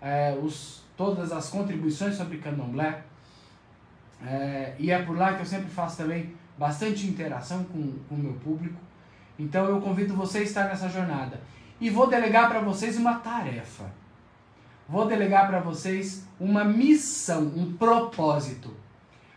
é, 0.00 0.38
os, 0.40 0.84
todas 0.96 1.32
as 1.32 1.48
contribuições 1.48 2.14
sobre 2.14 2.38
candomblé. 2.38 3.02
É, 4.24 4.74
e 4.78 4.90
é 4.90 5.02
por 5.02 5.16
lá 5.16 5.34
que 5.34 5.42
eu 5.42 5.46
sempre 5.46 5.68
faço 5.68 5.98
também 5.98 6.34
bastante 6.58 7.06
interação 7.06 7.64
com 7.64 7.92
o 8.10 8.16
meu 8.16 8.32
público. 8.34 8.80
Então 9.38 9.66
eu 9.66 9.80
convido 9.80 10.14
você 10.14 10.38
a 10.38 10.42
estar 10.42 10.64
nessa 10.64 10.88
jornada. 10.88 11.40
E 11.80 11.90
vou 11.90 12.06
delegar 12.06 12.48
para 12.48 12.60
vocês 12.60 12.96
uma 12.96 13.16
tarefa. 13.16 13.84
Vou 14.88 15.06
delegar 15.06 15.48
para 15.48 15.60
vocês 15.60 16.26
uma 16.38 16.64
missão, 16.64 17.52
um 17.56 17.74
propósito. 17.74 18.74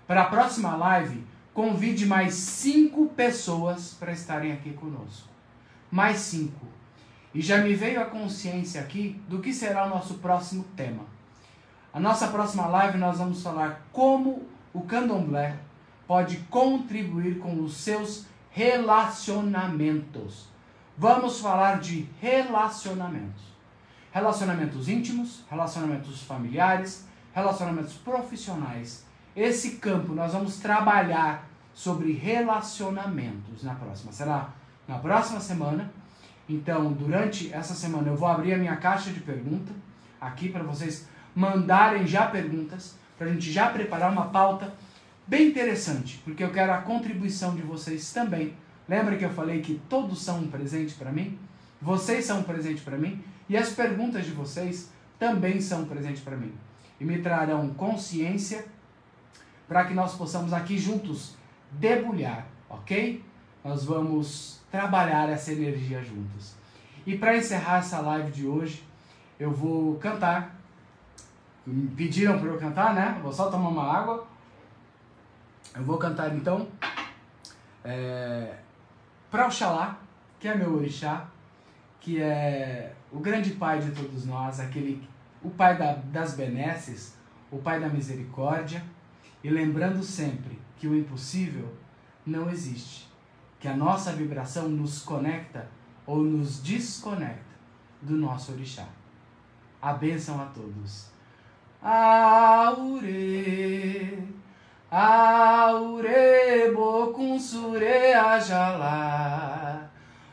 Para 0.07 0.21
a 0.21 0.25
próxima 0.25 0.75
live, 0.75 1.23
convide 1.53 2.05
mais 2.05 2.33
cinco 2.35 3.07
pessoas 3.07 3.95
para 3.99 4.11
estarem 4.11 4.53
aqui 4.53 4.71
conosco. 4.73 5.27
Mais 5.91 6.17
cinco. 6.17 6.65
E 7.33 7.41
já 7.41 7.59
me 7.59 7.73
veio 7.73 8.01
a 8.01 8.05
consciência 8.05 8.81
aqui 8.81 9.21
do 9.27 9.39
que 9.39 9.53
será 9.53 9.85
o 9.85 9.89
nosso 9.89 10.15
próximo 10.15 10.63
tema. 10.75 11.03
A 11.91 11.99
nossa 11.99 12.27
próxima 12.27 12.67
live 12.67 12.97
nós 12.97 13.17
vamos 13.17 13.41
falar 13.41 13.87
como 13.91 14.43
o 14.71 14.81
candomblé 14.81 15.57
pode 16.07 16.37
contribuir 16.49 17.39
com 17.39 17.63
os 17.63 17.77
seus 17.77 18.25
relacionamentos. 18.51 20.49
Vamos 20.97 21.39
falar 21.39 21.79
de 21.79 22.07
relacionamentos. 22.21 23.49
Relacionamentos 24.11 24.89
íntimos, 24.89 25.43
relacionamentos 25.49 26.23
familiares, 26.23 27.07
relacionamentos 27.33 27.93
profissionais. 27.93 29.05
Esse 29.35 29.77
campo 29.77 30.13
nós 30.13 30.33
vamos 30.33 30.57
trabalhar 30.57 31.47
sobre 31.73 32.11
relacionamentos 32.11 33.63
na 33.63 33.75
próxima. 33.75 34.11
Será 34.11 34.49
na 34.87 34.97
próxima 34.97 35.39
semana 35.39 35.91
então, 36.49 36.91
durante 36.91 37.53
essa 37.53 37.75
semana 37.75 38.07
eu 38.07 38.15
vou 38.15 38.27
abrir 38.27 38.55
a 38.55 38.57
minha 38.57 38.75
caixa 38.75 39.11
de 39.11 39.19
pergunta 39.19 39.71
aqui 40.19 40.49
para 40.49 40.63
vocês 40.63 41.07
mandarem 41.35 42.07
já 42.07 42.25
perguntas, 42.25 42.97
para 43.15 43.27
a 43.27 43.29
gente 43.31 43.51
já 43.51 43.69
preparar 43.69 44.11
uma 44.11 44.25
pauta 44.29 44.73
bem 45.29 45.49
interessante, 45.49 46.19
porque 46.25 46.43
eu 46.43 46.51
quero 46.51 46.73
a 46.73 46.79
contribuição 46.79 47.55
de 47.55 47.61
vocês 47.61 48.11
também. 48.11 48.55
Lembra 48.87 49.15
que 49.15 49.23
eu 49.23 49.29
falei 49.29 49.61
que 49.61 49.79
todos 49.87 50.23
são 50.23 50.39
um 50.39 50.47
presente 50.47 50.95
para 50.95 51.11
mim? 51.11 51.37
Vocês 51.79 52.25
são 52.25 52.39
um 52.39 52.43
presente 52.43 52.81
para 52.81 52.97
mim 52.97 53.23
e 53.47 53.55
as 53.55 53.69
perguntas 53.69 54.25
de 54.25 54.31
vocês 54.31 54.89
também 55.19 55.61
são 55.61 55.83
um 55.83 55.85
presente 55.85 56.21
para 56.21 56.35
mim. 56.35 56.51
E 56.99 57.05
me 57.05 57.19
trarão 57.19 57.69
consciência 57.75 58.65
para 59.67 59.85
que 59.85 59.93
nós 59.93 60.15
possamos 60.15 60.51
aqui 60.51 60.79
juntos 60.79 61.35
debulhar, 61.71 62.47
ok? 62.67 63.23
Nós 63.63 63.85
vamos 63.85 64.59
trabalhar 64.71 65.29
essa 65.29 65.51
energia 65.51 66.03
juntos. 66.03 66.55
E 67.05 67.15
para 67.15 67.37
encerrar 67.37 67.77
essa 67.77 67.99
live 67.99 68.31
de 68.31 68.47
hoje, 68.47 68.83
eu 69.39 69.51
vou 69.51 69.95
cantar. 69.99 70.59
Me 71.67 71.87
pediram 71.89 72.39
para 72.39 72.49
eu 72.49 72.57
cantar, 72.57 72.95
né? 72.95 73.19
Vou 73.21 73.31
só 73.31 73.51
tomar 73.51 73.69
uma 73.69 73.83
água. 73.83 74.27
Eu 75.79 75.85
vou 75.85 75.97
cantar 75.97 76.35
então 76.35 76.67
é, 77.85 78.57
para 79.31 79.47
Oxalá, 79.47 79.97
que 80.37 80.45
é 80.45 80.53
meu 80.53 80.75
orixá, 80.75 81.29
que 82.01 82.21
é 82.21 82.93
o 83.09 83.19
grande 83.19 83.51
pai 83.51 83.79
de 83.79 83.91
todos 83.91 84.25
nós, 84.25 84.59
aquele, 84.59 85.07
o 85.41 85.49
pai 85.49 85.77
da, 85.77 85.93
das 85.93 86.33
benesses, 86.33 87.15
o 87.49 87.59
pai 87.59 87.79
da 87.79 87.87
misericórdia, 87.87 88.83
e 89.41 89.49
lembrando 89.49 90.03
sempre 90.03 90.59
que 90.75 90.85
o 90.85 90.93
impossível 90.93 91.73
não 92.25 92.49
existe, 92.49 93.07
que 93.57 93.69
a 93.69 93.77
nossa 93.77 94.11
vibração 94.11 94.67
nos 94.67 95.01
conecta 95.01 95.69
ou 96.05 96.17
nos 96.17 96.61
desconecta 96.61 97.55
do 98.01 98.17
nosso 98.17 98.51
orixá. 98.51 98.89
A 99.81 99.93
bênção 99.93 100.41
a 100.41 100.45
todos. 100.47 101.09
Aure, 101.81 102.99
aure, 104.91 106.71
bocunsure 106.75 108.13
ajalá. 108.13 109.89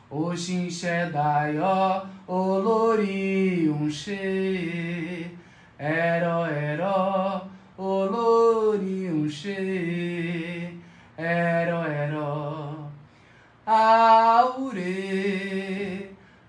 Oxin 0.09 0.69
Shedai, 0.69 1.59
ó, 1.59 2.01
olori 2.27 3.67
unche, 3.67 5.29
ero, 5.77 6.45
ero, 6.45 7.41
olori 7.77 9.09
unche, 9.09 10.73
ero, 11.17 11.83
ero, 11.85 12.89
aure, 13.65 14.87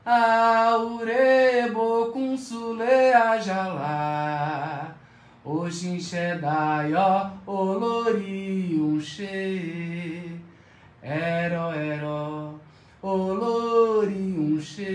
aure, 0.06 1.70
bocunsule 1.72 3.12
ajalá, 3.12 4.47
Oxin 5.68 6.00
Shedai, 6.00 6.94
ó, 6.94 7.30
olori 7.44 8.74
unche, 8.80 10.40
ero, 11.02 11.74
ero, 11.74 12.58
oloriunche, 13.02 14.86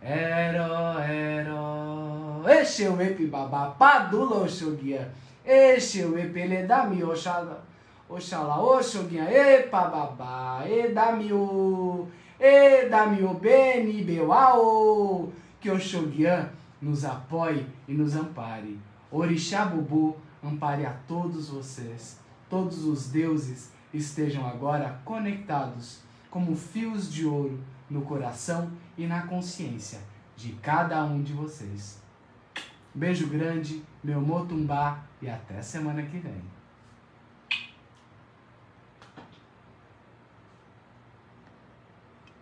ero, 0.00 1.00
ero. 1.00 2.44
Este 2.48 2.84
é 2.84 2.90
o 2.90 3.02
epi 3.02 3.26
babá, 3.26 3.74
padula 3.76 4.44
oxoguia. 4.44 5.10
Este 5.44 6.02
é 6.02 6.06
o 6.06 6.16
epi, 6.16 6.42
ele 6.42 6.54
é 6.58 7.04
oxalá, 7.04 7.64
oxalá, 8.08 8.62
oxoguia, 8.62 9.24
epa 9.28 9.86
babá, 9.88 10.62
da 10.94 11.10
mi 11.10 11.32
o, 11.32 12.06
e 12.38 12.88
da 12.88 13.06
mi 13.06 13.24
o 13.24 13.34
beni 13.34 14.04
beuau. 14.04 15.32
Que 15.60 15.70
Oxoguian 15.70 16.50
nos 16.84 17.04
apoie 17.04 17.66
e 17.88 17.94
nos 17.94 18.14
ampare. 18.14 18.78
Orixá 19.10 19.64
Bubu 19.64 20.16
ampare 20.42 20.84
a 20.84 20.92
todos 21.08 21.48
vocês, 21.48 22.20
todos 22.50 22.84
os 22.84 23.08
deuses 23.08 23.72
estejam 23.92 24.46
agora 24.46 25.00
conectados 25.04 26.00
como 26.30 26.54
fios 26.54 27.12
de 27.12 27.24
ouro 27.24 27.58
no 27.88 28.02
coração 28.02 28.70
e 28.98 29.06
na 29.06 29.26
consciência 29.26 30.00
de 30.36 30.52
cada 30.54 31.02
um 31.04 31.22
de 31.22 31.32
vocês. 31.32 32.02
Beijo 32.94 33.28
grande, 33.28 33.82
meu 34.02 34.20
motumbá 34.20 35.04
e 35.22 35.28
até 35.28 35.62
semana 35.62 36.02
que 36.02 36.18
vem. 36.18 36.53